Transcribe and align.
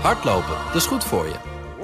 Hardlopen, 0.00 0.56
dat 0.66 0.74
is 0.74 0.86
goed 0.86 1.04
voor 1.04 1.24
je. 1.26 1.34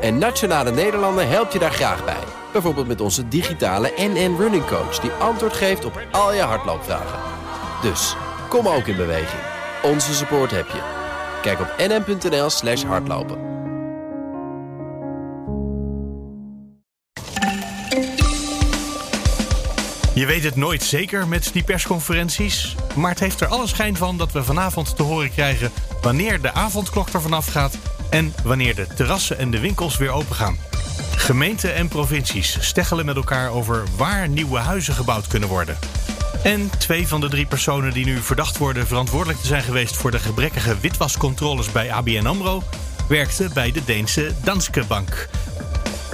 En 0.00 0.18
Nationale 0.18 0.70
Nederlanden 0.70 1.28
helpt 1.28 1.52
je 1.52 1.58
daar 1.58 1.72
graag 1.72 2.04
bij. 2.04 2.24
Bijvoorbeeld 2.52 2.86
met 2.86 3.00
onze 3.00 3.28
digitale 3.28 3.92
NN 3.96 4.36
Running 4.38 4.66
Coach... 4.66 4.98
die 4.98 5.10
antwoord 5.10 5.52
geeft 5.52 5.84
op 5.84 6.00
al 6.10 6.34
je 6.34 6.40
hardloopvragen. 6.40 7.18
Dus, 7.82 8.16
kom 8.48 8.68
ook 8.68 8.86
in 8.86 8.96
beweging. 8.96 9.42
Onze 9.82 10.14
support 10.14 10.50
heb 10.50 10.66
je. 10.66 10.80
Kijk 11.42 11.60
op 11.60 11.74
nn.nl 11.78 12.50
slash 12.50 12.82
hardlopen. 12.82 13.50
Je 20.14 20.26
weet 20.26 20.44
het 20.44 20.56
nooit 20.56 20.82
zeker 20.82 21.28
met 21.28 21.50
die 21.52 21.64
persconferenties. 21.64 22.76
Maar 22.94 23.10
het 23.10 23.20
heeft 23.20 23.40
er 23.40 23.46
alle 23.46 23.66
schijn 23.66 23.96
van 23.96 24.16
dat 24.16 24.32
we 24.32 24.44
vanavond 24.44 24.96
te 24.96 25.02
horen 25.02 25.30
krijgen 25.30 25.70
wanneer 26.02 26.40
de 26.40 26.52
avondklok 26.52 27.08
er 27.08 27.20
vanaf 27.20 27.46
gaat 27.46 27.78
en 28.12 28.34
wanneer 28.44 28.74
de 28.74 28.86
terrassen 28.86 29.38
en 29.38 29.50
de 29.50 29.60
winkels 29.60 29.96
weer 29.96 30.10
open 30.10 30.34
gaan. 30.34 30.56
Gemeenten 31.16 31.74
en 31.74 31.88
provincies 31.88 32.56
steggelen 32.60 33.04
met 33.04 33.16
elkaar 33.16 33.50
over 33.50 33.82
waar 33.96 34.28
nieuwe 34.28 34.58
huizen 34.58 34.94
gebouwd 34.94 35.26
kunnen 35.26 35.48
worden. 35.48 35.78
En 36.42 36.70
twee 36.78 37.08
van 37.08 37.20
de 37.20 37.28
drie 37.28 37.46
personen 37.46 37.92
die 37.92 38.04
nu 38.04 38.18
verdacht 38.18 38.58
worden 38.58 38.86
verantwoordelijk 38.86 39.40
te 39.40 39.46
zijn 39.46 39.62
geweest 39.62 39.96
voor 39.96 40.10
de 40.10 40.18
gebrekkige 40.18 40.78
witwascontroles 40.80 41.72
bij 41.72 41.92
ABN 41.92 42.26
Amro, 42.26 42.62
werkten 43.08 43.52
bij 43.52 43.72
de 43.72 43.84
Deense 43.84 44.32
Danske 44.42 44.84
Bank. 44.84 45.28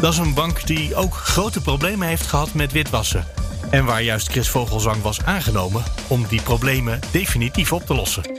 Dat 0.01 0.13
is 0.13 0.19
een 0.19 0.35
bank 0.35 0.67
die 0.67 0.95
ook 0.95 1.15
grote 1.15 1.61
problemen 1.61 2.09
heeft 2.09 2.27
gehad 2.27 2.55
met 2.55 2.73
witwassen. 2.73 3.27
En 3.71 3.85
waar 3.85 4.03
juist 4.03 4.29
Chris 4.29 4.49
Vogelzang 4.49 5.03
was 5.03 5.25
aangenomen 5.25 5.83
om 6.07 6.27
die 6.29 6.43
problemen 6.43 7.01
definitief 7.11 7.73
op 7.73 7.87
te 7.87 7.95
lossen. 7.95 8.38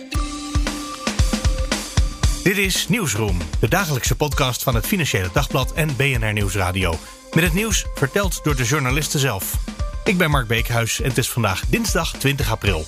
Dit 2.49 2.57
is 2.57 2.87
Nieuwsroom, 2.87 3.37
de 3.59 3.67
dagelijkse 3.67 4.15
podcast 4.15 4.63
van 4.63 4.75
het 4.75 4.87
Financiële 4.87 5.29
Dagblad 5.33 5.73
en 5.73 5.95
BNR 5.95 6.33
Nieuwsradio. 6.33 6.95
Met 7.33 7.43
het 7.43 7.53
nieuws 7.53 7.85
verteld 7.95 8.43
door 8.43 8.55
de 8.55 8.63
journalisten 8.63 9.19
zelf. 9.19 9.55
Ik 10.03 10.17
ben 10.17 10.29
Mark 10.29 10.47
Beekhuis 10.47 11.01
en 11.01 11.09
het 11.09 11.17
is 11.17 11.29
vandaag 11.29 11.65
dinsdag 11.65 12.11
20 12.11 12.51
april. 12.51 12.83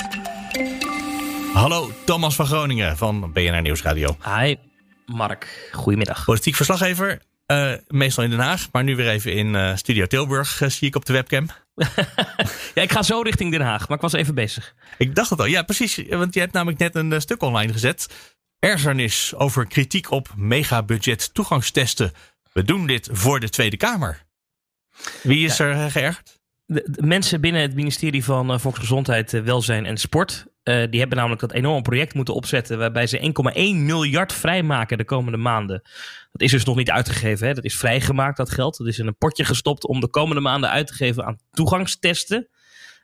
Hallo, 1.54 1.92
Thomas 2.06 2.36
van 2.36 2.46
Groningen 2.46 2.98
van 2.98 3.32
BNR 3.34 3.62
Nieuwsradio. 3.62 4.18
Hi, 4.26 4.56
Mark. 5.06 5.70
Goedemiddag. 5.72 6.26
Politiek 6.26 6.56
verslaggever, 6.56 7.22
uh, 7.48 7.74
meestal 7.88 8.24
in 8.24 8.30
Den 8.30 8.40
Haag, 8.40 8.68
maar 8.72 8.84
nu 8.84 8.96
weer 8.96 9.10
even 9.10 9.34
in 9.34 9.54
uh, 9.54 9.76
Studio 9.76 10.06
Tilburg 10.06 10.62
uh, 10.62 10.70
zie 10.70 10.88
ik 10.88 10.96
op 10.96 11.06
de 11.06 11.14
webcam. 11.14 11.50
ja, 12.76 12.82
ik 12.82 12.92
ga 12.92 13.04
zo 13.04 13.22
richting 13.22 13.52
Den 13.52 13.62
Haag, 13.62 13.88
maar 13.88 13.98
ik 13.98 14.04
was 14.04 14.14
even 14.14 14.36
bezig. 14.36 14.76
Ik 14.98 15.16
dacht 15.16 15.30
het 15.30 15.40
al, 15.40 15.46
ja 15.46 15.64
precies, 15.64 16.02
want 16.10 16.34
je 16.34 16.40
hebt 16.40 16.54
namelijk 16.54 16.80
net 16.80 16.96
een 16.96 17.22
stuk 17.22 17.42
online 17.42 17.74
gezet. 17.74 18.08
Ergernis 18.62 19.36
over 19.36 19.68
kritiek 19.68 20.12
op 20.12 20.34
megabudget 20.36 21.34
toegangstesten. 21.34 22.12
We 22.52 22.64
doen 22.64 22.88
dit 22.88 23.10
voor 23.12 23.40
de 23.40 23.50
Tweede 23.50 23.78
Kamer. 23.78 24.26
Wie 25.24 25.46
is 25.46 25.58
ja. 25.58 25.66
er 25.66 25.90
geërgerd? 25.90 26.40
De, 26.66 26.88
de, 26.92 27.02
mensen 27.02 27.42
binnen 27.42 27.62
het 27.62 27.76
ministerie 27.76 28.24
van 28.24 28.60
Volksgezondheid, 28.60 29.32
Welzijn 29.32 29.86
en 29.86 29.98
Sport 29.98 30.46
uh, 30.64 30.84
die 30.90 31.00
hebben 31.00 31.18
namelijk 31.18 31.42
dat 31.42 31.52
enorme 31.52 31.82
project 31.82 32.14
moeten 32.14 32.34
opzetten. 32.34 32.78
waarbij 32.78 33.08
ze 33.08 33.34
1,1 33.54 33.76
miljard 33.76 34.34
vrijmaken 34.34 34.98
de 34.98 35.06
komende 35.06 35.38
maanden. 35.38 35.82
Dat 36.32 36.42
is 36.42 36.52
dus 36.52 36.64
nog 36.64 36.76
niet 36.76 36.92
uitgegeven. 36.92 37.48
Hè? 37.48 37.54
Dat 37.54 37.64
is 37.64 37.78
vrijgemaakt, 37.78 38.38
dat 38.38 38.52
geld. 38.52 38.78
Dat 38.78 38.88
is 38.88 39.00
in 39.00 39.08
een 39.08 39.18
potje 39.18 39.46
gestopt 39.46 39.88
om 39.88 40.00
de 40.00 40.10
komende 40.10 40.42
maanden 40.42 40.70
uit 40.70 40.88
te 40.88 40.94
geven 40.94 41.26
aan 41.26 41.40
toegangstesten. 41.52 42.48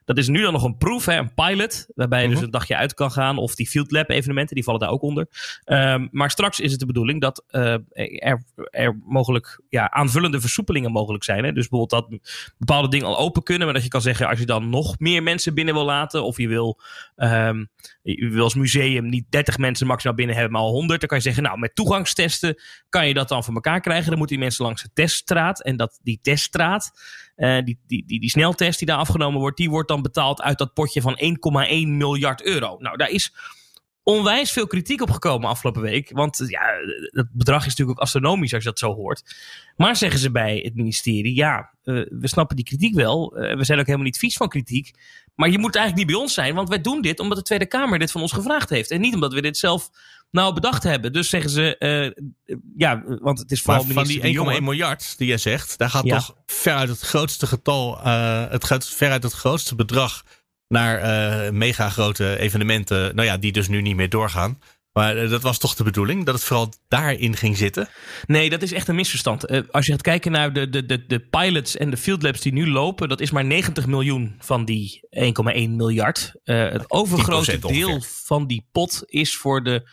Dat 0.07 0.17
is 0.17 0.27
nu 0.27 0.41
dan 0.41 0.53
nog 0.53 0.63
een 0.63 0.77
proef, 0.77 1.05
hè, 1.05 1.17
een 1.17 1.33
pilot, 1.33 1.87
waarbij 1.95 2.21
je 2.21 2.27
dus 2.27 2.35
mhm. 2.35 2.45
een 2.45 2.51
dagje 2.51 2.75
uit 2.75 2.93
kan 2.93 3.11
gaan. 3.11 3.37
Of 3.37 3.55
die 3.55 3.67
Field 3.67 3.91
Lab 3.91 4.09
evenementen, 4.09 4.55
die 4.55 4.63
vallen 4.63 4.79
daar 4.79 4.89
ook 4.89 5.01
onder. 5.01 5.27
Um, 5.65 6.09
maar 6.11 6.31
straks 6.31 6.59
is 6.59 6.71
het 6.71 6.79
de 6.79 6.85
bedoeling 6.85 7.21
dat 7.21 7.43
uh, 7.51 7.77
er, 7.93 8.43
er 8.69 8.99
mogelijk 9.05 9.61
ja, 9.69 9.91
aanvullende 9.91 10.41
versoepelingen 10.41 10.91
mogelijk 10.91 11.23
zijn. 11.23 11.43
Hè? 11.43 11.51
Dus 11.51 11.67
bijvoorbeeld 11.67 12.09
dat 12.09 12.19
bepaalde 12.57 12.87
dingen 12.87 13.07
al 13.07 13.17
open 13.17 13.43
kunnen. 13.43 13.65
Maar 13.65 13.73
dat 13.73 13.83
je 13.83 13.89
kan 13.89 14.01
zeggen, 14.01 14.27
als 14.27 14.39
je 14.39 14.45
dan 14.45 14.69
nog 14.69 14.99
meer 14.99 15.23
mensen 15.23 15.53
binnen 15.53 15.73
wil 15.73 15.85
laten. 15.85 16.23
Of 16.23 16.37
je 16.37 16.47
wil, 16.47 16.79
um, 17.15 17.69
je 18.11 18.29
wil 18.29 18.43
als 18.43 18.55
museum 18.55 19.09
niet 19.09 19.25
30 19.29 19.57
mensen 19.57 19.87
maximaal 19.87 20.15
binnen 20.15 20.35
hebben, 20.35 20.53
maar 20.53 20.61
al 20.61 20.71
100. 20.71 20.99
Dan 20.99 21.09
kan 21.09 21.17
je 21.17 21.23
zeggen, 21.23 21.43
nou 21.43 21.59
met 21.59 21.75
toegangstesten 21.75 22.61
kan 22.89 23.07
je 23.07 23.13
dat 23.13 23.29
dan 23.29 23.43
voor 23.43 23.53
elkaar 23.53 23.81
krijgen. 23.81 24.09
Dan 24.09 24.17
moeten 24.17 24.35
die 24.35 24.45
mensen 24.45 24.65
langs 24.65 24.81
de 24.81 24.89
teststraat. 24.93 25.63
En 25.63 25.77
dat, 25.77 25.99
die 26.03 26.19
teststraat 26.21 26.91
uh, 27.37 27.57
die, 27.63 27.79
die, 27.87 28.03
die, 28.05 28.19
die 28.19 28.29
sneltest 28.29 28.77
die 28.79 28.87
daar 28.87 28.97
afgenomen 28.97 29.39
wordt, 29.39 29.57
die 29.57 29.69
wordt 29.69 29.87
dan 29.87 30.01
betaald 30.01 30.41
uit 30.41 30.57
dat 30.57 30.73
potje 30.73 31.01
van 31.01 31.19
1,1 31.21 31.87
miljard 31.87 32.43
euro. 32.43 32.77
Nou, 32.79 32.97
daar 32.97 33.09
is 33.09 33.33
onwijs 34.07 34.51
veel 34.51 34.67
kritiek 34.67 35.01
op 35.01 35.11
gekomen 35.11 35.49
afgelopen 35.49 35.81
week. 35.81 36.11
Want 36.13 36.43
ja, 36.47 36.61
het 37.11 37.27
bedrag 37.31 37.59
is 37.59 37.67
natuurlijk 37.67 37.97
ook 37.97 38.03
astronomisch 38.03 38.53
als 38.53 38.63
je 38.63 38.69
dat 38.69 38.79
zo 38.79 38.93
hoort. 38.93 39.35
Maar 39.75 39.95
zeggen 39.95 40.19
ze 40.19 40.31
bij 40.31 40.61
het 40.63 40.75
ministerie, 40.75 41.35
ja, 41.35 41.69
uh, 41.83 42.05
we 42.09 42.27
snappen 42.27 42.55
die 42.55 42.65
kritiek 42.65 42.95
wel. 42.95 43.37
Uh, 43.37 43.55
we 43.55 43.63
zijn 43.63 43.79
ook 43.79 43.85
helemaal 43.85 44.05
niet 44.05 44.17
vies 44.17 44.37
van 44.37 44.49
kritiek. 44.49 44.91
Maar 45.35 45.49
je 45.49 45.59
moet 45.59 45.75
eigenlijk 45.75 46.05
niet 46.05 46.15
bij 46.15 46.25
ons 46.25 46.33
zijn, 46.33 46.55
want 46.55 46.69
wij 46.69 46.81
doen 46.81 47.01
dit 47.01 47.19
omdat 47.19 47.37
de 47.37 47.43
Tweede 47.43 47.65
Kamer 47.65 47.99
dit 47.99 48.11
van 48.11 48.21
ons 48.21 48.31
gevraagd 48.31 48.69
heeft. 48.69 48.91
En 48.91 49.01
niet 49.01 49.13
omdat 49.13 49.33
we 49.33 49.41
dit 49.41 49.57
zelf 49.57 49.89
nou 50.31 50.53
bedacht 50.53 50.83
hebben. 50.83 51.13
Dus 51.13 51.29
zeggen 51.29 51.49
ze, 51.49 51.75
uh, 52.45 52.55
ja, 52.77 53.03
want 53.05 53.39
het 53.39 53.51
is 53.51 53.61
vooral 53.61 53.83
maar 53.83 53.93
van 53.93 54.03
die 54.03 54.57
1,1 54.57 54.63
miljard 54.63 55.17
die 55.17 55.27
jij 55.27 55.37
zegt, 55.37 55.77
daar 55.77 55.89
gaat 55.89 56.05
ja. 56.05 56.17
toch 56.17 56.35
veruit 56.45 56.89
het 56.89 56.99
grootste 56.99 57.47
getal, 57.47 57.99
het 58.49 58.63
gaat 58.63 58.87
veruit 58.87 59.23
het 59.23 59.33
grootste 59.33 59.75
bedrag 59.75 60.23
naar 60.67 60.99
uh, 61.45 61.51
mega 61.51 61.89
grote 61.89 62.37
evenementen, 62.37 63.15
nou 63.15 63.27
ja, 63.27 63.37
die 63.37 63.51
dus 63.51 63.67
nu 63.67 63.81
niet 63.81 63.95
meer 63.95 64.09
doorgaan. 64.09 64.59
Maar 64.97 65.23
uh, 65.23 65.29
dat 65.29 65.41
was 65.41 65.57
toch 65.57 65.75
de 65.75 65.83
bedoeling, 65.83 66.25
dat 66.25 66.33
het 66.33 66.43
vooral 66.43 66.73
daarin 66.87 67.35
ging 67.35 67.57
zitten? 67.57 67.89
Nee, 68.25 68.49
dat 68.49 68.61
is 68.61 68.73
echt 68.73 68.87
een 68.87 68.95
misverstand. 68.95 69.51
Uh, 69.51 69.61
als 69.71 69.85
je 69.85 69.91
gaat 69.91 70.01
kijken 70.01 70.31
naar 70.31 70.53
de, 70.53 70.69
de, 70.69 70.85
de, 70.85 71.05
de 71.05 71.19
pilots 71.19 71.77
en 71.77 71.89
de 71.89 71.97
field 71.97 72.23
labs 72.23 72.41
die 72.41 72.53
nu 72.53 72.69
lopen, 72.69 73.09
dat 73.09 73.21
is 73.21 73.31
maar 73.31 73.45
90 73.45 73.85
miljoen 73.87 74.35
van 74.39 74.65
die 74.65 75.07
1,1 75.09 75.69
miljard. 75.69 76.31
Uh, 76.43 76.69
het 76.69 76.91
overgrote 76.91 77.59
deel 77.59 78.01
van 78.01 78.47
die 78.47 78.67
pot 78.71 79.03
is 79.05 79.35
voor 79.35 79.63
de 79.63 79.89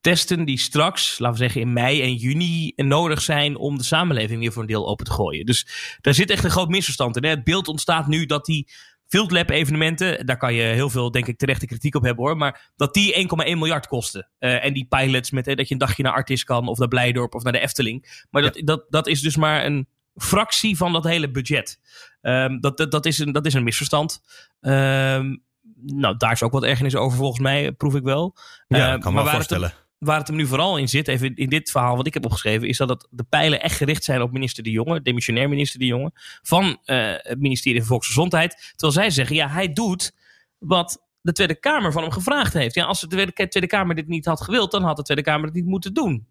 testen 0.00 0.44
die 0.44 0.58
straks, 0.58 1.18
laten 1.18 1.38
we 1.38 1.42
zeggen 1.42 1.60
in 1.60 1.72
mei 1.72 2.02
en 2.02 2.14
juni, 2.14 2.72
nodig 2.76 3.22
zijn 3.22 3.56
om 3.56 3.78
de 3.78 3.84
samenleving 3.84 4.40
weer 4.40 4.52
voor 4.52 4.62
een 4.62 4.68
deel 4.68 4.88
open 4.88 5.04
te 5.04 5.12
gooien. 5.12 5.46
Dus 5.46 5.66
daar 6.00 6.14
zit 6.14 6.30
echt 6.30 6.44
een 6.44 6.50
groot 6.50 6.68
misverstand 6.68 7.16
in. 7.16 7.24
Hè? 7.24 7.30
Het 7.30 7.44
beeld 7.44 7.68
ontstaat 7.68 8.06
nu 8.06 8.26
dat 8.26 8.44
die 8.44 8.72
Field 9.14 9.30
Lab 9.30 9.50
evenementen, 9.50 10.26
daar 10.26 10.36
kan 10.36 10.54
je 10.54 10.62
heel 10.62 10.90
veel, 10.90 11.10
denk 11.10 11.26
ik, 11.26 11.38
terechte 11.38 11.66
kritiek 11.66 11.94
op 11.94 12.02
hebben 12.02 12.24
hoor. 12.24 12.36
Maar 12.36 12.70
dat 12.76 12.94
die 12.94 13.28
1,1 13.44 13.50
miljard 13.58 13.86
kosten. 13.86 14.28
Uh, 14.38 14.64
en 14.64 14.72
die 14.72 14.86
pilots 14.88 15.30
met 15.30 15.44
dat 15.44 15.68
je 15.68 15.74
een 15.74 15.80
dagje 15.80 16.02
naar 16.02 16.12
Artis 16.12 16.44
kan, 16.44 16.68
of 16.68 16.78
naar 16.78 16.88
Blijdorp 16.88 17.34
of 17.34 17.42
naar 17.42 17.52
de 17.52 17.58
Efteling. 17.58 18.24
Maar 18.30 18.42
dat, 18.42 18.56
ja. 18.56 18.62
dat, 18.64 18.84
dat 18.88 19.06
is 19.06 19.20
dus 19.20 19.36
maar 19.36 19.64
een 19.64 19.88
fractie 20.14 20.76
van 20.76 20.92
dat 20.92 21.04
hele 21.04 21.30
budget. 21.30 21.80
Um, 22.22 22.60
dat, 22.60 22.76
dat, 22.76 22.90
dat, 22.90 23.06
is 23.06 23.18
een, 23.18 23.32
dat 23.32 23.46
is 23.46 23.54
een 23.54 23.64
misverstand. 23.64 24.20
Um, 24.60 25.42
nou, 25.82 26.16
daar 26.16 26.32
is 26.32 26.42
ook 26.42 26.52
wat 26.52 26.64
ergernis 26.64 26.96
over 26.96 27.18
volgens 27.18 27.40
mij, 27.40 27.72
proef 27.72 27.94
ik 27.94 28.02
wel. 28.02 28.36
Ja, 28.68 28.94
uh, 28.94 29.00
kan 29.00 29.14
me 29.14 29.22
wel 29.22 29.32
voorstellen. 29.32 29.68
Het, 29.68 29.83
waar 30.04 30.18
het 30.18 30.26
hem 30.26 30.36
nu 30.36 30.46
vooral 30.46 30.78
in 30.78 30.88
zit, 30.88 31.08
even 31.08 31.34
in 31.34 31.48
dit 31.48 31.70
verhaal 31.70 31.96
wat 31.96 32.06
ik 32.06 32.14
heb 32.14 32.24
opgeschreven, 32.24 32.68
is 32.68 32.76
dat 32.76 32.88
het, 32.88 33.06
de 33.10 33.24
pijlen 33.28 33.62
echt 33.62 33.76
gericht 33.76 34.04
zijn 34.04 34.22
op 34.22 34.32
minister 34.32 34.62
De 34.62 34.70
Jonge, 34.70 35.02
demissionair 35.02 35.48
minister 35.48 35.78
De 35.78 35.86
Jonge, 35.86 36.10
van 36.42 36.64
uh, 36.64 37.12
het 37.16 37.38
ministerie 37.38 37.78
van 37.78 37.88
Volksgezondheid. 37.88 38.72
Terwijl 38.76 38.92
zij 38.92 39.10
zeggen, 39.10 39.36
ja, 39.36 39.48
hij 39.48 39.72
doet 39.72 40.12
wat 40.58 41.02
de 41.20 41.32
Tweede 41.32 41.54
Kamer 41.54 41.92
van 41.92 42.02
hem 42.02 42.12
gevraagd 42.12 42.52
heeft. 42.52 42.74
Ja, 42.74 42.84
als 42.84 43.00
de 43.00 43.32
Tweede 43.34 43.66
Kamer 43.66 43.94
dit 43.94 44.08
niet 44.08 44.24
had 44.24 44.40
gewild, 44.40 44.70
dan 44.70 44.82
had 44.82 44.96
de 44.96 45.02
Tweede 45.02 45.22
Kamer 45.22 45.44
het 45.44 45.54
niet 45.54 45.66
moeten 45.66 45.94
doen. 45.94 46.26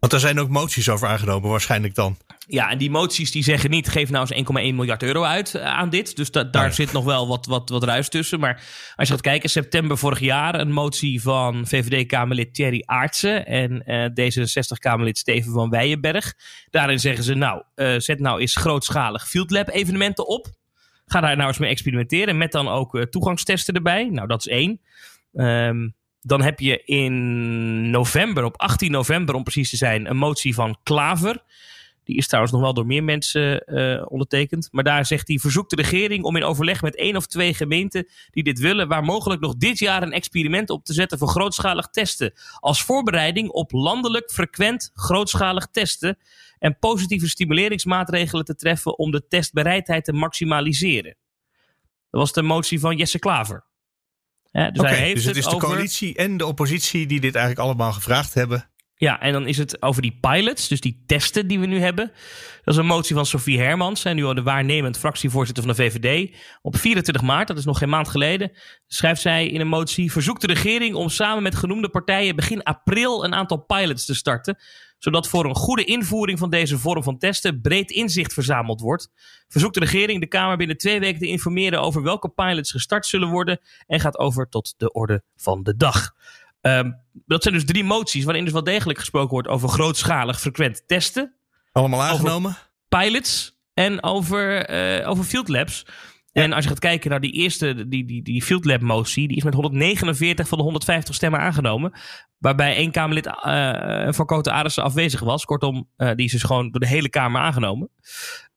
Want 0.00 0.12
er 0.12 0.20
zijn 0.20 0.40
ook 0.40 0.48
moties 0.48 0.88
over 0.88 1.08
aangenomen, 1.08 1.50
waarschijnlijk 1.50 1.94
dan. 1.94 2.16
Ja, 2.46 2.70
en 2.70 2.78
die 2.78 2.90
moties 2.90 3.30
die 3.30 3.42
zeggen 3.42 3.70
niet: 3.70 3.88
geef 3.88 4.10
nou 4.10 4.26
eens 4.28 4.48
1,1 4.48 4.74
miljard 4.74 5.02
euro 5.02 5.22
uit 5.22 5.54
uh, 5.54 5.64
aan 5.64 5.90
dit. 5.90 6.16
Dus 6.16 6.30
da 6.30 6.44
daar 6.44 6.64
ja. 6.64 6.70
zit 6.70 6.92
nog 6.92 7.04
wel 7.04 7.28
wat, 7.28 7.46
wat, 7.46 7.68
wat 7.68 7.84
ruis 7.84 8.08
tussen. 8.08 8.40
Maar 8.40 8.54
als 8.96 9.08
je 9.08 9.14
gaat 9.14 9.22
kijken, 9.22 9.50
september 9.50 9.98
vorig 9.98 10.20
jaar 10.20 10.60
een 10.60 10.72
motie 10.72 11.22
van 11.22 11.66
VVD-Kamerlid 11.66 12.54
Thierry 12.54 12.82
Aartsen 12.86 13.46
en 13.46 13.82
uh, 13.86 14.30
D66-Kamerlid 14.30 15.18
Steven 15.18 15.52
van 15.52 15.70
Weijenberg. 15.70 16.34
Daarin 16.70 17.00
zeggen 17.00 17.24
ze: 17.24 17.34
Nou, 17.34 17.62
uh, 17.76 17.98
zet 17.98 18.20
nou 18.20 18.40
eens 18.40 18.56
grootschalig 18.56 19.28
Field 19.28 19.50
Lab 19.50 19.68
evenementen 19.68 20.26
op. 20.26 20.46
Ga 21.06 21.20
daar 21.20 21.36
nou 21.36 21.48
eens 21.48 21.58
mee 21.58 21.70
experimenteren. 21.70 22.38
Met 22.38 22.52
dan 22.52 22.68
ook 22.68 23.06
toegangstesten 23.10 23.74
erbij. 23.74 24.08
Nou, 24.08 24.28
dat 24.28 24.38
is 24.38 24.46
één. 24.46 24.80
Um, 25.32 25.94
dan 26.20 26.42
heb 26.42 26.60
je 26.60 26.82
in 26.84 27.90
november, 27.90 28.44
op 28.44 28.60
18 28.60 28.90
november 28.90 29.34
om 29.34 29.42
precies 29.42 29.70
te 29.70 29.76
zijn, 29.76 30.10
een 30.10 30.16
motie 30.16 30.54
van 30.54 30.76
Klaver. 30.82 31.42
Die 32.04 32.16
is 32.16 32.26
trouwens 32.26 32.54
nog 32.54 32.62
wel 32.62 32.74
door 32.74 32.86
meer 32.86 33.04
mensen 33.04 33.62
uh, 33.66 34.04
ondertekend. 34.08 34.68
Maar 34.70 34.84
daar 34.84 35.06
zegt 35.06 35.28
hij: 35.28 35.38
verzoekt 35.38 35.70
de 35.70 35.76
regering 35.76 36.24
om 36.24 36.36
in 36.36 36.44
overleg 36.44 36.82
met 36.82 36.96
één 36.96 37.16
of 37.16 37.26
twee 37.26 37.54
gemeenten 37.54 38.08
die 38.30 38.42
dit 38.42 38.58
willen, 38.58 38.88
waar 38.88 39.04
mogelijk 39.04 39.40
nog 39.40 39.56
dit 39.56 39.78
jaar 39.78 40.02
een 40.02 40.12
experiment 40.12 40.70
op 40.70 40.84
te 40.84 40.92
zetten 40.92 41.18
voor 41.18 41.28
grootschalig 41.28 41.86
testen. 41.86 42.32
Als 42.58 42.82
voorbereiding 42.82 43.48
op 43.48 43.72
landelijk 43.72 44.30
frequent 44.30 44.90
grootschalig 44.94 45.66
testen. 45.66 46.18
En 46.58 46.78
positieve 46.78 47.28
stimuleringsmaatregelen 47.28 48.44
te 48.44 48.54
treffen 48.54 48.98
om 48.98 49.10
de 49.10 49.26
testbereidheid 49.28 50.04
te 50.04 50.12
maximaliseren. 50.12 51.16
Dat 52.10 52.20
was 52.20 52.32
de 52.32 52.42
motie 52.42 52.80
van 52.80 52.96
Jesse 52.96 53.18
Klaver. 53.18 53.69
Ja, 54.50 54.70
dus, 54.70 54.80
okay, 54.80 55.14
dus 55.14 55.24
het 55.24 55.36
is 55.36 55.44
de 55.44 55.54
over... 55.54 55.68
coalitie 55.68 56.14
en 56.14 56.36
de 56.36 56.46
oppositie 56.46 57.06
die 57.06 57.20
dit 57.20 57.34
eigenlijk 57.34 57.66
allemaal 57.66 57.92
gevraagd 57.92 58.34
hebben. 58.34 58.70
Ja, 59.00 59.20
en 59.20 59.32
dan 59.32 59.46
is 59.46 59.58
het 59.58 59.82
over 59.82 60.02
die 60.02 60.18
pilots, 60.20 60.68
dus 60.68 60.80
die 60.80 61.02
testen 61.06 61.46
die 61.46 61.60
we 61.60 61.66
nu 61.66 61.80
hebben. 61.80 62.12
Dat 62.64 62.74
is 62.74 62.80
een 62.80 62.86
motie 62.86 63.14
van 63.14 63.26
Sofie 63.26 63.60
Hermans, 63.60 64.04
en 64.04 64.16
nu 64.16 64.24
al 64.24 64.34
de 64.34 64.42
waarnemend 64.42 64.98
fractievoorzitter 64.98 65.64
van 65.64 65.74
de 65.74 65.82
VVD. 65.82 66.36
Op 66.62 66.76
24 66.76 67.22
maart, 67.22 67.48
dat 67.48 67.58
is 67.58 67.64
nog 67.64 67.78
geen 67.78 67.88
maand 67.88 68.08
geleden, 68.08 68.52
schrijft 68.86 69.20
zij 69.20 69.46
in 69.46 69.60
een 69.60 69.68
motie: 69.68 70.12
verzoekt 70.12 70.40
de 70.40 70.46
regering 70.46 70.94
om 70.94 71.08
samen 71.08 71.42
met 71.42 71.54
genoemde 71.54 71.88
partijen 71.88 72.36
begin 72.36 72.62
april 72.62 73.24
een 73.24 73.34
aantal 73.34 73.64
pilots 73.64 74.04
te 74.04 74.14
starten 74.14 74.58
zodat 75.00 75.28
voor 75.28 75.44
een 75.44 75.54
goede 75.54 75.84
invoering 75.84 76.38
van 76.38 76.50
deze 76.50 76.78
vorm 76.78 77.02
van 77.02 77.18
testen 77.18 77.60
breed 77.60 77.90
inzicht 77.90 78.32
verzameld 78.32 78.80
wordt. 78.80 79.10
Verzoekt 79.48 79.74
de 79.74 79.80
regering 79.80 80.20
de 80.20 80.26
Kamer 80.26 80.56
binnen 80.56 80.76
twee 80.76 81.00
weken 81.00 81.20
te 81.20 81.26
informeren 81.26 81.80
over 81.80 82.02
welke 82.02 82.28
pilots 82.28 82.70
gestart 82.70 83.06
zullen 83.06 83.28
worden 83.28 83.60
en 83.86 84.00
gaat 84.00 84.18
over 84.18 84.48
tot 84.48 84.74
de 84.76 84.92
orde 84.92 85.22
van 85.36 85.62
de 85.62 85.76
dag. 85.76 86.14
Um, 86.60 87.00
dat 87.26 87.42
zijn 87.42 87.54
dus 87.54 87.64
drie 87.64 87.84
moties 87.84 88.24
waarin 88.24 88.44
dus 88.44 88.52
wel 88.52 88.64
degelijk 88.64 88.98
gesproken 88.98 89.30
wordt 89.30 89.48
over 89.48 89.68
grootschalig 89.68 90.40
frequent 90.40 90.82
testen. 90.86 91.34
Allemaal 91.72 92.02
aangenomen? 92.02 92.56
Pilots 92.88 93.58
en 93.74 94.02
over, 94.02 94.70
uh, 95.00 95.08
over 95.08 95.24
field 95.24 95.48
labs. 95.48 95.86
En 96.32 96.52
als 96.52 96.64
je 96.64 96.70
gaat 96.70 96.78
kijken 96.78 97.10
naar 97.10 97.20
die 97.20 97.32
eerste, 97.32 97.88
die, 97.88 98.04
die, 98.04 98.22
die 98.22 98.42
Field 98.42 98.64
Lab 98.64 98.80
motie, 98.80 99.28
die 99.28 99.36
is 99.36 99.42
met 99.42 99.54
149 99.54 100.48
van 100.48 100.58
de 100.58 100.64
150 100.64 101.14
stemmen 101.14 101.40
aangenomen. 101.40 101.92
Waarbij 102.38 102.76
één 102.76 102.90
Kamerlid 102.90 103.26
uh, 103.26 104.12
van 104.12 104.26
Cote 104.26 104.50
Arissen 104.50 104.82
afwezig 104.82 105.20
was. 105.20 105.44
Kortom, 105.44 105.88
uh, 105.96 106.10
die 106.14 106.26
is 106.26 106.32
dus 106.32 106.42
gewoon 106.42 106.70
door 106.70 106.80
de 106.80 106.86
hele 106.86 107.08
Kamer 107.08 107.40
aangenomen. 107.40 107.90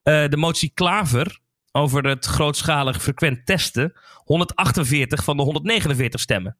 Uh, 0.03 0.27
de 0.27 0.37
motie 0.37 0.71
Klaver 0.73 1.39
over 1.71 2.07
het 2.07 2.25
grootschalig 2.25 3.01
frequent 3.01 3.45
testen. 3.45 3.93
148 4.23 5.23
van 5.23 5.37
de 5.37 5.43
149 5.43 6.19
stemmen. 6.19 6.57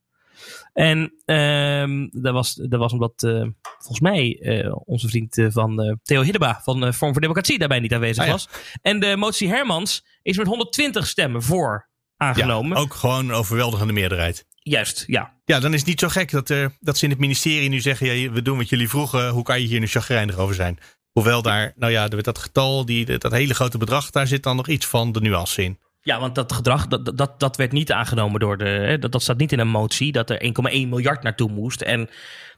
En 0.73 1.13
uh, 1.25 2.07
dat, 2.11 2.33
was, 2.33 2.53
dat 2.53 2.79
was 2.79 2.93
omdat 2.93 3.23
uh, 3.23 3.47
volgens 3.77 3.99
mij 3.99 4.39
uh, 4.39 4.75
onze 4.85 5.07
vriend 5.07 5.37
uh, 5.37 5.47
van 5.51 5.99
Theo 6.03 6.21
Hiddeba 6.21 6.61
van 6.63 6.93
Vorm 6.93 7.11
voor 7.11 7.21
Democratie 7.21 7.59
daarbij 7.59 7.79
niet 7.79 7.93
aanwezig 7.93 8.19
ah, 8.19 8.25
ja. 8.25 8.31
was. 8.31 8.49
En 8.81 8.99
de 8.99 9.17
motie 9.17 9.49
Hermans 9.49 10.05
is 10.21 10.37
met 10.37 10.47
120 10.47 11.07
stemmen 11.07 11.43
voor 11.43 11.89
aangenomen. 12.17 12.77
Ja, 12.77 12.83
ook 12.83 12.93
gewoon 12.93 13.29
een 13.29 13.35
overweldigende 13.35 13.93
meerderheid. 13.93 14.45
Juist, 14.63 15.03
ja. 15.07 15.33
Ja, 15.45 15.59
dan 15.59 15.73
is 15.73 15.79
het 15.79 15.89
niet 15.89 15.99
zo 15.99 16.07
gek 16.07 16.31
dat, 16.31 16.49
er, 16.49 16.77
dat 16.79 16.97
ze 16.97 17.03
in 17.03 17.09
het 17.09 17.19
ministerie 17.19 17.69
nu 17.69 17.79
zeggen: 17.79 18.15
ja, 18.15 18.31
we 18.31 18.41
doen 18.41 18.57
wat 18.57 18.69
jullie 18.69 18.89
vroegen. 18.89 19.29
Hoe 19.29 19.43
kan 19.43 19.61
je 19.61 19.67
hier 19.67 19.79
nu 19.79 19.87
chagrijnig 19.87 20.37
over 20.37 20.55
zijn? 20.55 20.79
Hoewel 21.11 21.41
daar, 21.41 21.73
nou 21.75 21.91
ja, 21.91 22.07
dat 22.07 22.37
getal, 22.37 22.85
die, 22.85 23.17
dat 23.17 23.31
hele 23.31 23.53
grote 23.53 23.77
bedrag, 23.77 24.09
daar 24.09 24.27
zit 24.27 24.43
dan 24.43 24.55
nog 24.55 24.67
iets 24.67 24.85
van 24.85 25.11
de 25.11 25.21
nuance 25.21 25.63
in. 25.63 25.79
Ja, 26.03 26.19
want 26.19 26.35
dat 26.35 26.53
gedrag, 26.53 26.87
dat, 26.87 27.17
dat, 27.17 27.39
dat 27.39 27.57
werd 27.57 27.71
niet 27.71 27.91
aangenomen 27.91 28.39
door 28.39 28.57
de. 28.57 28.65
Hè, 28.65 28.99
dat, 28.99 29.11
dat 29.11 29.21
staat 29.21 29.37
niet 29.37 29.51
in 29.51 29.59
een 29.59 29.67
motie 29.67 30.11
dat 30.11 30.29
er 30.29 30.41
1,1 30.43 30.51
miljard 30.71 31.23
naartoe 31.23 31.51
moest. 31.51 31.81
En 31.81 31.99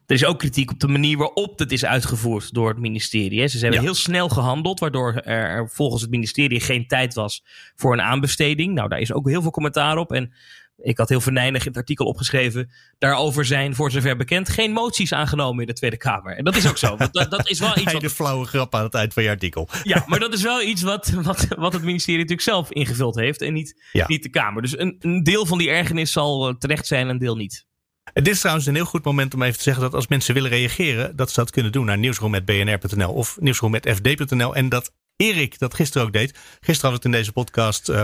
er 0.06 0.16
is 0.16 0.26
ook 0.26 0.40
kritiek 0.40 0.72
op 0.72 0.80
de 0.80 0.88
manier 0.88 1.18
waarop 1.18 1.60
het 1.60 1.72
is 1.72 1.86
uitgevoerd 1.86 2.54
door 2.54 2.70
het 2.70 2.80
ministerie. 2.80 3.40
Hè. 3.40 3.48
Ze 3.48 3.58
hebben 3.58 3.80
ja. 3.80 3.86
heel 3.86 3.96
snel 3.96 4.30
gehandeld, 4.30 4.80
waardoor 4.80 5.14
er 5.14 5.70
volgens 5.70 6.02
het 6.02 6.12
ministerie 6.12 6.60
geen 6.60 6.88
tijd 6.88 7.14
was 7.14 7.44
voor 7.76 7.94
een 7.94 8.02
aanbesteding. 8.02 8.74
Nou, 8.74 8.90
daar 8.90 9.00
is 9.00 9.14
ook 9.14 9.30
heel 9.30 9.42
veel 9.42 9.52
commentaar 9.52 9.98
op. 9.98 10.12
En 10.12 10.34
ik 10.78 10.98
had 10.98 11.10
heel 11.10 11.22
venijnig 11.22 11.62
in 11.62 11.68
het 11.68 11.78
artikel 11.78 12.06
opgeschreven. 12.06 12.72
Daarover 12.98 13.46
zijn, 13.46 13.76
voor 13.76 13.92
zover 13.92 14.18
bekend, 14.18 14.50
geen 14.50 14.72
moties 14.72 15.14
aangenomen 15.14 15.62
in 15.62 15.68
de 15.68 15.74
Tweede 15.74 15.98
Kamer. 15.98 16.38
En 16.38 16.44
dat 16.44 16.56
is 16.56 16.68
ook 16.68 16.78
zo. 16.78 16.98
Want 16.98 17.14
dat, 17.14 17.32
dat 17.32 17.50
is 17.50 17.60
wel 17.60 17.78
iets. 17.80 17.92
Wat... 17.92 18.02
de 18.02 18.10
flauwe 18.10 18.46
grap 18.46 18.76
aan 18.76 18.84
het 18.84 18.94
eind 18.94 19.14
van 19.14 19.24
je 19.24 19.30
artikel. 19.30 19.70
Ja, 19.84 20.04
maar 20.08 20.20
dat 20.20 20.34
is 20.34 20.42
wel 20.42 20.62
iets 20.62 20.82
wat, 20.82 21.10
wat, 21.10 21.48
wat 21.58 21.74
het 21.74 21.84
ministerie 21.84 22.20
natuurlijk 22.20 22.48
zelf 22.48 22.72
ingevuld 22.72 23.16
heeft. 23.16 23.42
En 23.42 23.54
niet, 23.54 23.86
ja. 23.92 24.06
niet 24.08 24.24
de 24.24 24.30
Kamer. 24.30 24.62
Dus 24.62 24.80
een, 24.80 24.96
een 25.00 25.24
deel 25.24 25.46
van 25.46 25.58
die 25.58 25.70
ergernis 25.70 26.12
zal 26.12 26.56
terecht 26.58 26.88
zijn, 26.88 27.10
een 27.10 27.18
deel 27.18 27.36
niet. 27.36 27.66
Dit 28.14 28.28
is 28.28 28.40
trouwens 28.40 28.66
een 28.66 28.76
heel 28.76 28.86
goed 28.86 29.06
moment 29.06 29.34
om 29.34 29.42
even 29.42 29.58
te 29.58 29.64
zeggen 29.64 29.84
dat 29.84 29.94
als 29.94 30.08
mensen 30.08 30.34
willen 30.34 30.50
reageren, 30.50 31.16
dat 31.16 31.30
ze 31.30 31.40
dat 31.40 31.52
kunnen 31.52 31.72
doen 31.72 31.86
naar 31.86 31.98
nieuwsroom.bnr.nl 31.98 33.14
of 33.14 33.38
nieuwsroom.fd.nl. 33.40 34.56
En 34.56 34.70
dat 34.70 34.94
Erik 35.16 35.60
dat 35.60 35.74
gisteren 35.74 36.08
ook 36.08 36.14
deed. 36.14 36.40
Gisteren 36.60 36.90
we 36.90 36.96
het 36.96 37.06
in 37.06 37.12
deze 37.12 37.32
podcast 37.32 37.90
uh, 37.90 38.04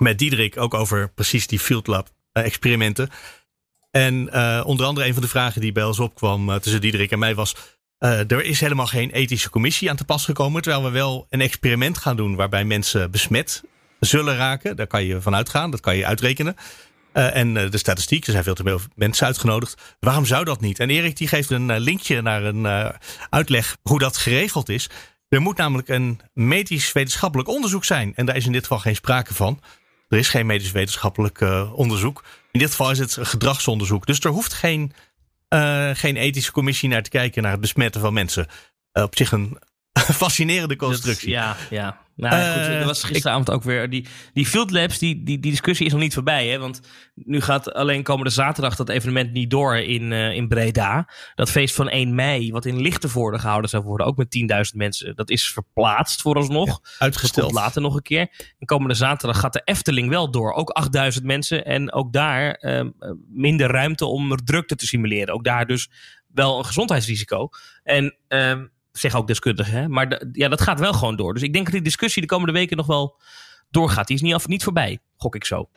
met 0.00 0.18
Diederik 0.18 0.56
ook 0.56 0.74
over 0.74 1.12
precies 1.12 1.46
die 1.46 1.58
Field 1.58 1.86
Lab 1.86 2.08
uh, 2.32 2.44
experimenten. 2.44 3.10
En 3.90 4.28
uh, 4.32 4.62
onder 4.64 4.86
andere 4.86 5.06
een 5.06 5.12
van 5.12 5.22
de 5.22 5.28
vragen 5.28 5.60
die 5.60 5.72
bij 5.72 5.84
ons 5.84 5.98
opkwam 5.98 6.60
tussen 6.60 6.80
Diederik 6.80 7.10
en 7.10 7.18
mij 7.18 7.34
was. 7.34 7.56
er 7.98 8.44
is 8.44 8.60
helemaal 8.60 8.86
geen 8.86 9.10
ethische 9.10 9.50
commissie 9.50 9.90
aan 9.90 9.96
te 9.96 10.04
pas 10.04 10.24
gekomen. 10.24 10.62
Terwijl 10.62 10.84
we 10.84 10.90
wel 10.90 11.26
een 11.30 11.40
experiment 11.40 11.98
gaan 11.98 12.16
doen 12.16 12.36
waarbij 12.36 12.64
mensen 12.64 13.10
besmet 13.10 13.62
zullen 14.00 14.36
raken. 14.36 14.76
Daar 14.76 14.86
kan 14.86 15.04
je 15.04 15.20
van 15.20 15.34
uitgaan, 15.34 15.70
dat 15.70 15.80
kan 15.80 15.96
je 15.96 16.06
uitrekenen. 16.06 16.56
En 17.12 17.54
de 17.54 17.78
statistiek, 17.78 18.26
er 18.26 18.32
zijn 18.32 18.44
veel 18.44 18.54
te 18.54 18.62
veel 18.62 18.80
mensen 18.94 19.26
uitgenodigd. 19.26 19.96
Waarom 20.00 20.26
zou 20.26 20.44
dat 20.44 20.60
niet? 20.60 20.78
En 20.78 20.90
Erik 20.90 21.16
die 21.16 21.28
geeft 21.28 21.50
een 21.50 21.78
linkje 21.78 22.22
naar 22.22 22.44
een 22.44 22.92
uitleg 23.30 23.76
hoe 23.82 23.98
dat 23.98 24.16
geregeld 24.16 24.68
is. 24.68 24.88
Er 25.28 25.40
moet 25.40 25.56
namelijk 25.56 25.88
een 25.88 26.20
medisch 26.32 26.92
wetenschappelijk 26.92 27.48
onderzoek 27.48 27.84
zijn. 27.84 28.12
En 28.14 28.26
daar 28.26 28.36
is 28.36 28.46
in 28.46 28.52
dit 28.52 28.62
geval 28.62 28.78
geen 28.78 28.94
sprake 28.94 29.34
van. 29.34 29.60
Er 30.08 30.18
is 30.18 30.28
geen 30.28 30.46
medisch 30.46 30.70
wetenschappelijk 30.70 31.40
onderzoek. 31.72 32.24
In 32.50 32.58
dit 32.58 32.70
geval 32.70 32.90
is 32.90 32.98
het 32.98 33.18
gedragsonderzoek. 33.20 34.06
Dus 34.06 34.20
er 34.20 34.30
hoeft 34.30 34.52
geen, 34.52 34.92
geen 35.92 36.16
ethische 36.16 36.52
commissie 36.52 36.88
naar 36.88 37.02
te 37.02 37.10
kijken 37.10 37.42
naar 37.42 37.52
het 37.52 37.60
besmetten 37.60 38.00
van 38.00 38.12
mensen. 38.12 38.46
op 38.92 39.16
zich 39.16 39.32
een 39.32 39.58
fascinerende 40.22 40.76
constructie. 40.76 41.34
Dat, 41.34 41.42
ja, 41.42 41.56
ja. 41.70 42.07
Nou, 42.18 42.58
goed, 42.58 42.66
er 42.66 42.84
was 42.84 43.02
gisteravond 43.02 43.48
ik, 43.48 43.54
ook 43.54 43.62
weer. 43.62 43.90
Die, 43.90 44.06
die 44.32 44.46
Field 44.46 44.70
Labs, 44.70 44.98
die, 44.98 45.22
die, 45.22 45.38
die 45.38 45.50
discussie 45.50 45.86
is 45.86 45.92
nog 45.92 46.00
niet 46.00 46.14
voorbij. 46.14 46.46
Hè? 46.46 46.58
Want 46.58 46.80
nu 47.14 47.40
gaat 47.40 47.72
alleen 47.72 48.02
komende 48.02 48.30
zaterdag 48.30 48.76
dat 48.76 48.88
evenement 48.88 49.32
niet 49.32 49.50
door 49.50 49.76
in, 49.76 50.10
uh, 50.10 50.34
in 50.34 50.48
Breda. 50.48 51.08
Dat 51.34 51.50
feest 51.50 51.74
van 51.74 51.88
1 51.88 52.14
mei, 52.14 52.52
wat 52.52 52.64
in 52.64 52.80
Lichtenvoorde 52.80 53.38
gehouden 53.38 53.70
zou 53.70 53.82
worden. 53.82 54.06
Ook 54.06 54.16
met 54.16 54.70
10.000 54.72 54.76
mensen. 54.76 55.16
Dat 55.16 55.30
is 55.30 55.52
verplaatst 55.52 56.22
vooralsnog. 56.22 56.66
Ja, 56.66 56.90
uitgesteld. 56.98 57.52
later 57.52 57.82
nog 57.82 57.94
een 57.94 58.02
keer. 58.02 58.54
En 58.58 58.66
komende 58.66 58.94
zaterdag 58.94 59.40
gaat 59.40 59.52
de 59.52 59.62
Efteling 59.64 60.08
wel 60.08 60.30
door. 60.30 60.52
Ook 60.52 60.88
8.000 61.18 61.22
mensen. 61.22 61.64
En 61.64 61.92
ook 61.92 62.12
daar 62.12 62.58
uh, 62.60 62.84
minder 63.28 63.70
ruimte 63.70 64.06
om 64.06 64.36
drukte 64.44 64.76
te 64.76 64.86
simuleren. 64.86 65.34
Ook 65.34 65.44
daar 65.44 65.66
dus 65.66 65.90
wel 66.34 66.58
een 66.58 66.64
gezondheidsrisico. 66.64 67.48
En. 67.82 68.16
Zeg 68.98 69.14
ook 69.14 69.26
deskundigen. 69.26 69.90
Maar 69.90 70.22
ja, 70.32 70.48
dat 70.48 70.60
gaat 70.60 70.80
wel 70.80 70.92
gewoon 70.92 71.16
door. 71.16 71.34
Dus 71.34 71.42
ik 71.42 71.52
denk 71.52 71.64
dat 71.64 71.74
die 71.74 71.82
discussie 71.82 72.22
de 72.22 72.28
komende 72.28 72.52
weken 72.52 72.76
nog 72.76 72.86
wel 72.86 73.20
doorgaat. 73.70 74.06
Die 74.06 74.16
is 74.16 74.22
niet, 74.22 74.34
af, 74.34 74.46
niet 74.46 74.64
voorbij, 74.64 74.98
gok 75.16 75.34
ik 75.34 75.44
zo. 75.44 75.68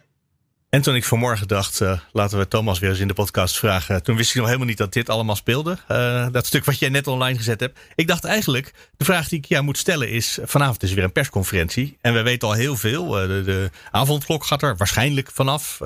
En 0.69 0.81
toen 0.81 0.95
ik 0.95 1.06
vanmorgen 1.06 1.47
dacht, 1.47 1.79
uh, 1.79 2.00
laten 2.12 2.38
we 2.38 2.47
Thomas 2.47 2.79
weer 2.79 2.89
eens 2.89 3.00
in 3.00 3.07
de 3.07 3.13
podcast 3.13 3.57
vragen. 3.57 4.03
Toen 4.03 4.15
wist 4.15 4.29
ik 4.29 4.35
nog 4.35 4.45
helemaal 4.45 4.68
niet 4.68 4.77
dat 4.77 4.94
dit 4.94 5.09
allemaal 5.09 5.35
speelde. 5.35 5.77
Uh, 5.91 6.27
dat 6.31 6.45
stuk 6.45 6.65
wat 6.65 6.79
jij 6.79 6.89
net 6.89 7.07
online 7.07 7.38
gezet 7.38 7.59
hebt. 7.59 7.79
Ik 7.95 8.07
dacht 8.07 8.23
eigenlijk, 8.23 8.74
de 8.98 9.05
vraag 9.05 9.27
die 9.27 9.38
ik 9.38 9.45
jou 9.45 9.63
moet 9.63 9.77
stellen 9.77 10.10
is... 10.10 10.39
vanavond 10.43 10.84
is 10.84 10.89
er 10.89 10.95
weer 10.95 11.03
een 11.03 11.12
persconferentie. 11.12 11.98
En 12.01 12.13
we 12.13 12.22
weten 12.22 12.48
al 12.48 12.53
heel 12.53 12.75
veel. 12.75 13.22
Uh, 13.22 13.27
de, 13.27 13.41
de 13.43 13.69
avondklok 13.91 14.45
gaat 14.45 14.62
er 14.62 14.77
waarschijnlijk 14.77 15.31
vanaf. 15.31 15.79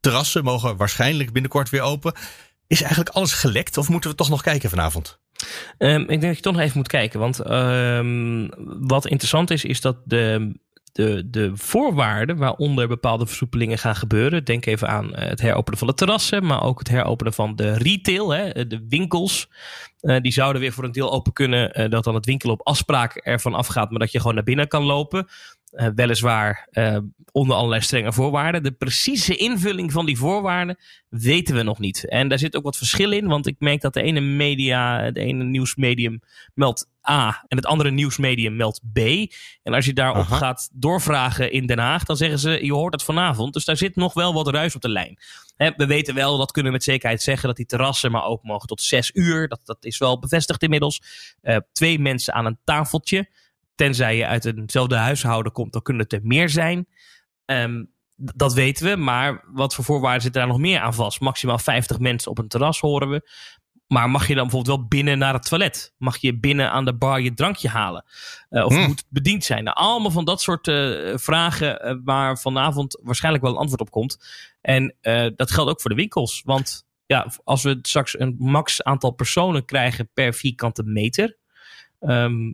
terrassen 0.00 0.44
mogen 0.44 0.76
waarschijnlijk 0.76 1.32
binnenkort 1.32 1.70
weer 1.70 1.82
open. 1.82 2.14
Is 2.66 2.80
eigenlijk 2.80 3.14
alles 3.14 3.32
gelekt 3.32 3.76
of 3.76 3.88
moeten 3.88 4.10
we 4.10 4.16
toch 4.16 4.28
nog 4.28 4.42
kijken 4.42 4.70
vanavond? 4.70 5.18
Um, 5.78 6.00
ik 6.00 6.08
denk 6.08 6.22
dat 6.22 6.36
je 6.36 6.42
toch 6.42 6.52
nog 6.52 6.62
even 6.62 6.76
moet 6.76 6.88
kijken. 6.88 7.20
Want 7.20 7.50
um, 7.50 8.48
wat 8.88 9.06
interessant 9.06 9.50
is, 9.50 9.64
is 9.64 9.80
dat 9.80 9.96
de, 10.04 10.52
de, 10.92 11.30
de 11.30 11.50
voorwaarden 11.54 12.36
waaronder 12.36 12.88
bepaalde 12.88 13.26
versoepelingen 13.26 13.78
gaan 13.78 13.96
gebeuren. 13.96 14.44
Denk 14.44 14.66
even 14.66 14.88
aan 14.88 15.14
eh, 15.14 15.28
het 15.28 15.40
heropenen 15.40 15.78
van 15.78 15.88
de 15.88 15.94
terrassen, 15.94 16.46
maar 16.46 16.62
ook 16.62 16.78
het 16.78 16.88
heropenen 16.88 17.32
van 17.32 17.56
de 17.56 17.72
retail, 17.72 18.30
hè, 18.30 18.66
de 18.66 18.84
winkels. 18.88 19.48
Uh, 20.00 20.20
die 20.20 20.32
zouden 20.32 20.62
weer 20.62 20.72
voor 20.72 20.84
een 20.84 20.92
deel 20.92 21.12
open 21.12 21.32
kunnen. 21.32 21.80
Uh, 21.80 21.88
dat 21.88 22.04
dan 22.04 22.14
het 22.14 22.26
winkel 22.26 22.50
op 22.50 22.66
afspraak 22.66 23.16
ervan 23.16 23.54
afgaat, 23.54 23.90
maar 23.90 23.98
dat 23.98 24.12
je 24.12 24.18
gewoon 24.18 24.34
naar 24.34 24.44
binnen 24.44 24.68
kan 24.68 24.82
lopen. 24.82 25.26
Uh, 25.72 25.86
weliswaar 25.94 26.68
uh, 26.72 26.98
onder 27.32 27.56
allerlei 27.56 27.80
strenge 27.80 28.12
voorwaarden. 28.12 28.62
De 28.62 28.72
precieze 28.72 29.36
invulling 29.36 29.92
van 29.92 30.06
die 30.06 30.18
voorwaarden 30.18 30.78
weten 31.08 31.54
we 31.54 31.62
nog 31.62 31.78
niet. 31.78 32.08
En 32.08 32.28
daar 32.28 32.38
zit 32.38 32.56
ook 32.56 32.64
wat 32.64 32.76
verschil 32.76 33.12
in, 33.12 33.26
want 33.26 33.46
ik 33.46 33.56
merk 33.58 33.80
dat 33.80 33.94
de 33.94 34.02
ene 34.02 34.20
media, 34.20 35.10
de 35.10 35.20
ene 35.20 35.44
nieuwsmedium 35.44 36.20
meldt 36.54 36.88
A 37.08 37.44
en 37.48 37.56
het 37.56 37.66
andere 37.66 37.90
nieuwsmedium 37.90 38.56
meldt 38.56 38.80
B. 38.92 38.98
En 39.62 39.74
als 39.74 39.84
je 39.84 39.92
daarop 39.92 40.24
Aha. 40.24 40.36
gaat 40.36 40.70
doorvragen 40.72 41.52
in 41.52 41.66
Den 41.66 41.78
Haag, 41.78 42.04
dan 42.04 42.16
zeggen 42.16 42.38
ze: 42.38 42.64
je 42.64 42.72
hoort 42.72 42.92
het 42.92 43.02
vanavond. 43.02 43.52
Dus 43.52 43.64
daar 43.64 43.76
zit 43.76 43.96
nog 43.96 44.14
wel 44.14 44.34
wat 44.34 44.48
ruis 44.48 44.74
op 44.74 44.80
de 44.80 44.88
lijn. 44.88 45.18
He, 45.56 45.70
we 45.76 45.86
weten 45.86 46.14
wel, 46.14 46.38
dat 46.38 46.52
kunnen 46.52 46.72
we 46.72 46.78
met 46.78 46.86
zekerheid 46.86 47.22
zeggen, 47.22 47.48
dat 47.48 47.56
die 47.56 47.66
terrassen 47.66 48.10
maar 48.10 48.24
open 48.24 48.48
mogen 48.48 48.68
tot 48.68 48.82
zes 48.82 49.10
uur. 49.14 49.48
Dat, 49.48 49.60
dat 49.64 49.84
is 49.84 49.98
wel 49.98 50.18
bevestigd 50.18 50.62
inmiddels. 50.62 51.02
Uh, 51.42 51.56
twee 51.72 51.98
mensen 51.98 52.34
aan 52.34 52.46
een 52.46 52.58
tafeltje. 52.64 53.28
Tenzij 53.80 54.16
je 54.16 54.26
uit 54.26 54.44
eenzelfde 54.44 54.96
huishouden 54.96 55.52
komt, 55.52 55.72
dan 55.72 55.82
kunnen 55.82 56.02
het 56.02 56.12
er 56.12 56.20
meer 56.22 56.48
zijn. 56.48 56.86
Um, 57.44 57.92
dat 58.16 58.54
weten 58.54 58.86
we, 58.90 58.96
maar 58.96 59.44
wat 59.52 59.74
voor 59.74 59.84
voorwaarden 59.84 60.22
zitten 60.22 60.40
daar 60.40 60.50
nog 60.50 60.60
meer 60.60 60.80
aan 60.80 60.94
vast? 60.94 61.20
Maximaal 61.20 61.58
50 61.58 61.98
mensen 61.98 62.30
op 62.30 62.38
een 62.38 62.48
terras 62.48 62.80
horen 62.80 63.10
we. 63.10 63.30
Maar 63.86 64.10
mag 64.10 64.26
je 64.28 64.34
dan 64.34 64.42
bijvoorbeeld 64.42 64.76
wel 64.76 64.88
binnen 64.88 65.18
naar 65.18 65.32
het 65.32 65.48
toilet? 65.48 65.94
Mag 65.96 66.16
je 66.16 66.38
binnen 66.38 66.70
aan 66.70 66.84
de 66.84 66.94
bar 66.94 67.20
je 67.20 67.34
drankje 67.34 67.68
halen? 67.68 68.04
Uh, 68.50 68.64
of 68.64 68.72
hmm. 68.72 68.86
moet 68.86 68.98
het 68.98 69.06
bediend 69.08 69.44
zijn? 69.44 69.64
Nou, 69.64 69.76
allemaal 69.76 70.10
van 70.10 70.24
dat 70.24 70.40
soort 70.40 70.66
uh, 70.66 71.16
vragen 71.16 71.86
uh, 71.86 72.00
waar 72.04 72.38
vanavond 72.38 73.00
waarschijnlijk 73.02 73.44
wel 73.44 73.52
een 73.52 73.60
antwoord 73.60 73.80
op 73.80 73.90
komt. 73.90 74.24
En 74.60 74.96
dat 75.36 75.50
geldt 75.50 75.70
ook 75.70 75.80
voor 75.80 75.90
de 75.90 75.96
winkels. 75.96 76.42
Want 76.44 76.86
ja, 77.06 77.30
als 77.44 77.62
we 77.62 77.78
straks 77.82 78.18
een 78.18 78.36
max 78.38 78.82
aantal 78.82 79.10
personen 79.10 79.64
krijgen 79.64 80.10
per 80.14 80.34
vierkante 80.34 80.82
meter. 80.82 81.36
ehm, 82.00 82.52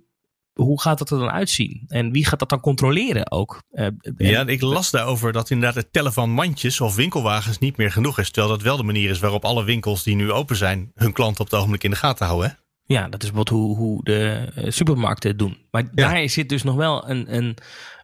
hoe 0.56 0.80
gaat 0.80 0.98
dat 0.98 1.10
er 1.10 1.18
dan 1.18 1.30
uitzien? 1.30 1.84
En 1.88 2.12
wie 2.12 2.26
gaat 2.26 2.38
dat 2.38 2.48
dan 2.48 2.60
controleren 2.60 3.30
ook? 3.30 3.62
Eh, 3.70 3.84
en- 3.84 4.00
Ja, 4.16 4.46
ik 4.46 4.60
las 4.60 4.90
daarover 4.90 5.32
dat 5.32 5.50
inderdaad 5.50 5.74
het 5.82 5.92
tellen 5.92 6.12
van 6.12 6.30
mandjes 6.30 6.80
of 6.80 6.94
winkelwagens 6.94 7.58
niet 7.58 7.76
meer 7.76 7.90
genoeg 7.92 8.18
is. 8.18 8.30
Terwijl 8.30 8.54
dat 8.54 8.62
wel 8.62 8.76
de 8.76 8.82
manier 8.82 9.10
is 9.10 9.18
waarop 9.18 9.44
alle 9.44 9.64
winkels 9.64 10.02
die 10.02 10.16
nu 10.16 10.32
open 10.32 10.56
zijn 10.56 10.90
hun 10.94 11.12
klanten 11.12 11.40
op 11.40 11.46
het 11.50 11.58
ogenblik 11.58 11.84
in 11.84 11.90
de 11.90 11.96
gaten 11.96 12.26
houden. 12.26 12.48
Hè? 12.48 12.54
Ja, 12.94 13.08
dat 13.08 13.22
is 13.22 13.30
bijvoorbeeld 13.32 13.48
hoe, 13.62 13.76
hoe 13.76 14.04
de 14.04 14.52
eh, 14.54 14.70
supermarkten 14.70 15.30
het 15.30 15.38
doen. 15.38 15.56
Maar 15.70 15.94
daar 15.94 16.28
zit 16.28 16.48
dus 16.48 16.62
nog 16.62 16.74
wel 16.74 17.08
een, 17.10 17.34
een, 17.36 17.56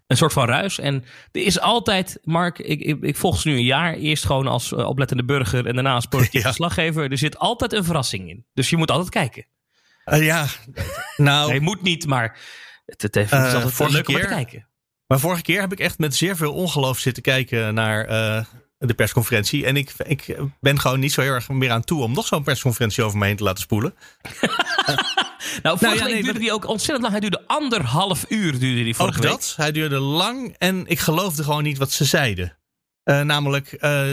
een 0.06 0.16
soort 0.16 0.32
van 0.32 0.47
ruis. 0.47 0.78
En 0.78 1.04
er 1.32 1.42
is 1.42 1.61
altijd, 1.61 2.18
Mark, 2.23 2.59
ik, 2.59 2.80
ik, 2.80 3.00
ik 3.02 3.16
volg 3.16 3.40
ze 3.40 3.49
nu 3.49 3.54
een 3.56 3.64
jaar. 3.64 3.94
Eerst 3.94 4.25
gewoon 4.26 4.47
als 4.47 4.73
eh, 4.73 4.88
oplettende 4.88 5.25
burger 5.25 5.66
en 5.66 5.75
daarna 5.75 5.94
als 5.94 6.06
politiek 6.06 6.32
Ja. 6.42 6.47
verslaggever. 6.47 7.11
Er 7.11 7.18
zit 7.18 7.38
altijd 7.38 7.73
een 7.73 7.85
verrassing 7.85 8.28
in. 8.28 8.47
Dus 8.54 8.71
je 8.71 8.76
moet 8.76 8.90
altijd 8.90 9.11
kijken. 9.11 9.47
Eh, 10.04 10.25
ja, 10.25 10.47
nou, 11.16 11.50
Nee, 11.50 11.61
moet 11.61 11.82
niet, 11.82 12.06
maar 12.06 12.38
het, 12.87 13.02
het, 13.02 13.14
heeft, 13.14 13.30
het 13.30 13.47
is 13.47 13.52
Eh, 13.52 13.62
altijd 13.64 13.78
leuk 13.78 13.88
om 13.88 13.92
naar 13.92 14.02
te 14.23 14.28
keer- 14.28 14.37
kijken. 14.37 14.68
maar 15.06 15.18
vorige 15.21 15.42
keer 15.42 15.61
heb 15.61 15.73
ik 15.73 15.80
echt 15.80 15.99
met 15.99 16.14
zeer 16.16 16.37
veel 16.37 16.52
ongeloof 16.52 16.99
zitten 16.99 17.23
kijken 17.23 17.75
naar 17.75 18.04
eh, 18.04 18.44
de 18.78 18.94
persconferentie. 18.94 19.66
En 19.66 19.76
ik, 19.76 19.92
ik 20.06 20.37
ben 20.61 20.80
gewoon 20.80 21.00
niet 21.00 21.12
zo 21.12 21.21
heel 21.21 21.32
erg 21.32 21.49
meer 21.49 21.71
aan 21.71 21.85
toe 21.85 22.02
om 22.02 22.12
nog 22.12 22.26
zo'n 22.26 22.42
persconferentie 22.42 23.04
over 23.04 23.18
me 23.18 23.26
heen 23.26 23.37
te 23.37 23.42
laten 23.44 23.62
spoelen. 23.62 23.94
Nou, 25.62 25.78
vorige 25.78 25.97
ja, 25.99 26.04
week 26.04 26.12
nee, 26.14 26.23
duurde 26.23 26.38
die 26.38 26.52
ook 26.52 26.66
ontzettend 26.66 27.00
lang. 27.00 27.11
Hij 27.12 27.21
duurde 27.21 27.42
anderhalf 27.47 28.25
uur 28.28 28.59
duurde 28.59 28.82
die 28.85 28.94
vorige 28.94 29.16
Ook 29.18 29.23
week. 29.23 29.32
dat. 29.32 29.54
Hij 29.56 29.73
duurde 29.73 29.99
lang 29.99 30.54
en 30.59 30.87
ik 30.87 30.99
geloofde 30.99 31.42
gewoon 31.44 31.62
niet 31.62 31.78
wat 31.78 31.92
ze 31.92 32.04
zeiden. 32.04 32.56
Eh, 33.04 33.21
namelijk, 33.21 33.73
eh, 33.73 34.06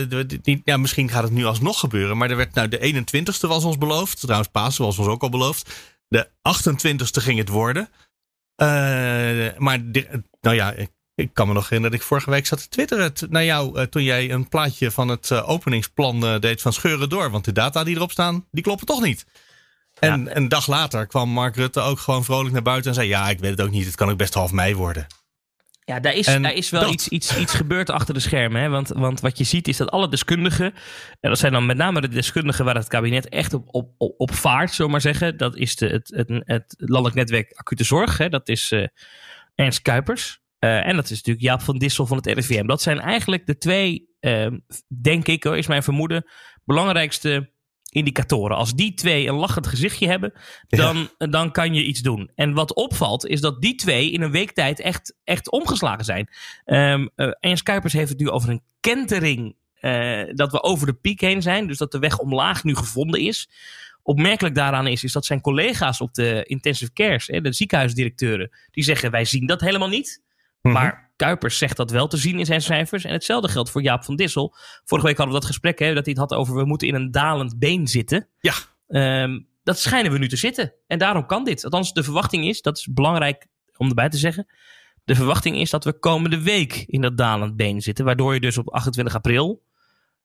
ja, 0.64 0.78
misschien 0.78 1.10
gaat 1.10 1.24
het 1.24 1.32
nu 1.32 1.46
alsnog 1.46 1.80
gebeuren. 1.80 2.18
Maar 2.18 2.30
er 2.30 2.36
werd 2.36 2.54
nou 2.54 2.68
de 2.68 2.80
21ste 2.80 3.48
was 3.48 3.64
ons 3.64 3.78
beloofd. 3.78 4.20
Trouwens, 4.20 4.50
Pasen 4.50 4.86
was 4.86 4.98
ons 5.00 5.08
ook 5.08 5.22
al 5.22 5.30
beloofd. 5.30 5.74
De 6.08 6.30
28ste 6.42 7.22
ging 7.22 7.38
het 7.40 7.50
worden. 7.50 7.90
Eh, 8.56 8.68
maar 9.58 9.92
de- 9.92 10.24
nou 10.42 10.56
ja, 10.56 10.72
ik, 10.72 10.90
ik 11.16 11.34
kan 11.34 11.48
me 11.48 11.54
nog 11.54 11.64
herinneren 11.64 11.92
dat 11.92 12.00
ik 12.02 12.08
vorige 12.08 12.30
week 12.30 12.46
zat 12.46 12.60
te 12.62 12.68
twitteren 12.70 13.14
naar 13.30 13.44
jou. 13.46 13.88
toen 13.88 14.04
jij 14.04 14.32
een 14.32 14.48
plaatje 14.48 14.92
van 14.92 15.08
het 15.08 15.32
openingsplan 15.32 16.40
deed 16.40 16.62
van 16.62 16.74
scheuren 16.74 17.10
door. 17.10 17.32
Want 17.32 17.46
de 17.46 17.52
data 17.52 17.84
die 17.84 17.96
erop 17.96 18.12
staan, 18.12 18.46
die 18.52 18.64
kloppen 18.64 18.86
toch 18.86 19.02
niet. 19.02 19.26
En 20.00 20.36
een 20.38 20.48
dag 20.50 20.68
later 20.68 21.08
kwam 21.08 21.30
Mark 21.30 21.56
Rutte 21.56 21.80
ook 21.80 22.00
gewoon 22.00 22.24
vrolijk 22.24 22.54
naar 22.54 22.62
buiten 22.62 22.90
en 22.90 22.96
zei: 22.96 23.08
Ja, 23.08 23.30
ik 23.30 23.40
weet 23.40 23.52
het 23.52 23.62
ook 23.62 23.72
niet. 23.72 23.86
Het 23.86 23.96
kan 23.96 24.10
ook 24.10 24.18
best 24.18 24.34
half 24.34 24.52
mei 24.52 24.76
worden. 24.76 25.08
Ja, 25.90 26.00
daar 26.00 26.14
is, 26.14 26.28
En 26.28 26.42
daar 26.42 26.54
is 26.54 26.70
wel 26.70 26.82
dat- 26.82 26.92
iets, 26.92 27.08
iets, 27.08 27.38
iets 27.38 27.54
gebeurd 27.54 27.90
achter 27.90 28.14
de 28.14 28.20
schermen. 28.20 28.62
Hè? 28.62 28.70
Want, 28.70 28.88
want 28.88 29.20
wat 29.20 29.38
je 29.38 29.44
ziet 29.44 29.68
is 29.68 29.78
dat 29.78 29.90
alle 29.92 30.10
deskundigen, 30.10 30.74
en 31.20 31.30
dat 31.30 31.40
zijn 31.40 31.52
dan 31.52 31.66
met 31.66 31.78
name 31.78 32.02
de 32.02 32.08
deskundigen 32.08 32.66
waar 32.66 32.76
het 32.76 32.88
kabinet 32.88 33.30
echt 33.30 33.54
op, 33.54 33.68
op, 33.72 33.94
op, 33.98 34.14
op 34.18 34.34
vaart, 34.34 34.70
zullen 34.70 34.86
we 34.86 34.92
maar 34.92 35.02
zeggen. 35.02 35.38
Dat 35.38 35.56
is 35.56 35.76
de, 35.76 35.88
het, 35.88 36.12
het, 36.16 36.42
het 36.46 36.76
Landelijk 36.78 37.16
Netwerk 37.16 37.52
Acute 37.54 37.84
Zorg, 37.84 38.18
hè? 38.18 38.30
dat 38.30 38.50
is 38.50 38.72
eh, 38.72 38.86
Ernst 39.56 39.82
Kuipers. 39.82 40.40
Eh, 40.60 40.88
en 40.88 40.96
dat 40.96 41.04
is 41.04 41.10
natuurlijk 41.18 41.46
Jaap 41.46 41.62
van 41.62 41.78
Dissel 41.78 42.06
van 42.06 42.18
het 42.18 42.26
RIVM. 42.26 42.66
Dat 42.66 42.82
zijn 42.82 43.00
eigenlijk 43.00 43.46
de 43.46 43.58
twee, 43.58 44.10
eh, 44.20 44.48
denk 45.02 45.28
ik, 45.28 45.44
hoor, 45.44 45.58
is 45.58 45.68
mijn 45.68 45.84
vermoeden, 45.84 46.26
belangrijkste 46.66 47.52
indicatoren. 47.90 48.58
Als 48.58 48.74
die 48.74 48.94
twee 48.94 49.28
een 49.28 49.36
lachend 49.36 49.68
gezichtje 49.68 50.08
hebben, 50.08 50.34
dan, 50.68 51.10
dan 51.18 51.52
kan 51.52 51.74
je 51.74 51.84
iets 51.84 52.02
doen. 52.02 52.32
En 52.36 52.54
wat 52.54 52.74
opvalt, 52.76 53.26
is 53.26 53.42
dat 53.42 53.62
die 53.62 53.76
twee 53.76 54.12
in 54.12 54.22
een 54.22 54.32
week 54.32 54.52
tijd 54.52 54.80
echt, 54.80 55.16
echt 55.24 55.52
omgeslagen 55.52 56.06
zijn. 56.06 56.30
Ehm 56.66 57.08
eh, 57.16 57.32
Ernst 57.40 57.64
Kuipers 57.64 57.94
heeft 57.94 58.10
het 58.10 58.20
nu 58.20 58.30
over 58.30 58.50
een 58.50 58.64
kentering. 58.80 59.56
eh, 59.80 60.22
dat 60.34 60.52
we 60.52 60.64
over 60.64 60.86
de 60.88 60.94
piek 60.94 61.22
heen 61.22 61.42
zijn. 61.42 61.68
Dus 61.68 61.78
dat 61.78 61.92
de 61.92 62.00
weg 62.00 62.18
omlaag 62.18 62.64
nu 62.64 62.76
gevonden 62.76 63.20
is. 63.22 63.50
Opmerkelijk 64.04 64.56
daaraan 64.56 64.88
is, 64.88 65.04
is 65.04 65.12
dat 65.12 65.26
zijn 65.26 65.42
collega's 65.42 66.02
op 66.02 66.14
de 66.14 66.44
intensive 66.48 66.94
cares, 66.94 67.28
hè, 67.28 67.42
de 67.42 67.54
ziekenhuisdirecteuren, 67.54 68.50
die 68.72 68.84
zeggen 68.84 69.12
wij 69.12 69.26
zien 69.26 69.46
dat 69.46 69.62
helemaal 69.62 69.88
niet. 69.88 70.22
Mhm. 70.62 70.74
Maar 70.74 71.09
Kuipers 71.20 71.58
zegt 71.58 71.78
dat 71.78 71.92
wel 71.92 72.08
te 72.08 72.18
zien 72.18 72.40
in 72.40 72.46
zijn 72.46 72.62
cijfers. 72.62 73.04
En 73.04 73.12
hetzelfde 73.12 73.48
geldt 73.48 73.70
voor 73.70 73.82
Jaap 73.82 74.04
van 74.04 74.16
Dissel. 74.16 74.56
Vorige 74.86 75.08
week 75.08 75.18
hadden 75.18 75.36
we 75.36 75.42
dat 75.42 75.50
gesprek, 75.50 75.80
hè, 75.80 75.94
dat 75.94 76.06
hij 76.06 76.14
het 76.18 76.30
had 76.30 76.40
over 76.40 76.56
we 76.56 76.66
moeten 76.66 76.88
in 76.88 76.96
een 76.96 77.12
dalend 77.12 77.60
been 77.60 77.88
zitten. 77.88 78.28
Ja. 78.40 78.54
Ehm, 78.88 79.40
dat 79.64 79.80
schijnen 79.80 80.12
we 80.12 80.18
nu 80.18 80.28
te 80.28 80.36
zitten. 80.36 80.74
En 80.88 81.00
daarom 81.00 81.26
kan 81.26 81.44
dit. 81.44 81.64
Althans, 81.64 81.94
de 81.94 82.04
verwachting 82.04 82.48
is, 82.48 82.62
dat 82.62 82.78
is 82.78 82.88
belangrijk 82.92 83.48
om 83.78 83.88
erbij 83.88 84.10
te 84.10 84.18
zeggen. 84.18 84.48
De 85.04 85.16
verwachting 85.16 85.58
is 85.58 85.70
dat 85.70 85.84
we 85.84 86.00
komende 86.00 86.42
week 86.42 86.84
in 86.88 87.02
dat 87.02 87.18
dalend 87.18 87.56
been 87.56 87.82
zitten. 87.82 88.06
Waardoor 88.06 88.34
je 88.34 88.40
dus 88.40 88.58
op 88.58 88.70
28 88.70 89.16
april, 89.16 89.64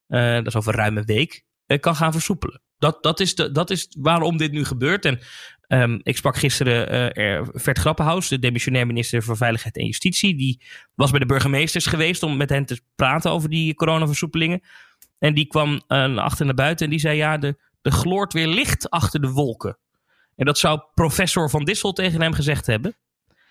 eh, 0.07 0.35
dat 0.35 0.47
is 0.47 0.57
over 0.57 0.75
ruim 0.75 0.97
een 0.97 1.05
week, 1.05 1.45
eh, 1.67 1.81
kan 1.81 1.97
gaan 1.97 2.13
versoepelen. 2.13 2.63
Dat, 2.79 3.03
dat, 3.03 3.21
is 3.21 3.35
de, 3.35 3.53
dat 3.53 3.71
is 3.71 3.97
waarom 3.99 4.37
dit 4.37 4.53
nu 4.53 4.65
gebeurt. 4.65 5.05
En 5.05 5.21
ehm, 5.67 5.99
ik 6.03 6.17
sprak 6.17 6.37
gisteren 6.37 7.15
er- 7.15 7.49
Vert 7.53 7.79
Grappenhaus, 7.79 8.29
de 8.29 8.39
demissionair 8.39 8.87
minister 8.87 9.23
voor 9.23 9.37
Veiligheid 9.37 9.77
en 9.77 9.85
Justitie. 9.87 10.37
Die 10.37 10.61
was 10.95 11.11
bij 11.11 11.21
de 11.21 11.27
burgemeesters 11.27 11.87
geweest 11.87 12.23
om 12.23 12.37
met 12.37 12.49
hen 12.51 12.65
te 12.67 12.81
praten 12.95 13.31
over 13.31 13.49
die 13.49 13.75
coronaversoepelingen. 13.75 14.61
En 15.19 15.35
die 15.35 15.47
kwam 15.47 15.83
naar 15.87 16.19
achter 16.19 16.45
naar 16.47 16.55
buiten 16.55 16.85
en 16.85 16.91
die 16.91 17.01
zei: 17.01 17.17
Ja, 17.17 17.39
de, 17.39 17.57
de 17.83 17.91
gloort 17.91 18.33
weer 18.33 18.47
licht 18.47 18.91
achter 18.91 19.21
de 19.21 19.31
wolken. 19.31 19.79
En 20.37 20.47
dat 20.47 20.59
zou 20.59 20.81
professor 20.95 21.51
Van 21.51 21.65
Dissel 21.65 21.93
tegen 21.93 22.21
hem 22.21 22.33
gezegd 22.33 22.67
hebben. 22.67 22.97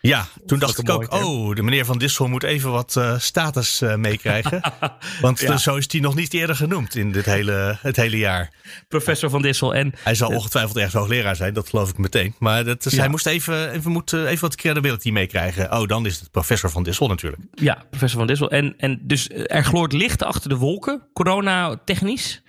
Ja, 0.07 0.25
toen 0.45 0.59
dacht 0.59 0.77
ik 0.79 0.89
ook, 0.89 1.13
oh, 1.13 1.55
de 1.55 1.63
meneer 1.63 1.85
Van 1.85 1.97
Dissel 1.97 2.27
moet 2.27 2.43
even 2.43 2.71
wat 2.71 2.95
eh, 2.95 3.19
status 3.19 3.81
eh, 3.81 3.95
meekrijgen. 3.95 4.61
Want 5.21 5.39
Ja. 5.39 5.51
eh, 5.51 5.57
zo 5.57 5.75
is 5.75 5.85
hij 5.91 6.01
nog 6.01 6.15
niet 6.15 6.33
eerder 6.33 6.55
genoemd 6.55 6.95
in 6.95 7.11
dit 7.11 7.25
hele, 7.25 7.77
het 7.81 7.95
hele 7.95 8.17
jaar. 8.17 8.51
Professor 8.87 9.29
Van 9.29 9.41
Dissel. 9.41 9.75
En 9.75 9.93
Hij 10.03 10.15
zal 10.15 10.29
ongetwijfeld 10.29 10.75
ergens 10.75 10.93
hoogleraar 10.93 11.35
zijn, 11.35 11.53
dat 11.53 11.69
geloof 11.69 11.89
ik 11.89 11.97
meteen. 11.97 12.35
Maar 12.39 12.63
dat 12.63 12.85
is, 12.85 12.91
Ja. 12.93 12.99
hij 12.99 13.07
moest 13.09 13.25
even, 13.25 13.71
even, 13.71 13.91
moet, 13.91 14.13
even 14.13 14.41
wat 14.41 14.55
credibility 14.55 15.11
meekrijgen. 15.11 15.71
Oh, 15.79 15.87
dan 15.87 16.05
is 16.05 16.19
het 16.19 16.31
professor 16.31 16.69
Van 16.69 16.83
Dissel 16.83 17.07
natuurlijk. 17.07 17.41
Ja, 17.53 17.83
professor 17.89 18.17
Van 18.19 18.27
Dissel. 18.27 18.51
En, 18.51 18.73
en 18.77 18.99
dus 19.01 19.29
er 19.29 19.63
gloort 19.65 19.93
licht 19.93 20.23
achter 20.23 20.49
de 20.49 20.57
wolken, 20.57 21.01
corona-technisch. 21.13 22.41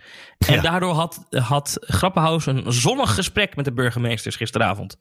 En 0.46 0.54
Ja. 0.54 0.60
daardoor 0.60 0.92
had, 0.92 1.26
had 1.30 1.76
Grappenhaus 1.80 2.46
een 2.46 2.72
zonnig 2.72 3.14
gesprek 3.14 3.56
met 3.56 3.64
de 3.64 3.72
burgemeesters 3.72 4.36
gisteravond. 4.36 4.96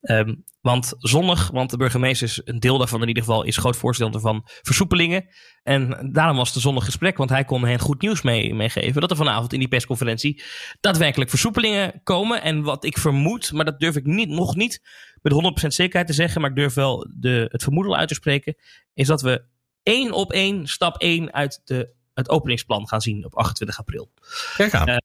Ehm, 0.00 0.34
want 0.60 0.94
zonnig, 0.98 1.50
want 1.50 1.70
de 1.70 1.76
burgemeesters, 1.76 2.40
een 2.44 2.60
deel 2.60 2.78
daarvan 2.78 3.02
in 3.02 3.08
ieder 3.08 3.22
geval, 3.22 3.42
is 3.42 3.56
groot 3.56 3.76
voorstander 3.76 4.20
van 4.20 4.42
versoepelingen. 4.62 5.26
En 5.62 6.10
daarom 6.12 6.36
was 6.36 6.46
het 6.46 6.56
een 6.56 6.62
zonnig 6.62 6.84
gesprek, 6.84 7.16
want 7.16 7.30
hij 7.30 7.44
kon 7.44 7.64
hen 7.64 7.78
goed 7.78 8.00
nieuws 8.02 8.22
mee, 8.22 8.54
meegeven. 8.54 9.00
Dat 9.00 9.10
er 9.10 9.16
vanavond 9.16 9.52
in 9.52 9.58
die 9.58 9.68
persconferentie 9.68 10.42
daadwerkelijk 10.80 11.30
versoepelingen 11.30 12.00
komen. 12.02 12.42
En 12.42 12.62
wat 12.62 12.84
ik 12.84 12.98
vermoed, 12.98 13.52
maar 13.52 13.64
dat 13.64 13.80
durf 13.80 13.96
ik 13.96 14.04
niet, 14.06 14.28
nog 14.28 14.54
niet 14.54 14.82
met 15.22 15.32
100% 15.32 15.66
zekerheid 15.74 16.06
te 16.06 16.12
zeggen, 16.12 16.40
maar 16.40 16.50
ik 16.50 16.56
durf 16.56 16.74
wel 16.74 17.06
de, 17.14 17.48
het 17.50 17.62
vermoeden 17.62 17.96
uit 17.96 18.08
te 18.08 18.14
spreken, 18.14 18.56
is 18.94 19.06
dat 19.06 19.22
we 19.22 19.44
één 19.82 20.12
op 20.12 20.32
één, 20.32 20.66
stap 20.66 20.96
één 21.00 21.32
uit 21.32 21.60
de, 21.64 21.94
het 22.14 22.28
openingsplan 22.28 22.88
gaan 22.88 23.00
zien 23.00 23.24
op 23.24 23.34
28 23.36 23.78
april. 23.78 24.10
Kijk 24.56 24.74
aan. 24.74 24.88
Eh, 24.88 24.96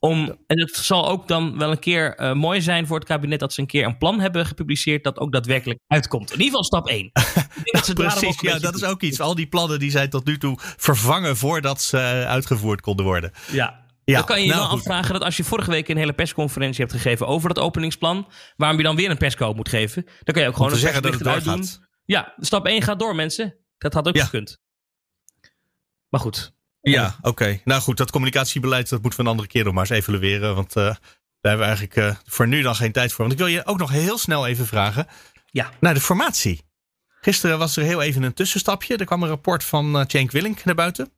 Om, 0.00 0.36
en 0.46 0.60
het 0.60 0.76
zal 0.76 1.08
ook 1.08 1.28
dan 1.28 1.58
wel 1.58 1.70
een 1.70 1.78
keer 1.78 2.14
eh, 2.14 2.32
mooi 2.32 2.60
zijn 2.60 2.86
voor 2.86 2.98
het 2.98 3.08
kabinet 3.08 3.40
dat 3.40 3.52
ze 3.52 3.60
een 3.60 3.66
keer 3.66 3.84
een 3.84 3.98
plan 3.98 4.20
hebben 4.20 4.46
gepubliceerd 4.46 5.04
dat 5.04 5.18
ook 5.18 5.32
daadwerkelijk 5.32 5.80
uitkomt. 5.86 6.32
In 6.32 6.40
ieder 6.40 6.46
geval 6.46 6.64
stap 6.64 6.88
1. 6.88 7.04
Ik 7.12 7.12
denk 7.54 7.72
dat 7.72 7.84
ze 7.86 7.94
daarom 7.94 8.14
ook 8.14 8.20
Precies, 8.20 8.40
ja, 8.40 8.58
dat 8.58 8.74
is 8.74 8.84
ook 8.84 9.02
iets. 9.02 9.20
Al 9.20 9.34
die 9.34 9.46
plannen 9.46 9.78
die 9.78 9.90
zijn 9.90 10.10
tot 10.10 10.24
nu 10.26 10.38
toe 10.38 10.56
vervangen 10.60 11.36
voordat 11.36 11.82
ze 11.82 11.98
eh, 11.98 12.24
uitgevoerd 12.26 12.80
konden 12.80 13.04
worden. 13.04 13.32
Ja. 13.50 13.86
Ja, 14.04 14.14
dan 14.14 14.24
kan 14.24 14.36
je 14.38 14.42
je 14.42 14.48
nou 14.48 14.60
wel 14.60 14.70
goed. 14.70 14.78
afvragen 14.78 15.12
dat 15.12 15.22
als 15.22 15.36
je 15.36 15.44
vorige 15.44 15.70
week 15.70 15.88
een 15.88 15.96
hele 15.96 16.12
persconferentie 16.12 16.80
hebt 16.80 16.92
gegeven 16.92 17.26
over 17.26 17.48
dat 17.54 17.58
openingsplan, 17.64 18.28
waarom 18.56 18.78
je 18.78 18.84
dan 18.84 18.96
weer 18.96 19.10
een 19.10 19.16
perscode 19.16 19.54
moet 19.56 19.68
geven, 19.68 20.04
dan 20.04 20.34
kan 20.34 20.42
je 20.42 20.48
ook 20.48 20.56
gewoon 20.56 20.70
een 20.72 20.76
zeggen 20.78 21.02
dat 21.02 21.44
het. 21.44 21.80
Ja, 22.04 22.34
stap 22.38 22.66
1 22.66 22.82
gaat 22.82 22.98
door 22.98 23.14
mensen. 23.14 23.56
Dat 23.78 23.92
had 23.92 24.08
ook 24.08 24.16
Ja. 24.16 24.24
gekund. 24.24 24.58
Maar 26.08 26.20
goed. 26.20 26.52
Ja, 26.80 27.16
oké. 27.22 27.60
Nou 27.64 27.80
goed, 27.80 27.96
dat 27.96 28.10
communicatiebeleid 28.10 28.88
dat 28.88 29.00
moeten 29.02 29.18
we 29.18 29.24
een 29.24 29.30
andere 29.30 29.48
keer 29.48 29.64
nog 29.64 29.72
maar 29.74 29.90
eens 29.90 29.98
evalueren. 29.98 30.54
Want 30.54 30.76
eh, 30.76 30.82
daar 30.84 30.98
hebben 31.40 31.58
we 31.68 31.74
eigenlijk 31.74 31.96
eh, 31.96 32.14
voor 32.26 32.48
nu 32.48 32.62
dan 32.62 32.74
geen 32.76 32.92
tijd 32.92 33.10
voor. 33.12 33.20
Want 33.20 33.32
ik 33.32 33.38
wil 33.38 33.46
je 33.46 33.66
ook 33.66 33.78
nog 33.78 33.90
heel 33.90 34.18
snel 34.18 34.46
even 34.46 34.66
vragen 34.66 35.06
Ja. 35.50 35.70
naar 35.80 35.94
de 35.94 36.00
formatie. 36.00 36.66
Gisteren 37.20 37.58
was 37.58 37.76
er 37.76 37.82
heel 37.84 38.02
even 38.02 38.22
een 38.22 38.34
tussenstapje. 38.34 38.96
Er 38.96 39.04
kwam 39.04 39.22
een 39.22 39.28
rapport 39.28 39.64
van 39.64 39.98
eh 39.98 40.04
Cenk 40.06 40.30
Willink 40.30 40.64
naar 40.64 40.74
buiten. 40.74 41.10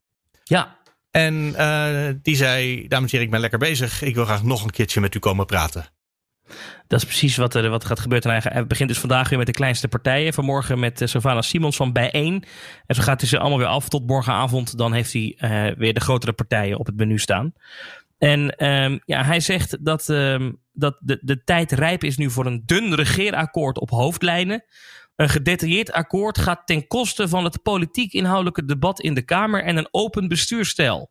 Ja, 0.44 0.78
En 1.10 1.52
die 2.22 2.36
zei, 2.36 2.88
dames 2.88 3.04
en 3.04 3.10
heren, 3.10 3.24
ik 3.24 3.30
ben 3.30 3.40
lekker 3.40 3.58
bezig. 3.58 4.02
Ik 4.02 4.14
wil 4.14 4.24
graag 4.24 4.42
nog 4.42 4.64
een 4.64 4.70
keertje 4.70 5.00
met 5.00 5.14
u 5.14 5.18
komen 5.18 5.46
praten. 5.46 5.86
Dat 6.86 6.98
is 6.98 7.04
precies 7.04 7.36
wat 7.36 7.54
er, 7.54 7.70
wat 7.70 7.84
gaat 7.84 8.00
gebeuren. 8.00 8.32
En 8.32 8.52
hij 8.52 8.66
begint 8.66 8.88
dus 8.88 8.98
vandaag 8.98 9.28
weer 9.28 9.38
met 9.38 9.46
de 9.46 9.52
kleinste 9.52 9.88
partijen. 9.88 10.32
Vanmorgen 10.32 10.78
met 10.78 11.00
uh, 11.00 11.08
Savannah 11.08 11.42
Simons 11.42 11.76
van 11.76 11.92
Bijeen. 11.92 12.44
En 12.86 12.94
zo 12.94 13.02
gaat 13.02 13.20
hij 13.20 13.28
ze 13.28 13.38
allemaal 13.38 13.58
weer 13.58 13.66
af 13.66 13.88
tot 13.88 14.06
morgenavond. 14.06 14.78
Dan 14.78 14.92
heeft 14.92 15.12
hij 15.12 15.38
uh, 15.38 15.76
weer 15.76 15.94
de 15.94 16.00
grotere 16.00 16.32
partijen 16.32 16.78
op 16.78 16.86
het 16.86 16.96
menu 16.96 17.18
staan. 17.18 17.52
En 18.18 18.66
um, 18.66 19.00
ja, 19.04 19.24
hij 19.24 19.40
zegt 19.40 19.84
dat, 19.84 20.08
um, 20.08 20.60
dat 20.72 20.96
de, 21.00 21.18
de 21.20 21.44
tijd 21.44 21.72
rijp 21.72 22.04
is 22.04 22.16
nu 22.16 22.30
voor 22.30 22.46
een 22.46 22.62
dun 22.66 22.94
regeerakkoord 22.94 23.78
op 23.78 23.90
hoofdlijnen. 23.90 24.64
Een 25.16 25.28
gedetailleerd 25.28 25.92
akkoord 25.92 26.38
gaat 26.38 26.66
ten 26.66 26.86
koste 26.86 27.28
van 27.28 27.44
het 27.44 27.62
politiek 27.62 28.12
inhoudelijke 28.12 28.64
debat 28.64 29.00
in 29.00 29.14
de 29.14 29.22
Kamer 29.22 29.64
en 29.64 29.76
een 29.76 29.88
open 29.90 30.28
bestuurstijl. 30.28 31.10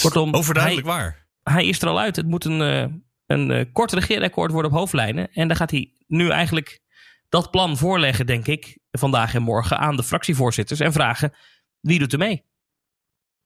Kortom, 0.00 0.34
overduidelijk 0.34 0.86
hij, 0.86 0.96
waar. 0.96 1.26
hij 1.42 1.66
is 1.66 1.82
er 1.82 1.88
al 1.88 2.00
uit. 2.00 2.16
Het 2.16 2.26
moet 2.26 2.44
een, 2.44 2.60
uh, 2.60 2.84
een 3.30 3.50
uh, 3.50 3.64
kort 3.72 3.92
regeerakkoord 3.92 4.52
worden 4.52 4.70
op 4.70 4.76
hoofdlijnen. 4.76 5.32
En 5.32 5.48
dan 5.48 5.56
gaat 5.56 5.70
hij 5.70 5.92
nu 6.06 6.28
eigenlijk 6.28 6.80
dat 7.28 7.50
plan 7.50 7.76
voorleggen, 7.76 8.26
denk 8.26 8.46
ik, 8.46 8.78
vandaag 8.90 9.34
en 9.34 9.42
morgen 9.42 9.78
aan 9.78 9.96
de 9.96 10.02
fractievoorzitters. 10.02 10.80
En 10.80 10.92
vragen 10.92 11.32
wie 11.80 11.98
doet 11.98 12.12
er 12.12 12.18
mee. 12.18 12.44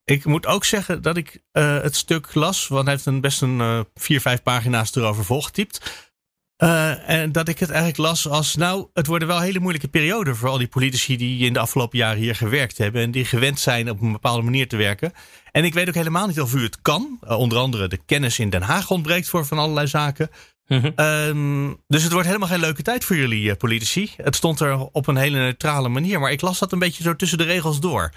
Ik 0.05 0.25
moet 0.25 0.47
ook 0.47 0.65
zeggen 0.65 1.03
dat 1.03 1.17
ik 1.17 1.43
uh, 1.53 1.81
het 1.83 1.97
stuk 1.97 2.35
las, 2.35 2.69
want 2.69 2.85
hij 2.85 2.93
heeft 2.93 3.07
een 3.07 3.21
best 3.21 3.43
een 3.43 3.59
uh, 3.59 3.81
vier, 3.95 4.21
vijf 4.21 4.43
pagina's 4.43 4.95
erover 4.95 5.25
volgetypt. 5.25 6.13
En 6.57 7.33
dat 7.33 7.49
ik 7.49 7.59
het 7.59 7.69
eigenlijk 7.71 7.99
las 7.99 8.29
als, 8.29 8.55
nou, 8.55 8.89
het 8.93 9.07
worden 9.07 9.29
wel 9.29 9.41
hele 9.41 9.59
moeilijke 9.59 9.89
perioden 9.89 10.37
voor 10.37 10.49
al 10.49 10.59
die 10.59 10.69
politici 10.69 11.17
die 11.17 11.47
in 11.47 11.53
de 11.53 11.59
afgelopen 11.59 11.99
jaren 11.99 12.19
hier 12.19 12.35
gewerkt 12.35 12.79
hebben 12.79 13.03
en 13.03 13.11
die 13.11 13.25
gewend 13.25 13.61
zijn 13.61 13.91
op 13.91 14.01
een 14.01 14.13
bepaalde 14.13 14.43
manier 14.43 14.69
te 14.69 14.77
werken. 14.77 15.13
En 15.55 15.65
ik 15.65 15.75
weet 15.75 15.89
ook 15.89 15.95
helemaal 15.95 16.27
niet 16.27 16.41
of 16.41 16.55
u 16.55 16.63
het 16.63 16.83
kan. 16.83 17.19
onder 17.27 17.59
andere 17.59 17.89
de 17.89 18.01
kennis 18.07 18.39
in 18.39 18.51
Den 18.51 18.63
Haag 18.63 18.91
ontbreekt 18.91 19.29
voor 19.29 19.47
van 19.47 19.59
allerlei 19.59 19.87
zaken. 19.87 20.31
Mm 20.67 20.93
-hmm. 20.97 21.83
dus 21.87 22.03
het 22.03 22.13
wordt 22.13 22.27
helemaal 22.27 22.49
geen 22.49 22.61
leuke 22.61 22.83
tijd 22.83 23.05
voor 23.05 23.17
jullie 23.17 23.55
politici. 23.55 24.11
Het 24.17 24.37
stond 24.37 24.61
er 24.61 24.79
op 24.79 25.07
een 25.07 25.17
hele 25.17 25.39
neutrale 25.39 25.89
manier, 25.89 26.21
maar 26.21 26.33
ik 26.33 26.41
las 26.41 26.59
dat 26.59 26.73
een 26.73 26.79
beetje 26.79 27.03
zo 27.03 27.17
tussen 27.17 27.39
de 27.39 27.45
regels 27.45 27.81
door. 27.81 28.13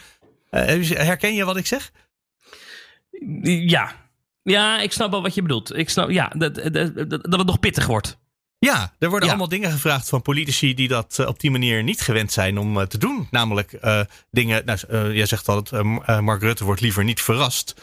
Uh, 0.51 0.61
herken 0.89 1.33
je 1.33 1.45
wat 1.45 1.57
ik 1.57 1.65
zeg? 1.65 1.91
Ja. 3.43 3.91
Ja, 4.43 4.79
ik 4.79 4.91
snap 4.91 5.11
wel 5.11 5.21
wat 5.21 5.35
je 5.35 5.41
bedoelt. 5.41 5.75
Ik 5.75 5.89
snap, 5.89 6.09
ja, 6.09 6.27
dat, 6.37 6.55
dat, 6.55 6.73
dat, 6.95 7.09
dat 7.09 7.37
het 7.37 7.45
nog 7.45 7.59
pittig 7.59 7.85
wordt. 7.85 8.17
Ja, 8.59 8.93
er 8.99 9.09
worden 9.09 9.29
allemaal 9.29 9.47
dingen 9.47 9.71
gevraagd 9.71 10.09
van 10.09 10.21
politici 10.21 10.73
die 10.73 10.87
dat 10.87 11.17
uh, 11.19 11.27
op 11.27 11.39
die 11.39 11.51
manier 11.51 11.83
niet 11.83 12.01
gewend 12.01 12.31
zijn 12.31 12.57
om 12.57 12.77
uh, 12.77 12.83
te 12.83 12.97
doen. 12.97 13.27
Namelijk 13.31 13.77
uh, 13.81 14.01
dingen, 14.31 14.65
nou, 14.65 15.13
jij 15.13 15.25
zegt 15.25 15.47
altijd, 15.47 15.83
Mark 16.21 16.41
Rutte 16.41 16.63
wordt 16.63 16.81
liever 16.81 17.03
niet 17.03 17.21
verrast. 17.21 17.81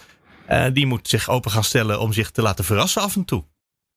die 0.72 0.86
moet 0.86 1.08
zich 1.08 1.28
open 1.28 1.50
gaan 1.50 1.64
stellen 1.64 2.00
om 2.00 2.12
zich 2.12 2.30
te 2.30 2.42
laten 2.42 2.64
verrassen 2.64 3.02
af 3.02 3.16
en 3.16 3.24
toe. 3.24 3.44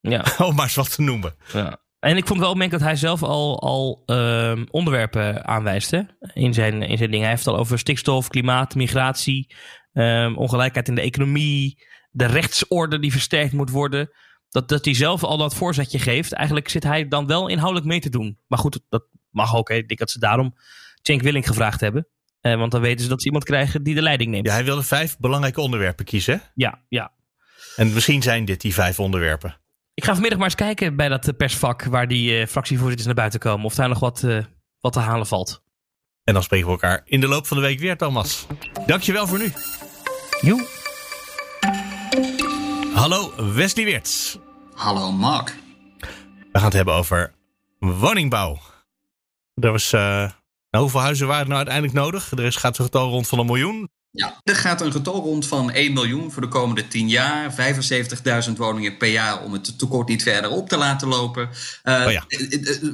Ja. 0.00 0.24
om 0.38 0.54
maar 0.54 0.64
eens 0.64 0.74
wat 0.74 0.94
te 0.94 1.02
noemen. 1.02 1.34
Ja. 1.52 1.80
En 1.98 2.16
ik 2.16 2.26
vond 2.26 2.40
wel 2.40 2.50
opmerkelijk 2.50 2.84
dat 2.84 2.92
hij 2.92 3.00
zelf 3.00 3.22
al, 3.22 3.60
al 3.62 4.02
uh, 4.06 4.62
onderwerpen 4.70 5.46
aanwijst 5.46 5.90
hè? 5.90 6.02
In, 6.32 6.54
zijn, 6.54 6.82
in 6.82 6.96
zijn 6.96 7.10
dingen. 7.10 7.26
Hij 7.26 7.34
heeft 7.34 7.44
het 7.44 7.54
al 7.54 7.60
over 7.60 7.78
stikstof, 7.78 8.28
klimaat, 8.28 8.74
migratie, 8.74 9.54
um, 9.92 10.36
ongelijkheid 10.36 10.88
in 10.88 10.94
de 10.94 11.00
economie, 11.00 11.86
de 12.10 12.26
rechtsorde 12.26 12.98
die 12.98 13.12
versterkt 13.12 13.52
moet 13.52 13.70
worden. 13.70 14.10
Dat, 14.50 14.68
dat 14.68 14.84
hij 14.84 14.94
zelf 14.94 15.24
al 15.24 15.36
dat 15.36 15.54
voorzetje 15.54 15.98
geeft. 15.98 16.32
Eigenlijk 16.32 16.68
zit 16.68 16.82
hij 16.82 17.08
dan 17.08 17.26
wel 17.26 17.48
inhoudelijk 17.48 17.86
mee 17.86 18.00
te 18.00 18.10
doen. 18.10 18.38
Maar 18.46 18.58
goed, 18.58 18.80
dat 18.88 19.04
mag 19.30 19.56
ook. 19.56 19.68
Hè. 19.68 19.74
Ik 19.74 19.88
denk 19.88 20.00
dat 20.00 20.10
ze 20.10 20.18
daarom 20.18 20.54
Cenk 21.02 21.22
Willing 21.22 21.46
gevraagd 21.46 21.80
hebben. 21.80 22.08
Uh, 22.42 22.56
want 22.56 22.72
dan 22.72 22.80
weten 22.80 23.02
ze 23.02 23.08
dat 23.08 23.20
ze 23.20 23.26
iemand 23.26 23.44
krijgen 23.44 23.82
die 23.82 23.94
de 23.94 24.02
leiding 24.02 24.30
neemt. 24.30 24.46
Ja, 24.46 24.52
hij 24.52 24.64
wilde 24.64 24.82
vijf 24.82 25.18
belangrijke 25.18 25.60
onderwerpen 25.60 26.04
kiezen. 26.04 26.42
Ja, 26.54 26.82
ja. 26.88 27.12
En 27.76 27.92
misschien 27.92 28.22
zijn 28.22 28.44
dit 28.44 28.60
die 28.60 28.74
vijf 28.74 29.00
onderwerpen. 29.00 29.60
Ik 29.94 30.04
ga 30.04 30.12
vanmiddag 30.12 30.38
maar 30.38 30.48
eens 30.48 30.56
kijken 30.56 30.96
bij 30.96 31.08
dat 31.08 31.36
persvak 31.36 31.84
waar 31.84 32.08
die 32.08 32.40
uh, 32.40 32.46
fractievoorzitters 32.46 33.06
naar 33.06 33.14
buiten 33.14 33.40
komen. 33.40 33.66
Of 33.66 33.74
daar 33.74 33.88
nog 33.88 33.98
wat, 33.98 34.22
uh, 34.22 34.44
wat 34.80 34.92
te 34.92 34.98
halen 34.98 35.26
valt. 35.26 35.62
En 36.24 36.34
dan 36.34 36.42
spreken 36.42 36.66
we 36.66 36.72
elkaar 36.72 37.02
in 37.04 37.20
de 37.20 37.28
loop 37.28 37.46
van 37.46 37.56
de 37.56 37.62
week 37.62 37.80
weer, 37.80 37.96
Thomas. 37.96 38.46
Dankjewel 38.86 39.26
voor 39.26 39.38
nu. 39.38 39.52
Joe. 40.40 40.87
Hallo 42.98 43.52
Wesley 43.54 43.84
Weerts. 43.84 44.38
Hallo 44.74 45.12
Mark. 45.12 45.56
We 46.52 46.58
gaan 46.58 46.64
het 46.64 46.72
hebben 46.72 46.94
over 46.94 47.34
woningbouw. 47.78 48.58
Er 49.54 49.70
was, 49.72 49.92
uh, 49.92 50.00
nou, 50.00 50.32
hoeveel 50.70 51.00
huizen 51.00 51.26
waren 51.26 51.42
er 51.42 51.48
nou 51.48 51.58
uiteindelijk 51.58 51.96
nodig? 51.96 52.30
Er 52.30 52.44
is, 52.44 52.56
gaat 52.56 52.78
een 52.78 52.84
getal 52.84 53.08
rond 53.08 53.28
van 53.28 53.38
een 53.38 53.46
miljoen. 53.46 53.88
Ja, 54.10 54.40
er 54.42 54.56
gaat 54.56 54.80
een 54.80 54.92
getal 54.92 55.20
rond 55.20 55.46
van 55.46 55.70
1 55.70 55.92
miljoen 55.92 56.32
voor 56.32 56.42
de 56.42 56.48
komende 56.48 56.88
10 56.88 57.08
jaar. 57.08 57.54
75.000 58.48 58.52
woningen 58.56 58.96
per 58.96 59.08
jaar 59.08 59.42
om 59.42 59.52
het 59.52 59.78
tekort 59.78 60.08
niet 60.08 60.22
verder 60.22 60.50
op 60.50 60.68
te 60.68 60.76
laten 60.76 61.08
lopen. 61.08 61.48
Uh, 61.84 62.04
oh 62.06 62.12
ja. 62.12 62.24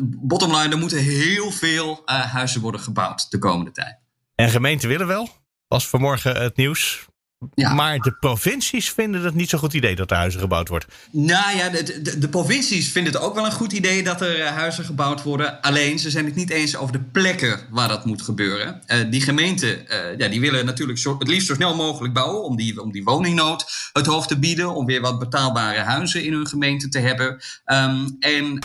Bottom 0.00 0.56
line, 0.56 0.72
er 0.72 0.78
moeten 0.78 0.98
heel 0.98 1.50
veel 1.50 2.02
uh, 2.06 2.20
huizen 2.20 2.60
worden 2.60 2.80
gebouwd 2.80 3.30
de 3.30 3.38
komende 3.38 3.70
tijd. 3.70 3.98
En 4.34 4.50
gemeenten 4.50 4.88
willen 4.88 5.06
wel. 5.06 5.28
Was 5.68 5.88
vanmorgen 5.88 6.42
het 6.42 6.56
nieuws. 6.56 7.06
Ja. 7.54 7.74
Maar 7.74 7.98
de 7.98 8.12
provincies 8.12 8.90
vinden 8.90 9.22
het 9.22 9.34
niet 9.34 9.48
zo'n 9.48 9.58
goed 9.58 9.72
idee 9.72 9.96
dat 9.96 10.10
er 10.10 10.16
huizen 10.16 10.40
gebouwd 10.40 10.68
wordt. 10.68 10.86
Nou 11.10 11.56
ja, 11.56 11.68
de, 11.68 12.02
de, 12.02 12.18
de, 12.18 12.28
provincies 12.28 12.90
vinden 12.90 13.12
het 13.12 13.22
ook 13.22 13.34
wel 13.34 13.44
een 13.44 13.52
goed 13.52 13.72
idee 13.72 14.02
dat 14.02 14.20
er 14.20 14.38
uh, 14.38 14.46
huizen 14.46 14.84
gebouwd 14.84 15.22
worden. 15.22 15.60
Alleen 15.60 15.98
ze 15.98 16.10
zijn 16.10 16.24
het 16.24 16.34
niet 16.34 16.50
eens 16.50 16.76
over 16.76 16.92
de 16.92 17.00
plekken 17.12 17.60
waar 17.70 17.88
dat 17.88 18.04
moet 18.04 18.22
gebeuren. 18.22 18.80
Uh, 18.86 19.10
die 19.10 19.20
gemeenten 19.20 19.68
uh, 19.68 20.18
ja, 20.18 20.28
die 20.28 20.40
willen 20.40 20.66
natuurlijk 20.66 20.98
zo, 20.98 21.18
het 21.18 21.28
liefst 21.28 21.46
zo 21.46 21.54
snel 21.54 21.74
mogelijk 21.76 22.14
bouwen 22.14 22.44
om 22.44 22.56
die, 22.56 22.82
om 22.82 22.92
die 22.92 23.04
woningnood 23.04 23.90
het 23.92 24.06
hoofd 24.06 24.28
te 24.28 24.38
bieden. 24.38 24.74
Om 24.74 24.86
weer 24.86 25.00
wat 25.00 25.18
betaalbare 25.18 25.80
huizen 25.80 26.24
in 26.24 26.32
hun 26.32 26.46
gemeente 26.46 26.88
te 26.88 26.98
hebben. 26.98 27.42
Um, 27.66 28.16
en 28.20 28.58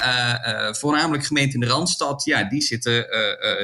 voornamelijk 0.75 1.25
gemeenten 1.25 1.53
in 1.53 1.67
de 1.67 1.73
Randstad, 1.73 2.23
ja, 2.25 2.43
die 2.43 2.61
zitten, 2.61 3.07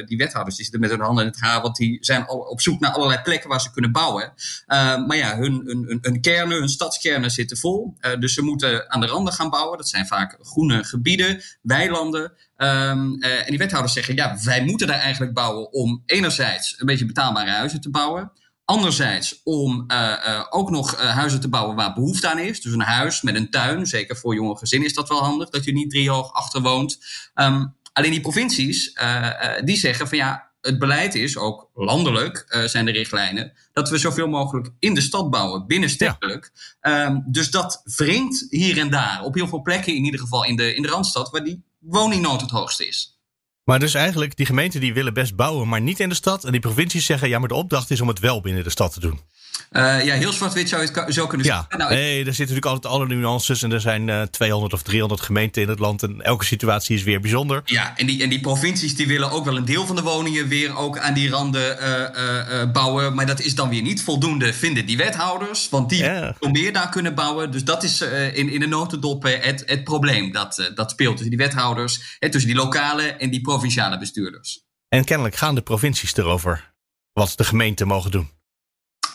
die 0.05 0.17
wethouders 0.17 0.55
die 0.55 0.65
zitten 0.65 0.81
met 0.81 0.89
hun 0.89 0.99
handen 0.99 1.25
in 1.25 1.31
het 1.31 1.39
haar. 1.39 1.61
Want 1.61 1.75
die 1.75 1.97
zijn 2.01 2.25
al 2.25 2.37
op 2.37 2.61
zoek 2.61 2.79
naar 2.79 2.91
allerlei 2.91 3.21
plekken 3.21 3.49
waar 3.49 3.61
ze 3.61 3.71
kunnen 3.71 3.91
bouwen. 3.91 4.33
Um, 4.67 5.04
maar 5.05 5.17
ja, 5.17 5.37
hun, 5.37 5.61
hun, 5.65 5.97
hun, 6.01 6.21
kernen, 6.21 6.57
hun 6.57 6.69
stadskernen 6.69 7.31
zitten 7.31 7.57
vol. 7.57 7.97
Uh, 8.01 8.19
dus 8.19 8.33
ze 8.33 8.41
moeten 8.41 8.91
aan 8.91 8.99
de 8.99 9.07
randen 9.07 9.33
gaan 9.33 9.49
bouwen. 9.49 9.77
Dat 9.77 9.89
zijn 9.89 10.07
vaak 10.07 10.37
groene 10.41 10.83
gebieden, 10.83 11.41
weilanden. 11.61 12.33
Um, 12.57 13.23
uh, 13.23 13.39
en 13.39 13.45
die 13.47 13.57
wethouders 13.57 13.93
zeggen, 13.93 14.15
ja, 14.15 14.37
wij 14.43 14.63
moeten 14.63 14.87
daar 14.87 14.99
eigenlijk 14.99 15.33
bouwen 15.33 15.73
om 15.73 16.03
enerzijds 16.05 16.75
een 16.77 16.85
beetje 16.85 17.05
betaalbare 17.05 17.51
huizen 17.51 17.81
te 17.81 17.89
bouwen. 17.89 18.31
Anderzijds 18.65 19.41
om 19.43 19.83
uh, 19.87 20.45
ook 20.49 20.69
nog 20.69 20.95
huizen 20.97 21.39
te 21.39 21.49
bouwen 21.49 21.75
waar 21.75 21.93
behoefte 21.93 22.29
aan 22.29 22.39
is. 22.39 22.61
Dus 22.61 22.73
een 22.73 22.81
huis 22.81 23.21
met 23.21 23.35
een 23.35 23.49
tuin, 23.49 23.85
zeker 23.85 24.15
voor 24.17 24.35
jonge 24.35 24.57
gezinnen 24.57 24.87
is 24.87 24.95
dat 24.95 25.09
wel 25.09 25.23
handig, 25.23 25.49
dat 25.49 25.63
je 25.63 25.73
niet 25.73 25.89
driehoog 25.89 26.33
achter 26.33 26.61
woont. 26.61 26.99
Um, 27.35 27.75
alleen 27.93 28.11
die 28.11 28.21
provincies, 28.21 28.99
die 29.63 29.77
zeggen 29.77 30.07
van 30.07 30.17
ja, 30.17 30.51
het 30.65 30.79
beleid 30.79 31.15
is, 31.15 31.37
ook 31.37 31.69
landelijk 31.73 32.45
uh, 32.49 32.63
zijn 32.63 32.85
de 32.85 32.91
richtlijnen, 32.91 33.53
dat 33.73 33.89
we 33.89 33.97
zoveel 33.97 34.27
mogelijk 34.27 34.69
in 34.79 34.93
de 34.93 35.01
stad 35.01 35.29
bouwen, 35.29 35.67
binnenstedelijk. 35.67 36.51
Ja. 36.81 37.05
Um, 37.05 37.23
dus 37.27 37.51
dat 37.51 37.81
wringt 37.83 38.45
hier 38.49 38.77
en 38.77 38.89
daar, 38.89 39.23
op 39.23 39.35
heel 39.35 39.47
veel 39.47 39.61
plekken, 39.61 39.95
in 39.95 40.05
ieder 40.05 40.19
geval 40.19 40.45
in 40.45 40.55
de, 40.55 40.75
in 40.75 40.81
de 40.81 40.87
Randstad, 40.87 41.29
waar 41.29 41.43
die 41.43 41.63
woningnood 41.79 42.41
het 42.41 42.49
hoogste 42.49 42.87
is. 42.87 43.19
Maar 43.63 43.79
dus 43.79 43.93
eigenlijk, 43.93 44.35
die 44.35 44.45
gemeenten 44.45 44.79
die 44.79 44.93
willen 44.93 45.13
best 45.13 45.35
bouwen, 45.35 45.67
maar 45.67 45.81
niet 45.81 45.99
in 45.99 46.09
de 46.09 46.15
stad. 46.15 46.43
En 46.43 46.51
die 46.51 46.61
provincies 46.61 47.05
zeggen, 47.05 47.29
ja, 47.29 47.39
maar 47.39 47.47
de 47.47 47.53
opdracht 47.53 47.91
is 47.91 48.01
om 48.01 48.07
het 48.07 48.19
wel 48.19 48.41
binnen 48.41 48.63
de 48.63 48.69
stad 48.69 48.93
te 48.93 48.99
doen. 48.99 49.19
Uh, 49.75 50.05
ja, 50.05 50.15
heel 50.15 50.31
zwart-wit 50.31 50.69
zou 50.69 50.81
je 50.81 50.91
het 50.93 51.13
zo 51.13 51.27
kunnen 51.27 51.45
zeggen. 51.45 51.65
Ja, 51.69 51.77
nou, 51.77 51.93
nee, 51.93 52.19
er 52.19 52.33
zitten 52.33 52.39
natuurlijk 52.39 52.65
altijd 52.65 52.93
alle 52.93 53.07
nuances. 53.07 53.63
En 53.63 53.71
er 53.71 53.81
zijn 53.81 54.07
uh, 54.07 54.21
200 54.21 54.73
of 54.73 54.81
300 54.81 55.21
gemeenten 55.21 55.61
in 55.61 55.69
het 55.69 55.79
land. 55.79 56.03
En 56.03 56.21
elke 56.21 56.45
situatie 56.45 56.95
is 56.95 57.03
weer 57.03 57.19
bijzonder. 57.19 57.61
Ja, 57.65 57.97
en 57.97 58.05
die, 58.05 58.23
en 58.23 58.29
die 58.29 58.39
provincies 58.39 58.95
die 58.95 59.07
willen 59.07 59.31
ook 59.31 59.45
wel 59.45 59.57
een 59.57 59.65
deel 59.65 59.85
van 59.85 59.95
de 59.95 60.01
woningen 60.01 60.47
weer 60.47 60.77
ook 60.77 60.97
aan 60.97 61.13
die 61.13 61.29
randen 61.29 61.77
uh, 61.81 62.71
bouwen. 62.71 63.15
Maar 63.15 63.25
dat 63.25 63.39
is 63.39 63.55
dan 63.55 63.69
weer 63.69 63.81
niet 63.81 64.03
voldoende, 64.03 64.53
vinden 64.53 64.85
die 64.85 64.97
wethouders. 64.97 65.69
Want 65.69 65.89
die 65.89 66.03
willen 66.03 66.35
meer 66.51 66.73
daar 66.73 66.89
kunnen 66.89 67.15
bouwen. 67.15 67.51
Dus 67.51 67.63
dat 67.63 67.83
is 67.83 68.01
in, 68.33 68.49
in 68.49 68.59
de 68.59 68.67
notendop 68.67 69.23
het, 69.23 69.63
het 69.65 69.83
probleem 69.83 70.31
dat, 70.31 70.71
dat 70.75 70.91
speelt 70.91 71.17
tussen 71.17 71.37
die 71.37 71.45
wethouders. 71.45 72.17
Hè, 72.19 72.29
tussen 72.29 72.49
die 72.49 72.59
lokale 72.59 73.03
en 73.03 73.29
die 73.29 73.41
provinciale 73.41 73.97
bestuurders. 73.97 74.63
En 74.89 75.03
kennelijk 75.03 75.35
gaan 75.35 75.55
de 75.55 75.61
provincies 75.61 76.15
erover 76.15 76.73
wat 77.13 77.33
de 77.35 77.43
gemeenten 77.43 77.87
mogen 77.87 78.11
doen. 78.11 78.29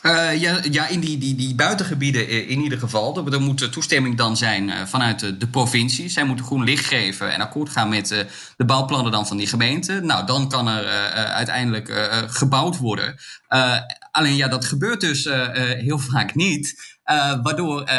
Uh, 0.03 0.41
ja, 0.41 0.61
ja, 0.71 0.87
in 0.87 1.01
die, 1.01 1.19
die, 1.19 1.35
die 1.35 1.55
buitengebieden 1.55 2.29
in 2.29 2.61
ieder 2.61 2.79
geval. 2.79 3.33
Er, 3.33 3.41
moet 3.41 3.73
toestemming 3.73 4.17
dan 4.17 4.37
zijn 4.37 4.69
uh, 4.69 4.75
vanuit 4.87 5.41
de, 5.41 5.49
provincie. 5.49 6.09
Zij 6.09 6.25
moeten 6.25 6.45
groen 6.45 6.65
licht 6.65 6.85
geven 6.85 7.33
en 7.33 7.41
akkoord 7.41 7.69
gaan 7.69 7.89
met 7.89 8.09
de 8.57 8.65
bouwplannen 8.65 9.13
dan 9.13 9.27
van 9.27 9.37
die 9.37 9.47
gemeente. 9.47 10.01
Nou, 10.01 10.27
dan 10.27 10.49
kan 10.49 10.69
er 10.69 10.87
uiteindelijk 11.15 11.93
gebouwd 12.27 12.79
worden. 12.79 13.17
alleen 14.11 14.37
ja, 14.37 14.49
dat 14.49 14.65
gebeurt 14.65 15.01
dus 15.01 15.25
heel 15.79 15.99
vaak 16.13 16.35
niet. 16.35 16.99
Waardoor 17.43 17.91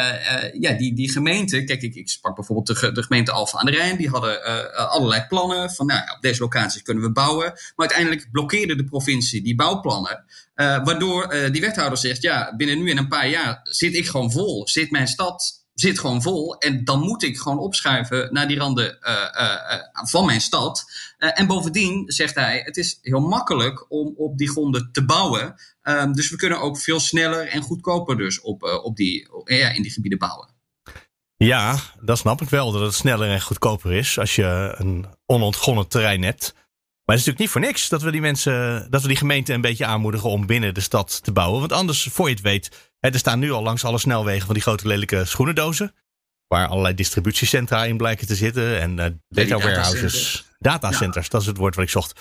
ja, 0.60 0.72
die, 0.72 0.94
die 0.94 1.10
gemeente, 1.10 1.64
kijk, 1.64 1.82
ik, 1.82 1.94
ik 1.94 2.08
sprak 2.08 2.34
bijvoorbeeld 2.34 2.80
de, 2.80 2.92
de 2.92 3.02
gemeente 3.02 3.32
Alphen 3.32 3.58
aan 3.58 3.66
de 3.66 3.72
Rijn, 3.72 3.96
die 3.96 4.08
hadden 4.08 4.44
allerlei 4.90 5.24
plannen 5.28 5.70
van, 5.70 5.86
nou, 5.86 6.00
op 6.00 6.20
deze 6.20 6.40
locaties 6.40 6.82
kunnen 6.82 7.02
we 7.02 7.12
bouwen. 7.12 7.46
Maar 7.46 7.88
uiteindelijk 7.88 8.28
blokkeerde 8.32 8.76
de 8.76 8.84
provincie 8.84 9.42
die 9.42 9.54
bouwplannen. 9.54 10.24
Waardoor 10.54 11.34
die 11.52 11.60
wethouder 11.60 11.98
zegt, 11.98 12.22
ja, 12.22 12.56
binnen 12.56 12.78
nu 12.78 12.90
en 12.90 12.98
een 12.98 13.08
paar 13.08 13.28
jaar 13.28 13.60
zit 13.62 13.94
ik 13.94 14.06
gewoon 14.06 14.32
vol, 14.32 14.68
zit 14.68 14.90
mijn 14.90 15.08
stad 15.08 15.62
zit 15.74 15.98
gewoon 15.98 16.22
vol. 16.22 16.58
En 16.58 16.84
dan 16.84 17.00
moet 17.00 17.22
ik 17.22 17.38
gewoon 17.38 17.58
opschuiven 17.58 18.32
naar 18.32 18.48
die 18.48 18.58
randen 18.58 18.98
uh, 19.00 20.08
van 20.08 20.26
mijn 20.26 20.40
stad. 20.40 20.84
en 21.18 21.46
bovendien 21.46 22.04
zegt 22.06 22.34
hij: 22.34 22.60
het 22.64 22.76
is 22.76 22.98
heel 23.02 23.20
makkelijk 23.20 23.90
om 23.90 24.14
op 24.16 24.38
die 24.38 24.50
gronden 24.50 24.88
te 24.92 25.04
bouwen. 25.04 25.54
Um, 25.82 26.12
dus 26.12 26.30
we 26.30 26.36
kunnen 26.36 26.60
ook 26.60 26.78
veel 26.78 27.00
sneller 27.00 27.48
en 27.48 27.62
goedkoper 27.62 28.16
dus 28.16 28.40
op, 28.40 28.62
op 28.62 28.96
die, 28.96 29.28
in 29.44 29.82
die 29.82 29.90
gebieden 29.90 30.18
bouwen. 30.18 30.50
Ja, 31.36 31.78
dat 32.00 32.18
snap 32.18 32.40
ik 32.42 32.48
wel, 32.48 32.72
dat 32.72 32.82
het 32.82 32.94
sneller 32.94 33.28
en 33.28 33.40
goedkoper 33.40 33.92
is 33.92 34.18
als 34.18 34.34
je 34.34 34.74
een 34.78 35.06
onontgonnen 35.26 35.88
terrein 35.88 36.22
hebt. 36.22 36.54
Maar 37.04 37.16
het 37.16 37.26
is 37.26 37.32
natuurlijk 37.32 37.38
niet 37.38 37.50
voor 37.50 37.72
niks 37.72 37.88
dat 37.88 38.02
we 38.02 38.10
die 38.10 38.20
mensen, 38.20 38.86
dat 38.90 39.02
we 39.02 39.08
die 39.08 39.16
gemeenten 39.16 39.54
een 39.54 39.60
beetje 39.60 39.86
aanmoedigen 39.86 40.30
om 40.30 40.46
binnen 40.46 40.74
de 40.74 40.80
stad 40.80 41.22
te 41.22 41.32
bouwen. 41.32 41.60
Want 41.60 41.72
anders, 41.72 42.08
voor 42.10 42.28
je 42.28 42.34
het 42.34 42.42
weet, 42.42 42.90
er 43.00 43.18
staan 43.18 43.38
nu 43.38 43.50
al 43.50 43.62
langs 43.62 43.84
alle 43.84 43.98
snelwegen 43.98 44.44
van 44.44 44.54
die 44.54 44.62
grote 44.62 44.86
lelijke 44.86 45.24
schoenendozen. 45.24 45.94
Waar 46.46 46.66
allerlei 46.66 46.94
distributiecentra 46.94 47.84
in 47.84 47.96
blijken 47.96 48.26
te 48.26 48.34
zitten. 48.34 48.80
En 48.80 48.90
uh, 48.90 49.06
data 49.28 49.58
warehouses. 49.58 50.44
Datacenters, 50.58 51.28
dat 51.28 51.40
is 51.40 51.46
het 51.46 51.56
woord 51.56 51.74
wat 51.74 51.84
ik 51.84 51.90
zocht. 51.90 52.20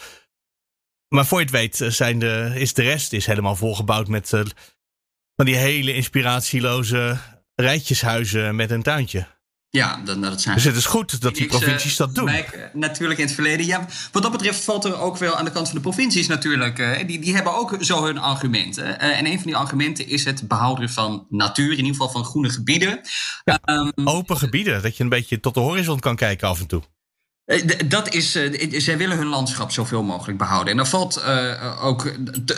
Maar 1.07 1.25
voor 1.25 1.39
je 1.39 1.45
het 1.45 1.53
weet 1.53 1.93
zijn 1.93 2.19
de, 2.19 2.51
is 2.55 2.73
de 2.73 2.81
rest 2.81 3.13
is 3.13 3.25
helemaal 3.25 3.55
volgebouwd 3.55 4.07
met 4.07 4.31
uh, 4.31 4.41
van 5.35 5.45
die 5.45 5.55
hele 5.55 5.93
inspiratieloze 5.93 7.17
rijtjeshuizen 7.55 8.55
met 8.55 8.71
een 8.71 8.83
tuintje. 8.83 9.27
Ja, 9.71 10.01
dat, 10.05 10.21
dat 10.21 10.41
zijn. 10.41 10.55
Dus 10.55 10.63
het 10.63 10.75
is 10.75 10.85
goed 10.85 11.21
dat 11.21 11.35
die 11.35 11.47
provincies 11.47 11.95
dat 11.95 12.15
doen. 12.15 12.31
natuurlijk 12.73 13.19
in 13.19 13.25
het 13.25 13.33
verleden. 13.33 13.65
Ja, 13.65 13.87
wat 14.11 14.23
dat 14.23 14.31
betreft 14.31 14.63
valt 14.63 14.85
er 14.85 14.99
ook 14.99 15.17
wel 15.17 15.35
aan 15.35 15.45
de 15.45 15.51
kant 15.51 15.67
van 15.67 15.75
de 15.75 15.81
provincies 15.81 16.27
natuurlijk. 16.27 16.79
Uh, 16.79 16.97
die, 17.07 17.19
die 17.19 17.35
hebben 17.35 17.55
ook 17.55 17.77
zo 17.79 18.03
hun 18.05 18.17
argumenten. 18.17 18.99
En 18.99 19.25
een 19.25 19.37
van 19.37 19.45
die 19.45 19.55
argumenten 19.55 20.07
is 20.07 20.25
het 20.25 20.47
behouden 20.47 20.89
van 20.89 21.25
natuur, 21.29 21.71
in 21.71 21.77
ieder 21.77 21.91
geval 21.91 22.09
van 22.09 22.25
groene 22.25 22.49
gebieden. 22.49 23.01
Ja, 23.43 23.59
um, 23.65 24.07
open 24.07 24.37
gebieden, 24.37 24.81
dat 24.81 24.97
je 24.97 25.03
een 25.03 25.09
beetje 25.09 25.39
tot 25.39 25.53
de 25.53 25.59
horizon 25.59 25.99
kan 25.99 26.15
kijken 26.15 26.47
af 26.47 26.59
en 26.59 26.67
toe. 26.67 26.81
Eh, 27.51 27.79
dat 27.85 28.13
is, 28.13 28.35
uh, 28.35 28.79
zij 28.79 28.97
willen 28.97 29.17
hun 29.17 29.27
landschap 29.27 29.71
zoveel 29.71 30.03
mogelijk 30.03 30.37
behouden. 30.37 30.71
En 30.71 30.77
dan 30.77 30.87
valt 30.87 31.17
uh, 31.17 31.85
ook, 31.85 32.11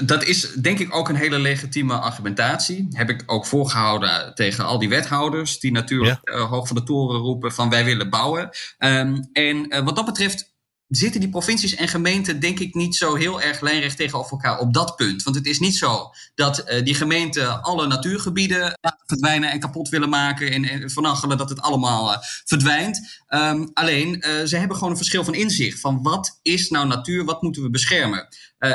dat 0.08 0.24
is 0.24 0.52
denk 0.52 0.80
ik 0.80 0.96
ook 0.96 1.10
een 1.10 1.16
hele 1.16 1.40
legitieme 1.40 1.94
argumentatie. 1.94 2.88
Heb 2.92 3.10
ik 3.10 3.24
ook 3.26 3.46
voorgehouden 3.46 4.36
tegen 4.36 4.66
al 4.66 4.80
die 4.80 4.90
wethouders, 4.90 5.60
die 5.60 5.72
natuurlijk 5.72 6.20
ja. 6.24 6.38
hoog 6.38 6.68
van 6.68 6.76
de 6.76 6.84
toren 6.84 7.20
roepen 7.20 7.54
van 7.54 7.70
wij 7.70 7.86
willen 7.86 8.10
bouwen. 8.10 8.50
Um, 8.78 9.30
en 9.34 9.84
wat 9.84 9.96
dat 9.96 10.06
betreft 10.06 10.53
zitten 10.96 11.20
die 11.20 11.30
provincies 11.30 11.76
en 11.76 11.88
gemeenten 11.88 12.40
denk 12.40 12.60
ik 12.60 12.74
niet 12.74 12.96
zo 12.96 13.16
heel 13.16 13.42
erg 13.42 13.62
lijnrecht 13.62 13.98
tegenover 13.98 14.32
elkaar 14.32 14.60
op 14.60 14.74
dat 14.74 14.96
punt. 14.96 15.24
Want 15.24 15.36
het 15.36 15.46
is 15.46 15.60
niet 15.60 15.76
zo 15.76 16.10
dat 16.36 16.64
uh, 16.70 16.84
die 16.84 16.96
gemeenten 16.96 17.62
alle 17.62 17.88
natuurgebieden 17.88 18.80
verdwijnen 19.06 19.52
en 19.52 19.60
kapot 19.60 19.90
willen 19.90 20.10
maken 20.10 20.52
en, 20.52 20.66
en 20.66 21.38
dat 21.38 21.50
het 21.50 21.62
allemaal 21.62 22.12
uh, 22.12 22.18
verdwijnt. 22.46 23.22
Um, 23.30 23.70
alleen, 23.74 24.24
ze 24.46 24.58
hebben 24.58 24.78
gewoon 24.78 24.92
een 24.92 24.98
verschil 24.98 25.24
van 25.24 25.34
inzicht 25.34 25.80
van 25.80 26.02
wat 26.02 26.40
is 26.42 26.70
nou 26.70 26.88
natuur, 26.88 27.26
wat 27.26 27.42
moeten 27.42 27.62
we 27.62 27.70
beschermen. 27.70 28.28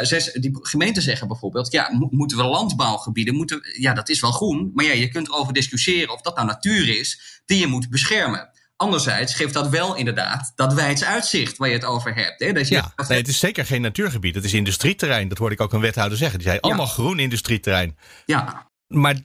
Zes, 0.02 0.33
die 0.33 0.59
gemeenten 0.61 1.02
zeggen 1.02 1.28
bijvoorbeeld, 1.28 1.72
ja, 1.72 1.90
mo 1.92 2.09
moeten 2.11 2.37
we 2.37 2.42
landbouwgebieden, 2.42 3.35
moeten, 3.35 3.61
ja, 3.78 3.92
dat 3.92 4.09
is 4.09 4.20
wel 4.20 4.33
groen, 4.33 4.70
maar 4.74 4.85
ja, 4.85 4.92
je 4.92 5.09
kunt 5.09 5.28
erover 5.28 5.52
discussiëren 5.52 6.14
of 6.14 6.20
dat 6.20 6.35
nou 6.35 6.46
natuur 6.46 6.98
is 6.98 7.40
die 7.46 7.59
je 7.59 7.66
moet 7.66 7.90
beschermen. 7.90 8.50
Anderzijds 8.79 9.35
geeft 9.35 9.55
dat 9.55 9.69
wel 9.69 9.97
inderdaad 9.97 10.53
dat 10.55 10.73
wijds 10.73 11.05
uitzicht 11.05 11.57
waar 11.57 11.69
je 11.69 11.75
het 11.75 11.85
over 11.85 12.14
hebt. 12.14 12.41
Hè? 12.41 12.53
Dat 12.53 12.69
je 12.69 12.75
ja, 12.75 12.93
nee, 13.09 13.19
het 13.19 13.29
is 13.29 13.38
zeker 13.38 13.67
geen 13.67 13.81
natuurgebied. 13.81 14.35
Het 14.35 14.45
is 14.45 14.55
industrieterrein. 14.55 15.29
Dat 15.29 15.38
hoorde 15.38 15.55
ik 15.55 15.61
ook 15.61 15.73
een 15.73 15.81
wethouder 15.81 16.19
zeggen. 16.19 16.38
Die 16.38 16.49
zei 16.49 16.61
allemaal 16.61 16.87
ja. 16.87 16.93
groen 16.93 17.19
industrieterrein. 17.19 17.99
Ja. 18.27 18.71
Maar 18.87 19.17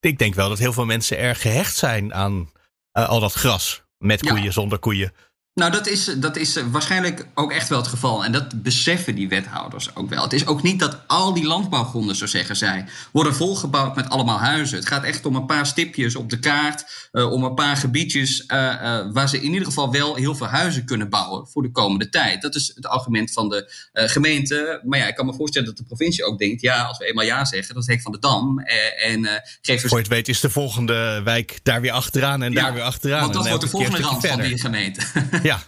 ik 0.00 0.18
denk 0.18 0.34
wel 0.34 0.48
dat 0.48 0.58
heel 0.58 0.72
veel 0.72 0.84
mensen 0.84 1.18
erg 1.18 1.40
gehecht 1.40 1.76
zijn 1.76 2.14
aan 2.14 2.50
uh, 2.92 3.08
al 3.08 3.20
dat 3.20 3.32
gras. 3.32 3.82
Met 3.98 4.20
koeien, 4.20 4.44
ja. 4.44 4.50
zonder 4.50 4.78
koeien. 4.78 5.12
Nou, 5.58 5.70
dat 5.70 5.86
is, 5.86 6.04
dat 6.04 6.36
is 6.36 6.56
waarschijnlijk 6.70 7.26
ook 7.34 7.52
echt 7.52 7.68
wel 7.68 7.78
het 7.78 7.86
geval. 7.86 8.24
En 8.24 8.32
dat 8.32 8.62
beseffen 8.62 9.14
die 9.14 9.28
wethouders 9.28 9.94
ook 9.96 10.08
wel. 10.08 10.22
Het 10.22 10.32
is 10.32 10.46
ook 10.46 10.62
niet 10.62 10.78
dat 10.78 10.98
al 11.06 11.34
die 11.34 11.46
landbouwgronden, 11.46 12.16
zo 12.16 12.26
zeggen 12.26 12.56
zij, 12.56 12.84
worden 13.12 13.34
volgebouwd 13.34 13.96
met 13.96 14.08
allemaal 14.08 14.38
huizen. 14.38 14.78
Het 14.78 14.88
gaat 14.88 15.04
echt 15.04 15.26
om 15.26 15.36
een 15.36 15.46
paar 15.46 15.66
stipjes 15.66 16.16
op 16.16 16.30
de 16.30 16.38
kaart, 16.38 17.08
uh, 17.12 17.32
om 17.32 17.44
een 17.44 17.54
paar 17.54 17.76
gebiedjes 17.76 18.44
uh, 18.46 18.58
uh, 18.58 19.00
waar 19.12 19.28
ze 19.28 19.40
in 19.40 19.52
ieder 19.52 19.66
geval 19.66 19.92
wel 19.92 20.14
heel 20.14 20.34
veel 20.34 20.46
huizen 20.46 20.84
kunnen 20.84 21.08
bouwen 21.08 21.46
voor 21.48 21.62
de 21.62 21.70
komende 21.70 22.08
tijd. 22.08 22.42
Dat 22.42 22.54
is 22.54 22.72
het 22.74 22.86
argument 22.86 23.32
van 23.32 23.48
de 23.48 23.72
gemeente. 23.92 24.80
Maar 24.84 24.98
ja, 24.98 25.06
ik 25.06 25.14
kan 25.14 25.26
me 25.26 25.34
voorstellen 25.34 25.68
dat 25.68 25.76
de 25.76 25.84
provincie 25.84 26.24
ook 26.24 26.38
denkt, 26.38 26.60
ja, 26.60 26.82
als 26.82 26.98
we 26.98 27.04
eenmaal 27.06 27.24
ja 27.24 27.44
zeggen, 27.44 27.74
dat 27.74 27.82
is 27.82 27.88
Hek 27.88 28.02
van 28.02 28.12
de 28.12 28.18
Dam. 28.18 28.58
en 28.58 29.42
geef 29.62 29.80
Voor 29.80 29.90
je 29.90 29.96
het 29.96 30.08
weet 30.08 30.28
is 30.28 30.40
de 30.40 30.50
volgende 30.50 31.20
wijk 31.24 31.60
daar 31.62 31.80
weer 31.80 31.92
achteraan 31.92 32.42
en 32.42 32.52
ja, 32.52 32.62
daar 32.62 32.74
weer 32.74 32.82
achteraan. 32.82 33.20
Want 33.20 33.32
dat 33.32 33.48
wordt 33.48 33.62
de 33.62 33.68
volgende 33.68 34.00
rand 34.00 34.26
van 34.26 34.40
die 34.40 34.58
gemeente. 34.58 35.00
Ja. 35.48 35.62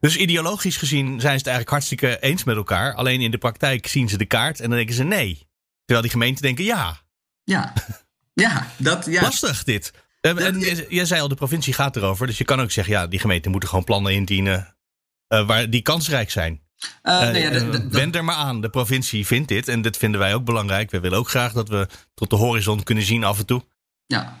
Dus 0.00 0.16
ideologisch 0.16 0.76
gezien 0.76 1.06
zijn 1.06 1.20
ze 1.20 1.28
het 1.28 1.46
eigenlijk 1.46 1.70
hartstikke 1.70 2.20
eens 2.20 2.44
met 2.44 2.56
elkaar. 2.56 2.94
Alleen 2.94 3.20
in 3.20 3.30
de 3.30 3.38
praktijk 3.38 3.86
zien 3.86 4.08
ze 4.08 4.18
de 4.18 4.24
kaart 4.24 4.60
en 4.60 4.68
dan 4.68 4.76
denken 4.76 4.94
ze 4.94 5.04
nee. 5.04 5.48
Terwijl 5.84 6.00
die 6.00 6.10
gemeenten 6.10 6.42
denken 6.42 6.64
ja. 6.64 7.00
Ja, 7.44 7.72
ja, 8.34 8.66
dat, 8.76 9.06
ja. 9.06 9.22
Lastig 9.22 9.64
dit. 9.64 9.92
Dat, 10.20 10.38
en 10.38 10.58
jij 10.88 11.04
zei 11.04 11.20
al, 11.20 11.28
de 11.28 11.34
provincie 11.34 11.72
gaat 11.72 11.96
erover. 11.96 12.26
Dus 12.26 12.38
je 12.38 12.44
kan 12.44 12.60
ook 12.60 12.70
zeggen, 12.70 12.92
ja, 12.92 13.06
die 13.06 13.18
gemeenten 13.18 13.50
moeten 13.50 13.68
gewoon 13.68 13.84
plannen 13.84 14.12
indienen 14.12 14.76
uh, 15.28 15.46
waar 15.46 15.70
die 15.70 15.82
kansrijk 15.82 16.30
zijn. 16.30 16.62
Uh, 17.02 17.34
ja, 17.34 17.88
wend 17.88 18.14
er 18.14 18.24
maar 18.24 18.36
aan. 18.36 18.60
De 18.60 18.68
provincie 18.68 19.26
vindt 19.26 19.48
dit 19.48 19.68
en 19.68 19.82
dit 19.82 19.96
vinden 19.96 20.20
wij 20.20 20.34
ook 20.34 20.44
belangrijk. 20.44 20.90
We 20.90 21.00
willen 21.00 21.18
ook 21.18 21.28
graag 21.28 21.52
dat 21.52 21.68
we 21.68 21.88
tot 22.14 22.30
de 22.30 22.36
horizon 22.36 22.82
kunnen 22.82 23.04
zien 23.04 23.24
af 23.24 23.38
en 23.38 23.46
toe. 23.46 23.64
Ja, 24.06 24.38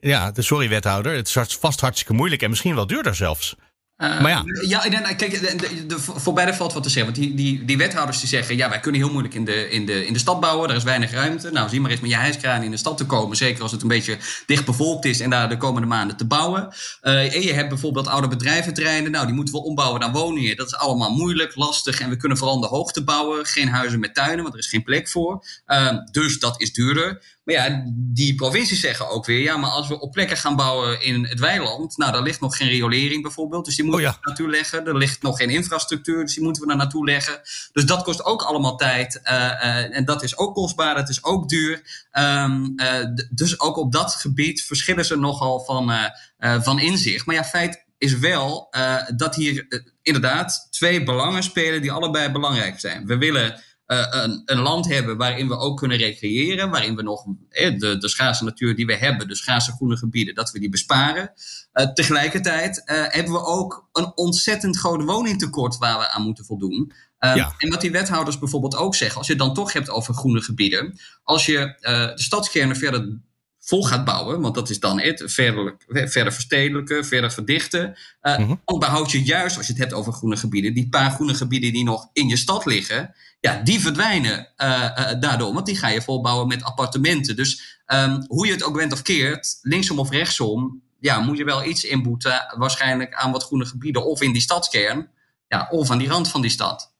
ja 0.00 0.30
de 0.30 0.42
sorry 0.42 0.68
wethouder. 0.68 1.14
Het 1.14 1.36
is 1.36 1.56
vast 1.56 1.80
hartstikke 1.80 2.12
moeilijk 2.12 2.42
en 2.42 2.50
misschien 2.50 2.74
wel 2.74 2.86
duurder 2.86 3.14
zelfs. 3.14 3.56
Uh, 3.98 4.20
maar 4.20 4.30
ja. 4.30 4.44
ja 4.88 5.12
kijk, 5.12 5.40
de, 5.40 5.56
de, 5.56 5.86
de, 5.86 5.98
voor 5.98 6.32
beide 6.32 6.54
valt 6.54 6.72
wat 6.72 6.82
te 6.82 6.90
zeggen. 6.90 7.12
Want 7.12 7.26
die, 7.26 7.34
die, 7.34 7.64
die 7.64 7.76
wethouders 7.76 8.20
die 8.20 8.28
zeggen... 8.28 8.56
ja, 8.56 8.68
wij 8.68 8.80
kunnen 8.80 9.00
heel 9.00 9.10
moeilijk 9.10 9.34
in 9.34 9.44
de, 9.44 9.70
in, 9.70 9.86
de, 9.86 10.06
in 10.06 10.12
de 10.12 10.18
stad 10.18 10.40
bouwen. 10.40 10.70
Er 10.70 10.76
is 10.76 10.82
weinig 10.82 11.10
ruimte. 11.10 11.50
Nou, 11.50 11.68
zie 11.68 11.80
maar 11.80 11.90
eens 11.90 12.00
met 12.00 12.10
je 12.10 12.16
hijskraan 12.16 12.62
in 12.62 12.70
de 12.70 12.76
stad 12.76 12.96
te 12.96 13.06
komen. 13.06 13.36
Zeker 13.36 13.62
als 13.62 13.72
het 13.72 13.82
een 13.82 13.88
beetje 13.88 14.16
dicht 14.46 14.64
bevolkt 14.64 15.04
is... 15.04 15.20
en 15.20 15.30
daar 15.30 15.48
de 15.48 15.56
komende 15.56 15.86
maanden 15.86 16.16
te 16.16 16.26
bouwen. 16.26 16.74
Uh, 17.02 17.34
en 17.34 17.42
je 17.42 17.52
hebt 17.52 17.68
bijvoorbeeld 17.68 18.06
oude 18.06 18.28
bedrijventerreinen. 18.28 19.10
Nou, 19.10 19.26
die 19.26 19.34
moeten 19.34 19.54
we 19.54 19.62
ombouwen 19.62 20.00
naar 20.00 20.12
woningen. 20.12 20.56
Dat 20.56 20.66
is 20.66 20.76
allemaal 20.76 21.10
moeilijk, 21.10 21.56
lastig. 21.56 22.00
En 22.00 22.08
we 22.08 22.16
kunnen 22.16 22.38
vooral 22.38 22.60
de 22.60 22.66
hoogte 22.66 23.04
bouwen. 23.04 23.46
Geen 23.46 23.68
huizen 23.68 24.00
met 24.00 24.14
tuinen, 24.14 24.42
want 24.42 24.54
er 24.54 24.60
is 24.60 24.68
geen 24.68 24.82
plek 24.82 25.08
voor. 25.08 25.44
Uh, 25.66 25.92
dus 26.10 26.38
dat 26.38 26.60
is 26.60 26.72
duurder. 26.72 27.22
Maar 27.44 27.54
ja, 27.54 27.82
die 27.94 28.34
provincies 28.34 28.80
zeggen 28.80 29.08
ook 29.08 29.26
weer... 29.26 29.40
ja, 29.40 29.56
maar 29.56 29.70
als 29.70 29.88
we 29.88 30.00
op 30.00 30.12
plekken 30.12 30.36
gaan 30.36 30.56
bouwen 30.56 31.02
in 31.02 31.26
het 31.26 31.38
weiland... 31.38 31.96
nou, 31.96 32.12
daar 32.12 32.22
ligt 32.22 32.40
nog 32.40 32.56
geen 32.56 32.68
riolering 32.68 33.22
bijvoorbeeld. 33.22 33.64
Dus 33.64 33.76
die 33.76 33.84
moeten 33.84 34.04
oh 34.04 34.10
ja. 34.10 34.18
we 34.20 34.26
naartoe 34.26 34.50
leggen. 34.50 34.86
Er 34.86 34.96
ligt 34.96 35.22
nog 35.22 35.36
geen 35.36 35.50
infrastructuur, 35.50 36.24
dus 36.24 36.34
die 36.34 36.42
moeten 36.42 36.62
we 36.62 36.68
daar 36.68 36.76
naartoe 36.76 37.04
leggen. 37.04 37.40
Dus 37.72 37.84
dat 37.84 38.02
kost 38.02 38.24
ook 38.24 38.42
allemaal 38.42 38.76
tijd. 38.76 39.20
Uh, 39.24 39.32
uh, 39.32 39.96
en 39.96 40.04
dat 40.04 40.22
is 40.22 40.38
ook 40.38 40.54
kostbaar, 40.54 40.94
dat 40.94 41.08
is 41.08 41.24
ook 41.24 41.48
duur. 41.48 42.06
Um, 42.18 42.72
uh, 42.76 43.06
dus 43.30 43.60
ook 43.60 43.76
op 43.76 43.92
dat 43.92 44.14
gebied 44.14 44.62
verschillen 44.62 45.04
ze 45.04 45.16
nogal 45.16 45.60
van, 45.60 45.92
van 46.38 46.78
inzicht. 46.78 47.26
Maar 47.26 47.34
ja, 47.34 47.44
feit 47.44 47.84
is 47.98 48.18
wel 48.18 48.74
dat 49.16 49.34
hier 49.34 49.84
inderdaad 50.02 50.68
twee 50.70 51.02
belangen 51.02 51.42
spelen... 51.42 51.82
die 51.82 51.92
allebei 51.92 52.30
belangrijk 52.30 52.80
zijn. 52.80 53.06
We 53.06 53.18
willen... 53.18 53.60
Uh, 53.92 54.06
een, 54.10 54.42
een, 54.44 54.58
land 54.58 54.88
hebben 54.88 55.16
waarin 55.16 55.48
we 55.48 55.56
ook 55.56 55.78
kunnen 55.78 55.98
recreëren, 55.98 56.70
waarin 56.70 56.96
we 56.96 57.02
nog 57.02 57.24
eh, 57.48 57.78
de, 57.78 57.98
de 57.98 58.08
schaarse 58.08 58.44
natuur 58.44 58.76
die 58.76 58.86
we 58.86 58.96
hebben, 58.96 59.28
de 59.28 59.36
schaarse 59.36 59.72
groene 59.72 59.96
gebieden, 59.96 60.34
dat 60.34 60.50
we 60.50 60.58
die 60.58 60.68
besparen. 60.68 61.32
Uh, 61.74 61.92
tegelijkertijd 61.92 62.82
uh, 62.84 63.04
hebben 63.08 63.32
we 63.32 63.44
ook 63.44 63.88
een 63.92 64.12
ontzettend 64.14 64.76
groot 64.76 65.02
woningtekort 65.02 65.78
waar 65.78 65.98
we 65.98 66.10
aan 66.10 66.22
moeten 66.22 66.44
voldoen. 66.44 66.92
Ja. 67.18 67.54
En 67.58 67.70
wat 67.70 67.80
die 67.80 67.90
wethouders 67.90 68.38
bijvoorbeeld 68.38 68.76
ook 68.76 68.94
zeggen, 68.94 69.18
als 69.18 69.26
je 69.26 69.32
het 69.32 69.42
dan 69.42 69.54
toch 69.54 69.72
hebt 69.72 69.90
over 69.90 70.14
groene 70.14 70.42
gebieden, 70.42 70.98
als 71.22 71.46
je 71.46 71.76
de 71.80 72.12
stadskernen 72.14 72.76
verder 72.76 73.20
vol 73.64 73.84
gaat 73.84 74.04
bouwen, 74.04 74.40
want 74.40 74.54
dat 74.54 74.70
is 74.70 74.80
dan 74.80 75.00
het, 75.00 75.22
verder, 75.26 75.76
verder 75.88 76.32
verstedelijken, 76.32 77.04
verder 77.04 77.32
verdichten, 77.32 77.96
uh, 78.22 78.38
mm 78.38 78.44
-hmm. 78.44 78.60
dan 78.64 78.78
behoud 78.78 79.10
je 79.10 79.22
juist, 79.22 79.56
als 79.56 79.66
je 79.66 79.72
het 79.72 79.82
hebt 79.82 79.92
over 79.92 80.12
groene 80.12 80.36
gebieden, 80.36 80.74
die 80.74 80.88
paar 80.88 81.10
groene 81.10 81.34
gebieden 81.34 81.72
die 81.72 81.84
nog 81.84 82.08
in 82.12 82.28
je 82.28 82.36
stad 82.36 82.64
liggen, 82.64 83.14
ja, 83.40 83.62
die 83.62 83.80
verdwijnen 83.80 84.48
uh, 84.56 84.68
uh, 84.68 85.20
daardoor, 85.20 85.52
want 85.52 85.66
die 85.66 85.76
ga 85.76 85.88
je 85.88 86.02
volbouwen 86.02 86.48
met 86.48 86.64
appartementen. 86.64 87.36
Dus 87.36 87.80
um, 87.86 88.24
hoe 88.26 88.46
je 88.46 88.52
het 88.52 88.64
ook 88.64 88.76
bent 88.76 88.92
of 88.92 89.02
keert, 89.02 89.58
linksom 89.62 89.98
of 89.98 90.10
rechtsom, 90.10 90.82
ja, 91.00 91.20
moet 91.20 91.36
je 91.36 91.44
wel 91.44 91.64
iets 91.64 91.84
inboeten, 91.84 92.54
waarschijnlijk 92.56 93.14
aan 93.14 93.32
wat 93.32 93.44
groene 93.44 93.66
gebieden, 93.66 94.06
of 94.06 94.20
in 94.20 94.32
die 94.32 94.42
stadskern, 94.42 95.10
ja, 95.48 95.68
of 95.70 95.90
aan 95.90 95.98
die 95.98 96.08
rand 96.08 96.28
van 96.28 96.40
die 96.40 96.50
stad. 96.50 96.94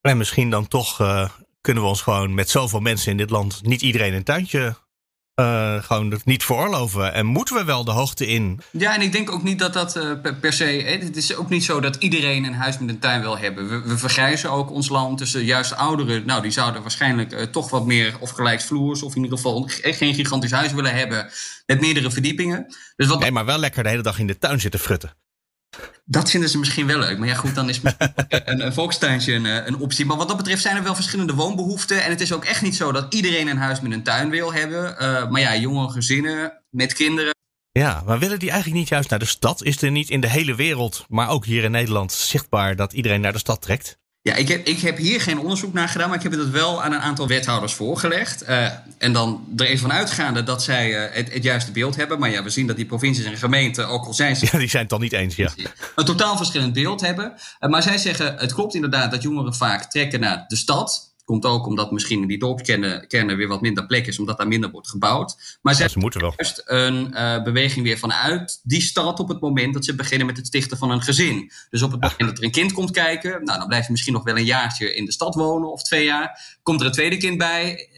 En 0.00 0.16
misschien 0.16 0.50
dan 0.50 0.68
toch 0.68 0.96
kunnen 1.60 1.82
we 1.82 1.88
ons 1.88 2.02
gewoon 2.02 2.34
met 2.34 2.50
zoveel 2.50 2.80
mensen 2.80 3.10
in 3.10 3.16
dit 3.16 3.30
land, 3.30 3.62
niet 3.62 3.82
iedereen 3.82 4.14
een 4.14 4.24
tuintje 4.24 4.76
uh, 5.40 5.82
gewoon 5.82 6.20
niet 6.24 6.44
veroorloven. 6.44 7.14
En 7.14 7.26
moeten 7.26 7.54
we 7.54 7.64
wel 7.64 7.84
de 7.84 7.90
hoogte 7.90 8.26
in? 8.26 8.60
Ja, 8.70 8.94
en 8.94 9.00
ik 9.00 9.12
denk 9.12 9.30
ook 9.30 9.42
niet 9.42 9.58
dat 9.58 9.72
dat 9.72 9.96
uh, 9.96 10.20
per, 10.22 10.34
per, 10.34 10.52
se. 10.52 10.64
Hè, 10.64 10.98
het 10.98 11.16
is 11.16 11.36
ook 11.36 11.48
niet 11.48 11.64
zo 11.64 11.80
dat 11.80 11.96
iedereen 11.96 12.44
een 12.44 12.54
huis 12.54 12.78
met 12.78 12.88
een 12.88 12.98
tuin 12.98 13.20
wil 13.20 13.38
hebben. 13.38 13.68
We, 13.68 13.88
we 13.88 13.98
vergrijzen 13.98 14.50
ook 14.50 14.70
ons 14.70 14.88
land. 14.88 15.18
Dus 15.18 15.34
uh, 15.34 15.46
juist 15.46 15.76
ouderen, 15.76 16.26
nou, 16.26 16.42
die 16.42 16.50
zouden 16.50 16.82
waarschijnlijk 16.82 17.52
toch 17.52 17.70
wat 17.70 17.86
meer 17.86 18.16
of 18.20 18.30
gelijksvloers. 18.30 19.02
of 19.02 19.14
in 19.16 19.22
ieder 19.22 19.36
geval 19.36 19.68
geen 19.82 20.14
gigantisch 20.14 20.50
huis 20.50 20.72
willen 20.72 20.94
hebben. 20.94 21.30
met 21.66 21.80
meerdere 21.80 22.10
verdiepingen. 22.10 22.66
Dus 22.96 23.06
wat 23.06 23.20
nee, 23.20 23.30
maar 23.30 23.44
wel 23.44 23.58
lekker 23.58 23.82
de 23.82 23.88
hele 23.88 24.02
dag 24.02 24.18
in 24.18 24.26
de 24.26 24.38
tuin 24.38 24.60
zitten 24.60 24.80
frutten. 24.80 25.14
Dat 26.04 26.30
vinden 26.30 26.48
ze 26.48 26.58
misschien 26.58 26.86
wel 26.86 26.98
leuk. 26.98 27.18
Maar 27.18 27.28
ja, 27.28 27.34
goed, 27.34 27.54
dan 27.54 27.68
is 27.68 27.80
een, 28.28 28.66
een 28.66 28.72
volkstuintje 28.72 29.34
een, 29.34 29.44
een, 29.44 29.76
optie. 29.76 30.06
Maar 30.06 30.16
wat 30.16 30.28
dat 30.28 30.36
betreft 30.36 30.62
zijn 30.62 30.76
er 30.76 30.82
wel 30.82 30.94
verschillende 30.94 31.34
woonbehoeften. 31.34 32.04
En 32.04 32.10
het 32.10 32.20
is 32.20 32.32
ook 32.32 32.44
echt 32.44 32.62
niet 32.62 32.76
zo 32.76 32.92
dat 32.92 33.14
iedereen 33.14 33.48
een 33.48 33.58
huis 33.58 33.80
met 33.80 33.92
een 33.92 34.02
tuin 34.02 34.30
wil 34.30 34.52
hebben. 34.52 34.92
Uh, 34.92 35.30
maar 35.30 35.40
ja, 35.40 35.56
jonge 35.56 35.90
gezinnen 35.90 36.52
met 36.70 36.92
kinderen. 36.92 37.34
Ja, 37.72 38.02
maar 38.06 38.18
willen 38.18 38.38
die 38.38 38.50
eigenlijk 38.50 38.80
niet 38.80 38.88
juist 38.88 39.10
naar 39.10 39.18
de 39.18 39.24
stad? 39.24 39.62
Is 39.62 39.82
er 39.82 39.90
niet 39.90 40.10
in 40.10 40.20
de 40.20 40.28
hele 40.28 40.54
wereld, 40.54 41.04
maar 41.08 41.28
ook 41.28 41.44
hier 41.44 41.64
in 41.64 41.70
Nederland, 41.70 42.12
zichtbaar 42.12 42.76
dat 42.76 42.92
iedereen 42.92 43.20
naar 43.20 43.32
de 43.32 43.38
stad 43.38 43.62
trekt? 43.62 43.99
Ja, 44.22 44.34
ik 44.34 44.48
heb, 44.48 44.66
ik 44.66 44.80
heb 44.80 44.96
hier 44.96 45.20
geen 45.20 45.38
onderzoek 45.38 45.72
naar 45.72 45.88
gedaan, 45.88 46.08
maar 46.08 46.16
ik 46.16 46.22
heb 46.22 46.32
het 46.32 46.50
wel 46.50 46.82
aan 46.82 46.92
een 46.92 47.00
aantal 47.00 47.26
wethouders 47.26 47.74
voorgelegd. 47.74 48.48
Uh, 48.48 48.66
en 48.98 49.12
dan 49.12 49.46
er 49.56 49.66
even 49.66 49.78
van 49.78 49.92
uitgaande 49.92 50.42
dat 50.42 50.62
zij 50.62 50.90
uh, 50.90 51.14
het, 51.14 51.32
het, 51.32 51.42
juiste 51.42 51.72
beeld 51.72 51.96
hebben. 51.96 52.18
Maar 52.18 52.30
ja, 52.30 52.42
we 52.42 52.50
zien 52.50 52.66
dat 52.66 52.76
die 52.76 52.86
provincies 52.86 53.24
en 53.24 53.36
gemeenten, 53.36 53.88
ook 53.88 54.06
al 54.06 54.14
zijn 54.14 54.36
ze. 54.36 54.48
Ja, 54.52 54.58
die 54.58 54.68
zijn 54.68 54.82
het 54.82 54.90
dan 54.90 55.00
niet 55.00 55.12
eens, 55.12 55.36
ja. 55.36 55.50
Een 55.94 56.04
totaal 56.04 56.36
verschillend 56.36 56.72
beeld 56.72 57.00
hebben. 57.00 57.32
Uh, 57.60 57.70
maar 57.70 57.82
zij 57.82 57.98
zeggen: 57.98 58.36
het 58.36 58.52
klopt 58.52 58.74
inderdaad 58.74 59.10
dat 59.10 59.22
jongeren 59.22 59.54
vaak 59.54 59.90
trekken 59.90 60.20
naar 60.20 60.44
de 60.48 60.56
stad. 60.56 61.09
Komt 61.30 61.44
ook 61.44 61.66
omdat 61.66 61.90
misschien 61.90 62.22
in 62.22 62.28
die 62.28 62.38
dorpskernen 62.38 63.36
weer 63.36 63.48
wat 63.48 63.60
minder 63.60 63.86
plek 63.86 64.06
is, 64.06 64.18
omdat 64.18 64.38
daar 64.38 64.48
minder 64.48 64.70
wordt 64.70 64.88
gebouwd. 64.88 65.58
Maar 65.62 65.78
ja, 65.78 65.88
ze 65.88 65.98
moeten 65.98 66.20
wel. 66.20 66.32
juist 66.36 66.62
een 66.64 67.10
uh, 67.12 67.42
beweging 67.42 67.84
weer 67.84 67.98
vanuit 67.98 68.60
die 68.62 68.80
stad 68.80 69.20
op 69.20 69.28
het 69.28 69.40
moment 69.40 69.74
dat 69.74 69.84
ze 69.84 69.94
beginnen 69.94 70.26
met 70.26 70.36
het 70.36 70.46
stichten 70.46 70.76
van 70.76 70.90
een 70.90 71.02
gezin. 71.02 71.50
Dus 71.70 71.82
op 71.82 71.90
het 71.90 72.00
moment 72.00 72.20
dat 72.20 72.38
er 72.38 72.44
een 72.44 72.50
kind 72.50 72.72
komt 72.72 72.90
kijken, 72.90 73.44
nou, 73.44 73.58
dan 73.58 73.68
blijf 73.68 73.84
je 73.84 73.90
misschien 73.90 74.12
nog 74.12 74.24
wel 74.24 74.36
een 74.36 74.44
jaartje 74.44 74.94
in 74.94 75.04
de 75.04 75.12
stad 75.12 75.34
wonen 75.34 75.72
of 75.72 75.82
twee 75.82 76.04
jaar. 76.04 76.58
Komt 76.62 76.80
er 76.80 76.86
een 76.86 76.92
tweede 76.92 77.16
kind 77.16 77.38
bij, 77.38 77.88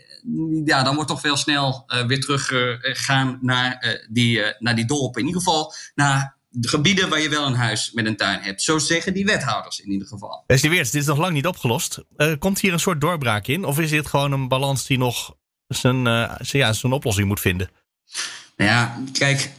ja, 0.64 0.82
dan 0.82 0.94
wordt 0.94 1.10
toch 1.10 1.20
veel 1.20 1.36
snel 1.36 1.84
uh, 1.86 2.06
weer 2.06 2.20
teruggegaan 2.20 3.28
uh, 3.28 3.36
naar, 3.40 3.84
uh, 3.84 4.06
die, 4.08 4.42
naar 4.58 4.74
die 4.74 4.86
dorpen. 4.86 5.20
In 5.20 5.26
ieder 5.26 5.42
geval 5.42 5.74
naar 5.94 6.36
de 6.52 6.68
gebieden 6.68 7.08
waar 7.08 7.20
je 7.20 7.28
wel 7.28 7.46
een 7.46 7.54
huis 7.54 7.90
met 7.92 8.06
een 8.06 8.16
tuin 8.16 8.40
hebt. 8.40 8.62
Zo 8.62 8.78
zeggen 8.78 9.14
die 9.14 9.24
wethouders 9.24 9.80
in 9.80 9.90
ieder 9.90 10.08
geval. 10.08 10.44
Wesley 10.46 10.70
Weerts, 10.70 10.90
dit 10.90 11.00
is 11.00 11.06
nog 11.06 11.18
lang 11.18 11.32
niet 11.32 11.46
opgelost. 11.46 11.98
Uh, 12.16 12.32
komt 12.38 12.60
hier 12.60 12.72
een 12.72 12.80
soort 12.80 13.00
doorbraak 13.00 13.46
in? 13.46 13.64
Of 13.64 13.78
is 13.78 13.90
dit 13.90 14.06
gewoon 14.06 14.32
een 14.32 14.48
balans 14.48 14.86
die 14.86 14.98
nog 14.98 15.34
zijn, 15.68 16.06
uh, 16.06 16.34
ja, 16.40 16.72
zijn 16.72 16.92
oplossing 16.92 17.28
moet 17.28 17.40
vinden? 17.40 17.70
Nou 18.56 18.70
ja, 18.70 18.98
kijk, 19.12 19.50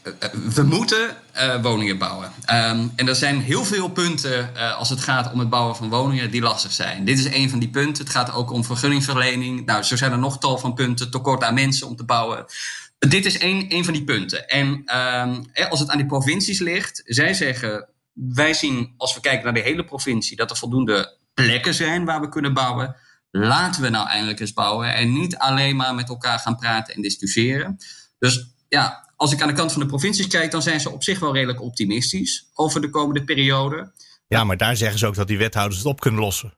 we 0.55 0.63
moeten 0.63 1.17
uh, 1.35 1.61
woningen 1.61 1.97
bouwen. 1.97 2.27
Um, 2.27 2.91
en 2.95 3.07
er 3.07 3.15
zijn 3.15 3.41
heel 3.41 3.65
veel 3.65 3.89
punten 3.89 4.51
uh, 4.55 4.77
als 4.77 4.89
het 4.89 4.99
gaat 5.01 5.31
om 5.31 5.39
het 5.39 5.49
bouwen 5.49 5.75
van 5.75 5.89
woningen 5.89 6.31
die 6.31 6.41
lastig 6.41 6.71
zijn. 6.71 7.05
Dit 7.05 7.19
is 7.19 7.25
een 7.25 7.49
van 7.49 7.59
die 7.59 7.69
punten. 7.69 8.03
Het 8.03 8.13
gaat 8.13 8.33
ook 8.33 8.51
om 8.51 8.63
vergunningverlening. 8.63 9.65
Nou, 9.65 9.83
zo 9.83 9.95
zijn 9.95 10.11
er 10.11 10.17
nog 10.17 10.39
tal 10.39 10.57
van 10.57 10.73
punten. 10.73 11.11
Tekort 11.11 11.43
aan 11.43 11.53
mensen 11.53 11.87
om 11.87 11.95
te 11.95 12.03
bouwen. 12.03 12.45
Dit 13.07 13.25
is 13.25 13.41
een, 13.41 13.65
een 13.69 13.85
van 13.85 13.93
die 13.93 14.03
punten. 14.03 14.47
En 14.47 14.67
um, 14.67 15.45
als 15.69 15.79
het 15.79 15.89
aan 15.89 15.97
die 15.97 16.05
provincies 16.05 16.59
ligt, 16.59 17.01
zij 17.05 17.33
zeggen: 17.33 17.89
wij 18.13 18.53
zien 18.53 18.93
als 18.97 19.13
we 19.13 19.21
kijken 19.21 19.43
naar 19.43 19.53
de 19.53 19.69
hele 19.69 19.85
provincie 19.85 20.35
dat 20.35 20.49
er 20.49 20.57
voldoende 20.57 21.17
plekken 21.33 21.73
zijn 21.73 22.05
waar 22.05 22.21
we 22.21 22.29
kunnen 22.29 22.53
bouwen. 22.53 22.95
Laten 23.31 23.81
we 23.81 23.89
nou 23.89 24.07
eindelijk 24.07 24.39
eens 24.39 24.53
bouwen 24.53 24.93
en 24.93 25.13
niet 25.13 25.37
alleen 25.37 25.75
maar 25.75 25.95
met 25.95 26.09
elkaar 26.09 26.39
gaan 26.39 26.55
praten 26.55 26.95
en 26.95 27.01
discussiëren. 27.01 27.77
Dus 28.19 28.47
ja, 28.67 29.13
als 29.15 29.31
ik 29.31 29.41
aan 29.41 29.47
de 29.47 29.53
kant 29.53 29.71
van 29.71 29.81
de 29.81 29.87
provincies 29.87 30.27
kijk, 30.27 30.51
dan 30.51 30.61
zijn 30.61 30.79
ze 30.79 30.89
op 30.89 31.03
zich 31.03 31.19
wel 31.19 31.33
redelijk 31.33 31.61
optimistisch 31.61 32.49
over 32.53 32.81
de 32.81 32.89
komende 32.89 33.23
periode. 33.23 33.91
Ja, 34.27 34.43
maar 34.43 34.57
daar 34.57 34.75
zeggen 34.75 34.99
ze 34.99 35.07
ook 35.07 35.15
dat 35.15 35.27
die 35.27 35.37
wethouders 35.37 35.77
het 35.77 35.87
op 35.87 35.99
kunnen 35.99 36.19
lossen. 36.19 36.57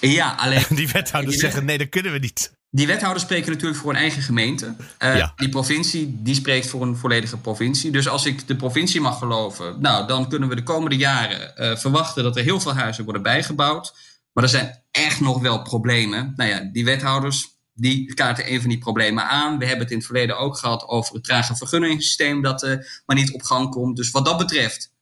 Ja, 0.00 0.34
alleen. 0.38 0.64
Die 0.80 0.88
wethouders 0.88 1.36
die 1.36 1.44
zeggen: 1.44 1.64
nee, 1.64 1.78
dat 1.78 1.88
kunnen 1.88 2.12
we 2.12 2.18
niet. 2.18 2.52
Die 2.74 2.86
wethouders 2.86 3.24
spreken 3.24 3.52
natuurlijk 3.52 3.80
voor 3.80 3.90
een 3.90 3.98
eigen 3.98 4.22
gemeente. 4.22 4.74
Uh, 4.98 5.16
ja. 5.16 5.32
Die 5.36 5.48
provincie 5.48 6.16
die 6.22 6.34
spreekt 6.34 6.66
voor 6.66 6.82
een 6.82 6.96
volledige 6.96 7.36
provincie. 7.36 7.90
Dus 7.90 8.08
als 8.08 8.26
ik 8.26 8.46
de 8.46 8.56
provincie 8.56 9.00
mag 9.00 9.18
geloven, 9.18 9.80
nou, 9.80 10.06
dan 10.06 10.28
kunnen 10.28 10.48
we 10.48 10.54
de 10.54 10.62
komende 10.62 10.96
jaren 10.96 11.52
uh, 11.56 11.76
verwachten 11.76 12.22
dat 12.22 12.36
er 12.36 12.42
heel 12.42 12.60
veel 12.60 12.74
huizen 12.74 13.04
worden 13.04 13.22
bijgebouwd. 13.22 13.94
Maar 14.32 14.44
er 14.44 14.50
zijn 14.50 14.82
echt 14.90 15.20
nog 15.20 15.40
wel 15.40 15.62
problemen. 15.62 16.32
Nou 16.36 16.50
ja, 16.50 16.60
die 16.72 16.84
wethouders 16.84 17.48
die 17.74 18.14
kaarten 18.14 18.52
een 18.52 18.60
van 18.60 18.68
die 18.68 18.78
problemen 18.78 19.28
aan. 19.28 19.58
We 19.58 19.64
hebben 19.64 19.82
het 19.82 19.90
in 19.90 19.96
het 19.96 20.06
verleden 20.06 20.38
ook 20.38 20.58
gehad 20.58 20.86
over 20.86 21.14
het 21.14 21.24
trage 21.24 21.56
vergunningssysteem 21.56 22.42
dat 22.42 22.62
uh, 22.62 22.76
maar 23.06 23.16
niet 23.16 23.32
op 23.32 23.42
gang 23.42 23.70
komt. 23.70 23.96
Dus 23.96 24.10
wat 24.10 24.24
dat 24.24 24.38
betreft 24.38 24.92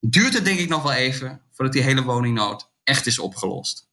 duurt 0.00 0.34
het 0.34 0.44
denk 0.44 0.58
ik 0.58 0.68
nog 0.68 0.82
wel 0.82 0.92
even 0.92 1.40
voordat 1.52 1.74
die 1.74 1.82
hele 1.82 2.02
woningnood 2.02 2.70
echt 2.84 3.06
is 3.06 3.18
opgelost. 3.18 3.88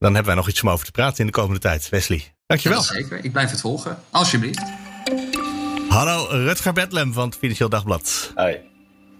Dan 0.00 0.14
hebben 0.14 0.32
wij 0.32 0.42
nog 0.42 0.48
iets 0.48 0.62
om 0.62 0.70
over 0.70 0.84
te 0.84 0.90
praten 0.90 1.18
in 1.18 1.26
de 1.26 1.32
komende 1.32 1.60
tijd. 1.60 1.88
Wesley, 1.88 2.34
dankjewel. 2.46 2.78
Ja, 2.78 2.84
zeker, 2.84 3.24
ik 3.24 3.32
blijf 3.32 3.50
het 3.50 3.60
volgen. 3.60 3.98
Alsjeblieft. 4.10 4.62
Hallo, 5.88 6.26
Rutger 6.30 6.72
Bedlem 6.72 7.12
van 7.12 7.28
het 7.28 7.38
Financieel 7.38 7.68
Dagblad. 7.68 8.32
Hi. 8.36 8.56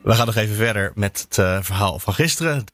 We 0.03 0.15
gaan 0.15 0.27
nog 0.27 0.37
even 0.37 0.57
verder 0.57 0.93
met 0.95 1.27
het 1.29 1.39
uh, 1.39 1.59
verhaal 1.63 1.99
van 1.99 2.15
gisteren. 2.15 2.65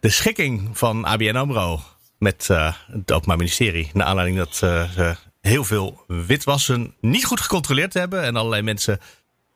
De 0.00 0.08
schikking 0.08 0.78
van 0.78 1.04
ABN 1.04 1.36
AMRO 1.36 1.80
met 2.18 2.48
uh, 2.50 2.74
het 2.90 3.12
Openbaar 3.12 3.36
Ministerie. 3.36 3.90
Naar 3.92 4.06
aanleiding 4.06 4.38
dat 4.38 4.60
uh, 4.64 4.90
ze 4.90 5.16
heel 5.40 5.64
veel 5.64 6.04
witwassen 6.06 6.94
niet 7.00 7.24
goed 7.24 7.40
gecontroleerd 7.40 7.94
hebben. 7.94 8.22
En 8.22 8.36
allerlei 8.36 8.62
mensen 8.62 9.00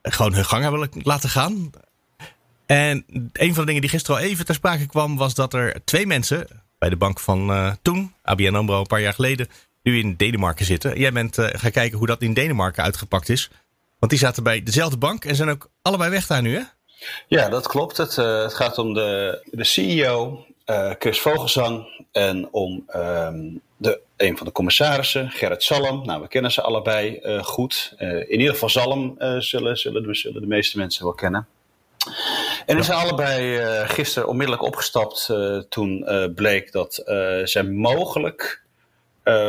gewoon 0.03 0.35
hun 0.35 0.44
gang 0.44 0.62
hebben 0.62 0.90
laten 1.03 1.31
gaan. 1.31 1.70
En 2.66 3.05
een 3.33 3.55
van 3.55 3.61
de 3.61 3.66
dingen 3.66 3.81
die 3.81 3.90
gisteren 3.90 4.20
al 4.20 4.27
even 4.27 4.44
ter 4.44 4.55
sprake 4.55 4.87
kwam... 4.87 5.16
was 5.16 5.35
dat 5.35 5.55
er 5.55 5.85
twee 5.85 6.07
mensen 6.07 6.46
bij 6.81 6.88
de 6.88 6.97
bank 6.97 7.21
van 7.21 7.51
uh, 7.51 7.73
toen, 7.83 8.14
ABN 8.23 8.55
AMRO, 8.55 8.81
een 8.81 8.87
paar 8.87 9.01
jaar 9.01 9.14
geleden, 9.14 9.49
nu 9.83 9.99
in 9.99 10.16
Denemarken 10.16 10.64
zitten. 10.64 10.99
Jij 10.99 11.12
bent 11.12 11.38
uh, 11.38 11.47
gaan 11.53 11.71
kijken 11.71 11.99
hoe 11.99 12.07
dat 12.07 12.23
in 12.23 12.35
Denemarken 12.35 12.83
uitgepakt 12.83 13.29
is. 13.29 13.51
Want 13.99 14.12
die 14.12 14.21
zaten 14.21 14.43
bij 14.43 14.62
dezelfde 14.62 14.97
bank 14.97 15.25
en 15.25 15.37
zijn 15.37 15.49
ook 15.49 15.71
allebei 15.83 16.11
weg 16.11 16.27
daar 16.27 16.43
nu, 16.43 16.55
hè? 16.55 16.62
Ja, 17.29 17.49
dat 17.49 17.66
klopt. 17.66 17.97
Het, 17.97 18.16
uh, 18.16 18.43
het 18.43 18.55
gaat 18.55 18.79
om 18.79 18.95
de, 18.95 19.40
de 19.51 19.64
CEO, 19.64 20.45
Chris 20.99 21.21
Vogelsang, 21.21 22.05
en 22.12 22.49
om 22.53 22.85
um, 22.97 23.61
de, 23.77 24.01
een 24.16 24.37
van 24.37 24.47
de 24.47 24.53
commissarissen, 24.53 25.31
Gerrit 25.31 25.62
Salm. 25.62 26.07
Nou, 26.07 26.21
we 26.23 26.29
kennen 26.29 26.53
ze 26.53 26.62
allebei 26.62 27.21
goed. 27.43 27.95
in 27.99 28.38
ieder 28.38 28.53
geval 28.53 28.69
Salm 28.69 29.14
zullen, 29.19 29.77
zullen, 29.77 30.14
zullen 30.16 30.40
de 30.40 30.47
meeste 30.47 30.79
mensen 30.79 31.05
wel 31.05 31.14
kennen. 31.14 31.47
En 32.70 32.76
die 32.76 32.85
zijn 32.85 32.98
allebei 32.98 33.59
uh, 33.59 33.88
gisteren 33.88 34.28
onmiddellijk 34.28 34.66
opgestapt 34.66 35.28
uh, 35.30 35.59
toen 35.59 36.04
uh, 36.06 36.24
bleek 36.35 36.72
dat 36.72 37.02
zij 37.44 37.62
mogelijk 37.62 38.62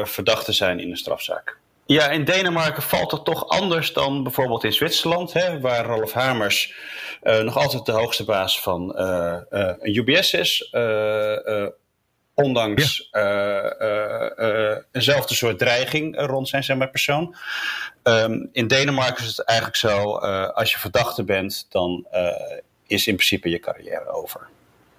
verdachten 0.03 0.53
zijn 0.53 0.79
in 0.79 0.89
een 0.89 0.97
strafzaak. 0.97 1.57
Ja, 1.85 2.09
in 2.09 2.23
Denemarken 2.23 2.83
valt 2.83 3.11
het 3.11 3.25
toch 3.25 3.47
anders 3.47 3.93
dan 3.93 4.23
bijvoorbeeld 4.23 4.63
in 4.63 4.73
Zwitserland, 4.73 5.33
hè, 5.33 5.59
waar 5.59 5.85
Rolf 5.85 6.11
Hamers 6.11 6.73
nog 7.21 7.57
altijd 7.57 7.85
de 7.85 7.91
hoogste 7.91 8.23
baas 8.23 8.61
van 8.61 8.97
een 8.99 9.95
UBS 9.95 10.33
is. 10.33 10.69
ondanks 12.33 13.07
ja. 13.11 14.83
eenzelfde 14.91 15.35
soort 15.35 15.59
dreiging 15.59 16.25
rond 16.25 16.47
zijn, 16.47 16.63
zijn 16.63 16.91
persoon. 16.91 17.35
Um, 18.03 18.49
in 18.51 18.67
Denemarken 18.67 19.23
is 19.23 19.37
het 19.37 19.45
eigenlijk 19.45 19.77
zo, 19.77 20.15
als 20.53 20.71
je 20.71 20.79
verdachte 20.79 21.23
bent, 21.23 21.65
dan 21.69 22.07
is 22.91 23.07
in 23.07 23.15
principe 23.15 23.49
je 23.49 23.59
carrière 23.59 24.09
over. 24.09 24.47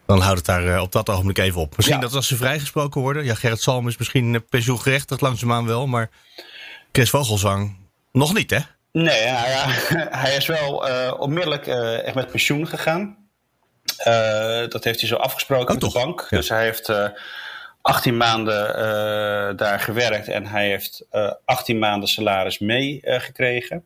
Dan 0.06 0.20
houdt 0.20 0.36
het 0.36 0.46
daar 0.46 0.80
op 0.80 0.92
dat 0.92 1.08
ogenblik 1.08 1.38
even 1.38 1.60
op. 1.60 1.76
Misschien 1.76 1.98
ja. 1.98 2.02
dat 2.02 2.14
als 2.14 2.26
ze 2.26 2.36
vrijgesproken 2.36 3.00
worden. 3.00 3.24
Ja, 3.24 3.34
Gerrit 3.34 3.60
Salm 3.60 3.88
is 3.88 3.96
misschien 3.96 4.44
pensioengerechtigd 4.48 5.20
langzaamaan 5.20 5.66
wel. 5.66 5.86
Maar 5.86 6.10
Chris 6.92 7.10
Vogelzang 7.10 7.76
nog 8.12 8.34
niet, 8.34 8.50
hè? 8.50 8.58
Nee, 8.92 9.24
nou 9.24 9.48
ja, 9.48 9.66
hij 10.24 10.36
is 10.36 10.46
wel 10.46 10.88
uh, 10.88 11.14
onmiddellijk 11.18 11.66
uh, 11.66 12.06
echt 12.06 12.14
met 12.14 12.30
pensioen 12.30 12.66
gegaan. 12.66 13.16
Uh, 14.06 14.68
dat 14.68 14.84
heeft 14.84 15.00
hij 15.00 15.08
zo 15.08 15.16
afgesproken 15.16 15.66
oh, 15.66 15.70
met 15.70 15.80
toch? 15.80 15.92
de 15.92 15.98
bank. 15.98 16.26
Ja. 16.30 16.36
Dus 16.36 16.48
hij 16.48 16.62
heeft 16.62 16.92
18 17.82 18.16
maanden 18.16 19.56
daar 19.56 19.80
gewerkt 19.80 20.28
en 20.28 20.46
hij 20.46 20.68
heeft 20.68 21.04
18 21.44 21.78
maanden 21.78 22.08
salaris 22.08 22.58
meegekregen. 22.58 23.84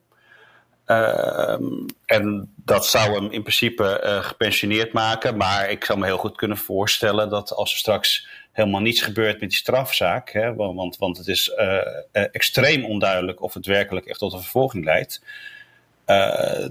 Uh, 0.87 1.57
en 2.05 2.53
dat 2.57 2.87
zou 2.87 3.15
hem 3.15 3.31
in 3.31 3.43
principe 3.43 4.01
uh, 4.05 4.25
gepensioneerd 4.25 4.93
maken. 4.93 5.37
Maar 5.37 5.71
ik 5.71 5.85
zou 5.85 5.99
me 5.99 6.05
heel 6.05 6.19
goed 6.19 6.37
kunnen 6.37 6.57
voorstellen 6.57 7.29
dat 7.29 7.53
als 7.53 7.73
er 7.73 7.79
straks 7.79 8.29
helemaal 8.53 8.81
niets 8.81 9.01
gebeurt 9.01 9.41
met 9.41 9.51
die 9.51 9.59
strafzaak. 9.59 10.31
Hè, 10.31 10.55
want, 10.55 10.97
want 10.97 11.17
het 11.19 11.29
is 11.29 11.49
uh, 11.59 11.79
extreem 12.13 12.85
onduidelijk 12.85 13.43
of 13.43 13.55
het 13.55 13.67
werkelijk 13.67 14.07
echt 14.07 14.19
tot 14.19 14.33
een 14.33 14.41
vervolging 14.41 14.85
leidt. 14.85 15.23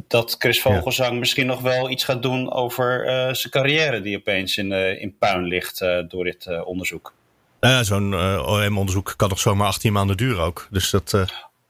dat 0.08 0.36
Chris 0.39 0.62
Vogelzang 0.62 1.12
ja. 1.12 1.19
misschien 1.19 1.45
nog 1.45 1.62
wel 1.62 1.89
iets 1.89 2.04
gaat 2.04 2.21
doen 2.21 2.51
over 2.51 3.04
zijn 3.36 3.54
carrière, 3.54 4.01
die 4.01 4.17
opeens 4.17 4.58
in, 4.58 4.71
in 4.71 5.17
puin 5.17 5.43
ligt 5.43 5.80
door 6.08 6.23
dit 6.23 6.63
onderzoek. 6.63 7.13
Nou 7.60 7.73
ja, 7.73 7.84
zo'n 7.84 8.13
OM-onderzoek 8.45 9.13
kan 9.17 9.30
nog 9.30 9.39
zomaar 9.39 9.67
18 9.67 9.93
maanden 9.93 10.17
duren 10.17 10.43
ook. 10.43 10.67
Dus 10.71 10.89
dat. 10.89 11.13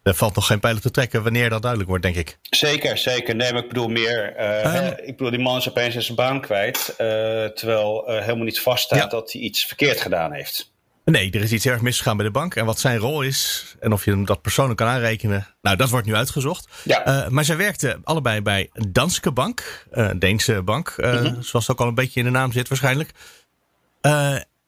Er 0.06 0.14
valt 0.14 0.36
nog 0.36 0.48
geen 0.48 0.60
pijlen 0.60 0.82
te 0.82 0.92
trekken 0.92 1.24
wanneer 1.24 1.50
dat 1.50 1.62
duidelijk 1.62 1.90
wordt, 1.90 2.04
denk 2.04 2.16
ik. 2.16 2.38
Zeker, 2.42 2.98
zeker. 2.98 3.36
Nee, 3.36 3.54
maar 3.54 3.62
ik 3.62 3.68
bedoel 3.68 3.88
meer. 3.88 4.40
Uh, 4.40 4.64
uh, 4.64 4.88
ik 4.88 5.18
bedoel, 5.18 5.30
die 5.30 5.40
man 5.40 5.58
is 5.58 5.70
opeens 5.70 5.96
zijn 5.96 6.16
baan 6.16 6.42
kwijt. 6.42 6.90
Uh, 6.90 6.98
terwijl 7.46 8.04
helemaal 8.06 8.44
niet 8.44 8.62
vaststaat 8.62 9.00
ja. 9.00 9.08
dat 9.08 9.32
hij 9.32 9.42
iets 9.42 9.66
verkeerd 9.66 10.02
gedaan 10.02 10.34
heeft. 10.34 10.74
Nee, 11.06 11.32
er 11.32 11.42
is 11.42 11.52
iets 11.52 11.66
erg 11.66 11.82
misgegaan 11.82 12.18
bij 12.18 12.26
de 12.26 12.32
bank. 12.32 12.56
En 12.56 12.66
wat 12.66 12.80
zijn 12.80 12.98
rol 12.98 13.22
is 13.22 13.66
en 13.80 13.94
of 13.94 14.06
je 14.06 14.12
hem 14.12 14.26
dat 14.26 14.42
persoonlijk 14.42 14.78
kan 14.78 14.88
aanrekenen. 14.88 15.48
Nou, 15.62 15.76
dat 15.76 15.90
wordt 15.90 16.06
nu 16.06 16.16
uitgezocht. 16.16 16.68
Ja. 16.84 17.28
maar 17.30 17.46
zij 17.46 17.58
werkten 17.58 18.02
allebei 18.04 18.42
bij 18.42 18.70
Danske 18.90 19.32
Bank. 19.32 19.86
Deense 20.16 20.62
bank. 20.62 20.94
-hmm. 20.96 21.44
Zoals 21.44 21.68
het 21.68 21.70
ook 21.70 21.82
al 21.82 21.88
een 21.88 21.96
beetje 21.96 22.20
in 22.20 22.26
de 22.26 22.32
naam 22.32 22.52
zit 22.52 22.68
waarschijnlijk. 22.68 23.12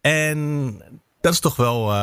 en 0.02 0.82
dat 1.22 1.34
is 1.34 1.40
toch 1.40 1.56
wel 1.56 1.94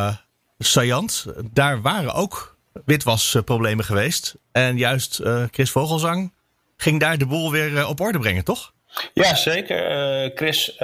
saillant. 0.58 1.26
Daar 1.52 1.82
waren 1.82 2.12
ook 2.12 2.53
witwasproblemen 2.84 3.84
geweest. 3.84 4.34
En 4.52 4.78
juist 4.78 5.20
uh, 5.20 5.44
Chris 5.50 5.70
Vogelzang 5.70 6.32
ging 6.76 7.00
daar 7.00 7.18
de 7.18 7.26
boel 7.26 7.50
weer 7.50 7.70
uh, 7.70 7.88
op 7.88 8.00
orde 8.00 8.18
brengen, 8.18 8.44
toch? 8.44 8.72
Ja, 9.12 9.34
zeker. 9.34 10.32
Chris 10.34 10.78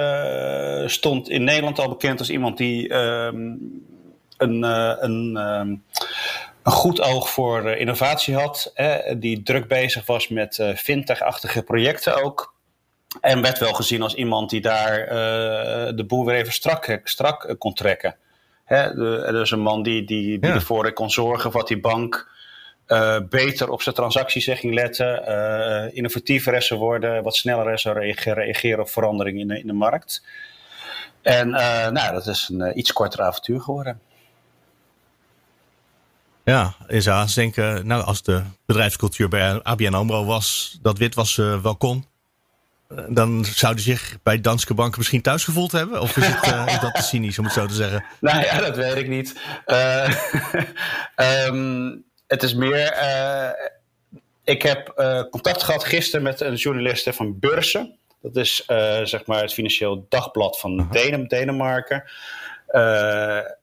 stond 0.85 1.29
in 1.29 1.43
Nederland 1.43 1.79
al 1.79 1.89
bekend 1.89 2.19
als 2.19 2.29
iemand 2.29 2.57
die 2.57 2.89
ehm, 2.89 3.35
een, 4.37 4.63
een, 5.03 5.37
ehm, 5.37 5.75
een 6.63 6.71
goed 6.71 7.01
oog 7.01 7.29
voor 7.29 7.69
innovatie 7.69 8.35
had. 8.35 8.73
die 9.17 9.43
druk 9.43 9.67
bezig 9.67 10.05
was 10.05 10.27
met 10.27 10.73
fintech-achtige 10.75 11.63
projecten 11.63 12.23
ook. 12.23 12.53
En 13.21 13.41
werd 13.41 13.59
wel 13.59 13.73
gezien 13.73 14.01
als 14.01 14.13
iemand 14.13 14.49
die 14.49 14.61
daar 14.61 15.05
de 15.95 16.05
boel 16.07 16.25
weer 16.25 16.35
even 16.35 16.53
strak, 16.53 17.01
strak 17.03 17.55
kon 17.57 17.73
trekken. 17.73 18.15
Hè, 18.71 19.25
er 19.25 19.41
is 19.41 19.51
een 19.51 19.59
man 19.59 19.83
die, 19.83 20.03
die, 20.03 20.39
die 20.39 20.51
ervoor 20.51 20.93
kon 20.93 21.09
zorgen 21.09 21.51
wat 21.51 21.67
die 21.67 21.79
bank 21.79 22.29
uh, 22.87 23.17
beter 23.29 23.69
op 23.69 23.81
zijn 23.81 23.95
transacties 23.95 24.45
ging 24.45 24.73
letten, 24.73 25.23
uh, 25.27 25.95
innovatiever 25.95 26.61
zou 26.61 26.79
worden, 26.79 27.23
wat 27.23 27.35
sneller 27.35 27.79
zou 27.79 27.99
reageren, 28.23 28.79
op 28.79 28.89
veranderingen 28.89 29.41
in 29.41 29.47
de, 29.47 29.59
in 29.59 29.67
de 29.67 29.73
markt. 29.73 30.23
En 31.21 31.47
uh, 31.47 31.89
nou, 31.89 32.13
dat 32.13 32.27
is 32.27 32.49
een 32.53 32.79
iets 32.79 32.93
korter 32.93 33.21
avontuur 33.21 33.61
geworden. 33.61 33.99
Ja, 36.43 36.75
zou 36.87 37.21
eens 37.21 37.33
denken, 37.33 37.87
nou, 37.87 38.03
als 38.03 38.23
de 38.23 38.43
bedrijfscultuur 38.65 39.27
bij 39.29 39.63
ABN 39.63 39.93
AMRO 39.93 40.25
was, 40.25 40.77
dat 40.81 40.97
wit 40.97 41.15
was 41.15 41.35
wel 41.35 41.75
kon, 41.75 42.05
dan 43.09 43.45
zou 43.45 43.73
hij 43.73 43.81
zich 43.81 44.17
bij 44.23 44.41
Danske 44.41 44.73
Bank 44.73 44.97
misschien 44.97 45.21
thuis 45.21 45.43
gevoeld 45.43 45.71
hebben? 45.71 46.01
Of 46.01 46.17
is, 46.17 46.25
het, 46.27 46.47
uh, 46.47 46.63
is 46.67 46.79
dat 46.79 46.95
te 46.95 47.01
cynisch 47.01 47.39
om 47.39 47.45
het 47.45 47.53
zo 47.53 47.65
te 47.65 47.73
zeggen? 47.73 48.03
Nou 48.19 48.43
ja, 48.43 48.59
dat 48.59 48.75
weet 48.75 48.95
ik 48.95 49.07
niet. 49.07 49.39
Uh, 49.65 50.13
um, 51.47 52.03
het 52.27 52.43
is 52.43 52.53
meer. 52.53 52.93
Uh, 52.93 53.49
ik 54.43 54.61
heb 54.61 54.93
contact 55.29 55.63
gehad 55.63 55.83
gisteren 55.83 56.23
met 56.23 56.41
een 56.41 56.55
journaliste 56.55 57.13
van 57.13 57.39
Beurzen. 57.39 57.97
Dat 58.21 58.35
is 58.35 58.63
zeg 59.03 59.25
maar 59.25 59.41
het 59.41 59.53
financieel 59.53 60.05
dagblad 60.09 60.59
van 60.59 60.89
-huh. 60.91 61.27
Denemarken. 61.27 62.03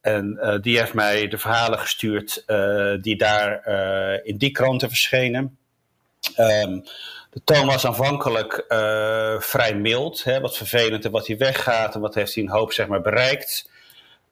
en 0.00 0.58
die 0.60 0.78
heeft 0.78 0.94
mij 0.94 1.28
de 1.28 1.38
verhalen 1.38 1.78
gestuurd 1.78 2.44
die 3.00 3.16
daar 3.16 3.66
in 4.24 4.36
die 4.36 4.50
kranten 4.50 4.88
verschenen. 4.88 5.58
Um, 6.36 6.82
de 7.30 7.40
toon 7.44 7.66
was 7.66 7.86
aanvankelijk 7.86 8.64
uh, 8.68 9.40
vrij 9.40 9.74
mild. 9.74 10.24
Hè, 10.24 10.40
wat 10.40 10.56
vervelend 10.56 11.04
en 11.04 11.10
wat 11.10 11.26
hij 11.26 11.36
weggaat 11.36 11.94
en 11.94 12.00
wat 12.00 12.14
heeft 12.14 12.34
hij 12.34 12.44
een 12.44 12.50
hoop 12.50 12.72
zeg 12.72 12.86
maar, 12.86 13.00
bereikt. 13.00 13.70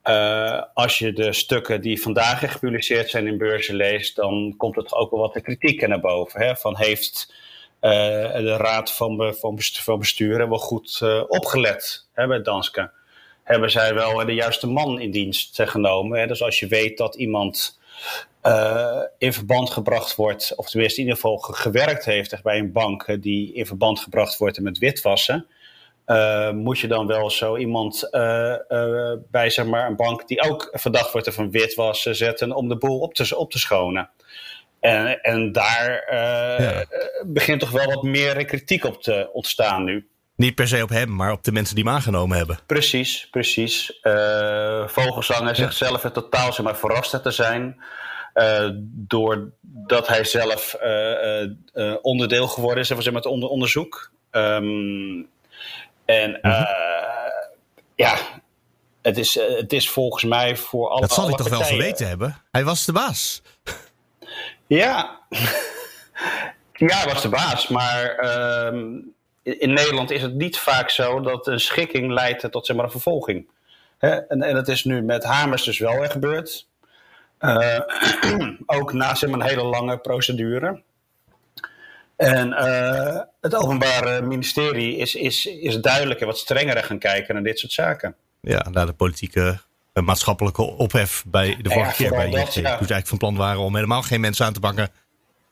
Uh, 0.04 0.62
als 0.74 0.98
je 0.98 1.12
de 1.12 1.32
stukken 1.32 1.80
die 1.80 2.02
vandaag 2.02 2.52
gepubliceerd 2.52 3.10
zijn 3.10 3.26
in 3.26 3.38
beurzen 3.38 3.74
leest, 3.74 4.16
dan 4.16 4.54
komt 4.56 4.76
er 4.76 4.94
ook 4.94 5.10
wel 5.10 5.20
wat 5.20 5.32
de 5.32 5.40
kritiek 5.40 5.86
naar 5.86 6.00
boven. 6.00 6.40
Hè, 6.40 6.56
van 6.56 6.76
heeft 6.76 7.34
uh, 7.80 7.90
de 8.34 8.56
raad 8.56 8.92
van, 8.92 9.34
van, 9.38 9.58
van 9.60 9.98
bestuur 9.98 10.48
wel 10.48 10.58
goed 10.58 11.02
opgelet 11.28 12.06
hè, 12.12 12.26
bij 12.26 12.42
Danske? 12.42 12.90
Hebben 13.42 13.70
zij 13.70 13.94
wel 13.94 14.26
de 14.26 14.34
juiste 14.34 14.66
man 14.66 15.00
in 15.00 15.10
dienst 15.10 15.62
genomen? 15.62 16.18
Hè? 16.18 16.26
Dus 16.26 16.42
als 16.42 16.58
je 16.58 16.66
weet 16.66 16.98
dat 16.98 17.14
iemand 17.14 17.78
uh, 18.42 19.02
in 19.18 19.32
verband 19.32 19.70
gebracht 19.70 20.14
wordt, 20.14 20.54
of 20.56 20.70
tenminste 20.70 21.00
in 21.00 21.06
ieder 21.06 21.20
geval 21.20 21.38
gewerkt 21.38 22.04
heeft 22.04 22.42
bij 22.42 22.58
een 22.58 22.72
bank 22.72 23.22
die 23.22 23.52
in 23.52 23.66
verband 23.66 24.00
gebracht 24.00 24.38
wordt 24.38 24.60
met 24.60 24.78
witwassen. 24.78 25.46
Uh, 26.06 26.50
moet 26.50 26.78
je 26.78 26.86
dan 26.86 27.06
wel 27.06 27.30
zo 27.30 27.56
iemand 27.56 28.08
uh, 28.10 28.54
bij 29.30 29.50
zeg 29.50 29.66
maar, 29.66 29.86
een 29.86 29.96
bank 29.96 30.28
die 30.28 30.42
ook 30.42 30.68
verdacht 30.72 31.12
wordt 31.12 31.34
van 31.34 31.50
witwassen 31.50 32.16
zetten 32.16 32.52
om 32.52 32.68
de 32.68 32.76
boel 32.76 32.98
op 32.98 33.14
te, 33.14 33.36
op 33.36 33.50
te 33.50 33.58
schonen? 33.58 34.10
En, 34.80 35.20
en 35.20 35.52
daar 35.52 36.12
ja. 36.62 36.84
begint 37.26 37.60
toch 37.60 37.70
wel 37.70 37.86
wat 37.86 38.02
meer 38.02 38.44
kritiek 38.44 38.84
op 38.84 39.02
te 39.02 39.30
ontstaan 39.32 39.84
nu. 39.84 40.08
Niet 40.36 40.54
per 40.54 40.68
se 40.68 40.82
op 40.82 40.88
hem, 40.88 41.14
maar 41.14 41.32
op 41.32 41.44
de 41.44 41.52
mensen 41.52 41.74
die 41.74 41.84
hem 41.84 41.92
aangenomen 41.92 42.36
hebben. 42.36 42.58
Precies, 42.66 43.28
precies. 43.30 43.98
Vogelzanger 44.86 45.48
ja. 45.48 45.54
zegt 45.54 45.76
zelf 45.76 46.02
het 46.02 46.14
totaal 46.14 46.52
zeg 46.52 46.64
maar, 46.64 46.76
verrast 46.76 47.22
te 47.22 47.30
zijn. 47.30 47.76
Uh, 48.36 48.68
doordat 48.82 50.06
hij 50.06 50.24
zelf 50.24 50.76
uh, 50.82 51.42
uh, 51.74 51.94
onderdeel 52.02 52.48
geworden 52.48 52.82
is 52.82 53.04
van 53.04 53.14
het 53.14 53.26
onder 53.26 53.48
onderzoek. 53.48 54.10
Um, 54.30 55.28
en 56.04 56.38
-hmm. 56.42 56.66
ja, 57.94 58.18
het 59.02 59.18
is, 59.18 59.34
het 59.34 59.72
is 59.72 59.90
volgens 59.90 60.24
mij 60.24 60.56
voor 60.56 60.88
alle. 60.88 61.00
Dat 61.00 61.12
zal 61.12 61.26
hij 61.26 61.36
toch 61.36 61.48
wel 61.48 61.62
geweten 61.62 62.08
hebben? 62.08 62.42
Hij 62.50 62.64
was 62.64 62.84
de 62.84 62.92
baas. 62.92 63.42
Ja, 64.66 65.20
ja 66.72 66.96
hij 66.96 67.12
was 67.12 67.22
de 67.22 67.28
baas. 67.28 67.68
Maar 67.68 68.18
um, 68.66 69.14
in 69.46 69.72
Nederland 69.72 70.10
is 70.10 70.22
het 70.22 70.34
niet 70.34 70.58
vaak 70.58 70.90
zo 70.90 71.20
dat 71.20 71.46
een 71.46 71.60
schikking 71.60 72.12
leidt 72.12 72.50
tot 72.50 72.66
zeg 72.66 72.76
maar, 72.76 72.84
een 72.84 72.90
vervolging. 72.90 73.48
Hè? 73.98 74.10
En, 74.10 74.42
en 74.42 74.54
dat 74.54 74.68
is 74.68 74.84
nu 74.84 75.02
met 75.02 75.24
Hamers 75.24 75.64
dus 75.64 75.78
wel 75.78 75.98
weer 75.98 76.10
gebeurd. 76.10 76.66
Uh, 77.40 77.80
ook 78.66 78.92
na 78.92 79.16
een 79.20 79.42
hele 79.42 79.62
lange 79.62 79.98
procedure. 79.98 80.82
En 82.16 82.48
uh, 82.48 83.20
het 83.40 83.54
Openbaar 83.54 84.24
Ministerie 84.24 84.96
is, 84.96 85.14
is, 85.14 85.46
is 85.46 85.80
duidelijk 85.80 86.20
en 86.20 86.26
wat 86.26 86.38
strenger 86.38 86.84
gaan 86.84 86.98
kijken 86.98 87.34
naar 87.34 87.42
dit 87.42 87.58
soort 87.58 87.72
zaken. 87.72 88.14
Ja, 88.40 88.66
naar 88.70 88.86
de 88.86 88.92
politieke 88.92 89.58
en 89.92 90.04
maatschappelijke 90.04 90.62
ophef 90.62 91.24
bij 91.26 91.56
de 91.62 91.70
vorige 91.70 91.94
keer 91.94 92.10
bij 92.10 92.26
ING. 92.26 92.44
Toen 92.44 92.52
ze 92.52 92.62
eigenlijk 92.62 93.06
van 93.06 93.18
plan 93.18 93.36
waren 93.36 93.60
om 93.60 93.74
helemaal 93.74 94.02
geen 94.02 94.20
mensen 94.20 94.46
aan 94.46 94.52
te 94.52 94.60
pakken. 94.60 94.88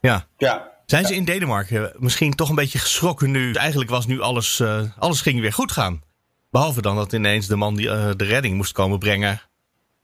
Ja. 0.00 0.26
ja. 0.37 0.73
Zijn 0.87 1.05
ze 1.05 1.14
in 1.14 1.25
Denemarken 1.25 1.92
misschien 1.97 2.35
toch 2.35 2.49
een 2.49 2.55
beetje 2.55 2.79
geschrokken 2.79 3.31
nu? 3.31 3.53
Eigenlijk 3.53 3.90
was 3.90 4.07
nu 4.07 4.20
alles, 4.20 4.59
uh, 4.59 4.83
alles 4.99 5.20
ging 5.20 5.40
weer 5.40 5.53
goed 5.53 5.73
gaan. 5.73 6.03
Behalve 6.51 6.83
dan 6.83 6.97
dat 6.97 7.12
ineens 7.12 7.47
de 7.47 7.57
man 7.57 7.77
die 7.77 7.87
uh, 7.87 8.11
de 8.16 8.25
redding 8.25 8.57
moest 8.57 8.73
komen 8.73 8.99
brengen 8.99 9.40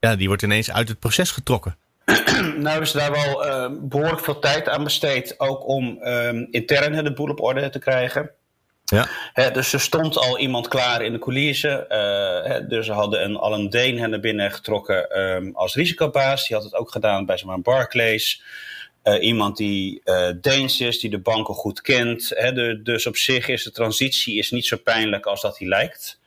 ja, 0.01 0.17
die 0.17 0.29
wordt 0.29 0.43
ineens 0.43 0.71
uit 0.71 0.89
het 0.89 0.99
proces 0.99 1.31
getrokken. 1.31 1.77
nou, 2.57 2.81
is 2.81 2.93
daar 2.93 3.13
wel 3.13 3.47
uh, 3.47 3.79
behoorlijk 3.81 4.21
veel 4.21 4.39
tijd 4.39 4.69
aan 4.69 4.85
besteed. 4.85 5.35
Ook 5.39 5.69
om 5.69 5.99
um, 6.03 6.49
intern 6.51 7.05
de 7.05 7.13
boel 7.13 7.29
op 7.29 7.41
orde 7.41 7.71
te 7.71 7.79
krijgen. 7.79 8.31
Ja. 8.85 9.07
He, 9.33 9.51
dus 9.51 9.73
er 9.73 9.81
stond 9.81 10.19
al 10.19 10.39
iemand 10.39 10.69
klaar 10.69 11.03
in 11.03 11.13
de 11.13 11.19
coulissen. 11.19 11.87
Uh, 11.89 12.69
dus 12.69 12.87
ze 12.87 12.93
hadden 12.93 13.25
een, 13.25 13.37
al 13.37 13.55
een 13.55 13.71
Deen 13.71 14.11
naar 14.11 14.21
binnen 14.21 14.51
getrokken 14.51 15.21
um, 15.21 15.51
als 15.55 15.75
risicobaas. 15.75 16.47
Die 16.47 16.57
had 16.57 16.65
het 16.65 16.75
ook 16.75 16.91
gedaan 16.91 17.27
bij 17.27 17.39
zo'n 17.39 17.63
Barclays. 17.63 18.43
Uh, 19.05 19.23
iemand 19.23 19.57
die 19.57 20.01
uh, 20.05 20.29
Deens 20.41 20.81
is, 20.81 21.01
die 21.01 21.11
de 21.11 21.19
banken 21.19 21.55
goed 21.55 21.81
kent. 21.81 22.29
De, 22.29 22.81
dus 22.83 23.07
op 23.07 23.17
zich 23.17 23.49
is 23.49 23.65
de 23.65 23.71
transitie 23.71 24.39
is 24.39 24.51
niet 24.51 24.67
zo 24.67 24.77
pijnlijk 24.77 25.27
als 25.27 25.41
dat 25.41 25.59
hij 25.59 25.69
lijkt. 25.69 26.21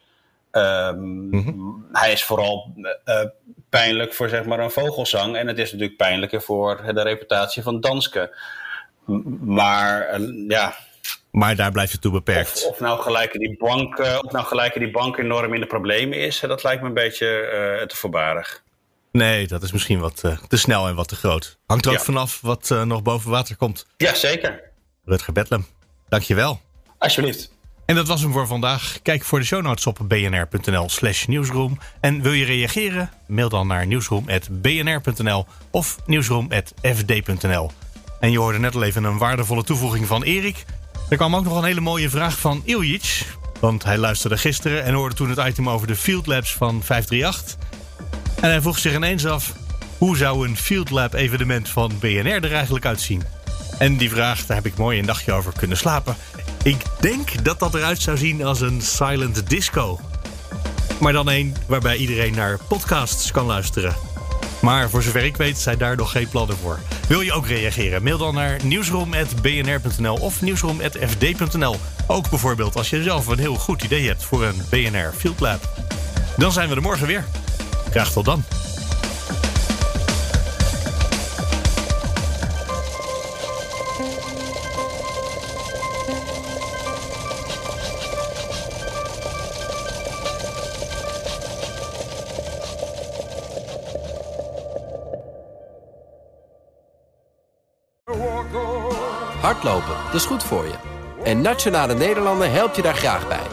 Um, 0.52 1.30
mm-hmm. 1.30 1.88
Hij 1.92 2.12
is 2.12 2.24
vooral 2.24 2.74
uh, 3.06 3.24
pijnlijk 3.70 4.14
voor 4.14 4.30
zeg 4.30 4.46
maar, 4.46 4.60
een 4.60 4.72
vogelzang. 4.72 5.36
En 5.36 5.48
het 5.48 5.58
is 5.58 5.72
natuurlijk 5.72 5.98
pijnlijker 5.98 6.42
voor 6.42 6.94
de 6.94 7.02
reputatie 7.02 7.64
van 7.64 7.80
Danske. 7.80 8.38
Maar 9.42 10.22
ja. 10.48 10.76
Maar 11.32 11.56
daar 11.56 11.72
blijft 11.72 11.92
het 11.92 12.02
toe 12.02 12.12
beperkt. 12.12 12.66
Of, 12.66 12.72
of, 12.72 12.80
nou 12.80 13.02
gelijk 13.02 13.32
die 13.32 13.58
bank, 13.58 14.00
of 14.00 14.32
nou 14.32 14.46
gelijk 14.46 14.74
die 14.74 14.92
bank 14.92 15.18
enorm 15.18 15.54
in 15.54 15.62
de 15.62 15.68
problemen 15.68 16.18
is, 16.18 16.40
dat 16.40 16.64
lijkt 16.64 16.82
me 16.82 16.88
een 16.88 16.94
beetje 16.94 17.28
te 17.88 17.96
voorbarig. 17.96 18.63
Nee, 19.14 19.48
dat 19.48 19.64
is 19.64 19.72
misschien 19.72 20.00
wat 20.00 20.24
te 20.48 20.58
snel 20.58 20.88
en 20.88 20.96
wat 20.96 21.08
te 21.08 21.16
groot. 21.16 21.58
Hangt 21.66 21.86
er 21.86 21.92
ook 21.92 21.98
ja. 21.98 22.04
vanaf 22.04 22.42
wat 22.42 22.70
nog 22.86 23.02
boven 23.02 23.32
water 23.32 23.56
komt. 23.56 23.86
Ja, 23.98 24.16
zeker. 24.16 24.62
Rutger 25.06 25.34
Bedlem, 25.34 25.66
dankjewel. 26.10 26.62
Alsjeblieft. 26.98 27.52
En 27.86 27.96
dat 27.96 28.08
was 28.08 28.22
hem 28.22 28.32
voor 28.32 28.48
vandaag. 28.48 29.00
Kijk 29.02 29.24
voor 29.24 29.40
de 29.40 29.46
show 29.46 29.62
notes 29.62 29.88
op 29.88 30.00
bnr.nl 30.08 30.90
slash 30.90 31.26
nieuwsroom. 31.26 31.80
En 32.00 32.22
wil 32.22 32.32
je 32.32 32.46
reageren? 32.46 33.10
Mail 33.28 33.50
dan 33.50 33.68
naar 33.68 33.88
nieuwsroom.bnr.nl 33.88 35.46
of 35.72 35.98
nieuwsroom.fd.nl. 36.06 37.72
En 38.20 38.32
je 38.32 38.40
hoorde 38.40 38.60
net 38.60 38.76
al 38.76 38.84
even 38.84 39.04
een 39.04 39.18
waardevolle 39.18 39.64
toevoeging 39.64 40.08
van 40.08 40.24
Erik. 40.24 40.66
Er 41.10 41.18
kwam 41.18 41.36
ook 41.36 41.44
nog 41.44 41.58
een 41.58 41.64
hele 41.64 41.82
mooie 41.82 42.10
vraag 42.10 42.38
van 42.38 42.62
Iljic. 42.66 43.26
Want 43.60 43.84
hij 43.84 43.98
luisterde 43.98 44.38
gisteren 44.38 44.84
en 44.84 44.94
hoorde 44.94 45.16
toen 45.16 45.30
het 45.30 45.48
item 45.48 45.70
over 45.70 45.88
de 45.88 45.96
Field 45.96 46.28
Labs 46.28 46.54
van 46.54 46.84
538. 46.84 47.58
En 48.36 48.50
hij 48.50 48.62
vroeg 48.62 48.80
zich 48.80 48.96
ineens 48.96 49.26
af... 49.26 49.54
hoe 49.98 50.18
zou 50.18 50.48
een 50.48 50.58
Field 50.58 50.90
Lab 50.90 51.14
evenement 51.14 51.70
van 51.70 51.92
BNR 52.00 52.44
er 52.44 52.54
eigenlijk 52.54 52.86
uitzien? 52.86 53.24
En 53.78 53.98
die 53.98 54.10
vraag, 54.10 54.46
daar 54.46 54.58
heb 54.58 54.66
ik 54.66 54.78
mooi 54.78 55.00
een 55.00 55.06
dagje 55.06 55.32
over 55.32 55.54
kunnen 55.58 55.78
slapen. 55.78 56.16
Ik 56.64 56.82
denk 57.00 57.44
dat 57.44 57.60
dat 57.60 57.74
eruit 57.74 58.02
zou 58.02 58.18
zien 58.18 58.44
als 58.46 58.62
een 58.62 58.82
silent 58.82 59.50
disco. 59.50 60.00
Maar 61.00 61.14
dan 61.14 61.30
een 61.30 61.56
waarbij 61.68 61.96
iedereen 61.96 62.36
naar 62.36 62.60
podcasts 62.68 63.32
kan 63.32 63.46
luisteren. 63.46 63.96
Maar 64.62 64.90
voor 64.90 65.04
zover 65.04 65.24
ik 65.24 65.38
weet 65.38 65.58
zijn 65.58 65.78
daar 65.78 65.96
nog 65.96 66.12
geen 66.12 66.30
plannen 66.30 66.58
voor. 66.58 66.80
Wil 67.08 67.22
je 67.22 67.34
ook 67.34 67.48
reageren? 67.48 68.04
Mail 68.04 68.18
dan 68.18 68.34
naar 68.34 68.60
nieuwsroom.bnr.nl 68.64 70.16
of 70.16 70.42
nieuwsroom.fd.nl. 70.42 71.76
Ook 72.08 72.30
bijvoorbeeld 72.30 72.76
als 72.76 72.90
je 72.90 73.04
zelf 73.04 73.28
een 73.28 73.40
heel 73.40 73.56
goed 73.56 73.84
idee 73.84 74.08
hebt 74.08 74.24
voor 74.24 74.44
een 74.44 74.62
BNR 74.70 75.14
Field 75.18 75.40
Lab. 75.40 75.70
Dan 76.38 76.52
zijn 76.52 76.70
we 76.70 76.76
er 76.76 76.82
morgen 76.82 77.08
weer. 77.08 77.26
Graag 77.94 78.12
tot 78.12 78.26
dan. 78.26 78.44
Hardlopen, 99.42 99.96
dat 100.06 100.14
is 100.14 100.26
goed 100.26 100.44
voor 100.44 100.66
je. 100.66 100.74
En 101.24 101.42
Nationale 101.42 101.94
Nederlanden 101.94 102.52
helpt 102.52 102.76
je 102.76 102.82
daar 102.82 102.96
graag 102.96 103.28
bij. 103.28 103.53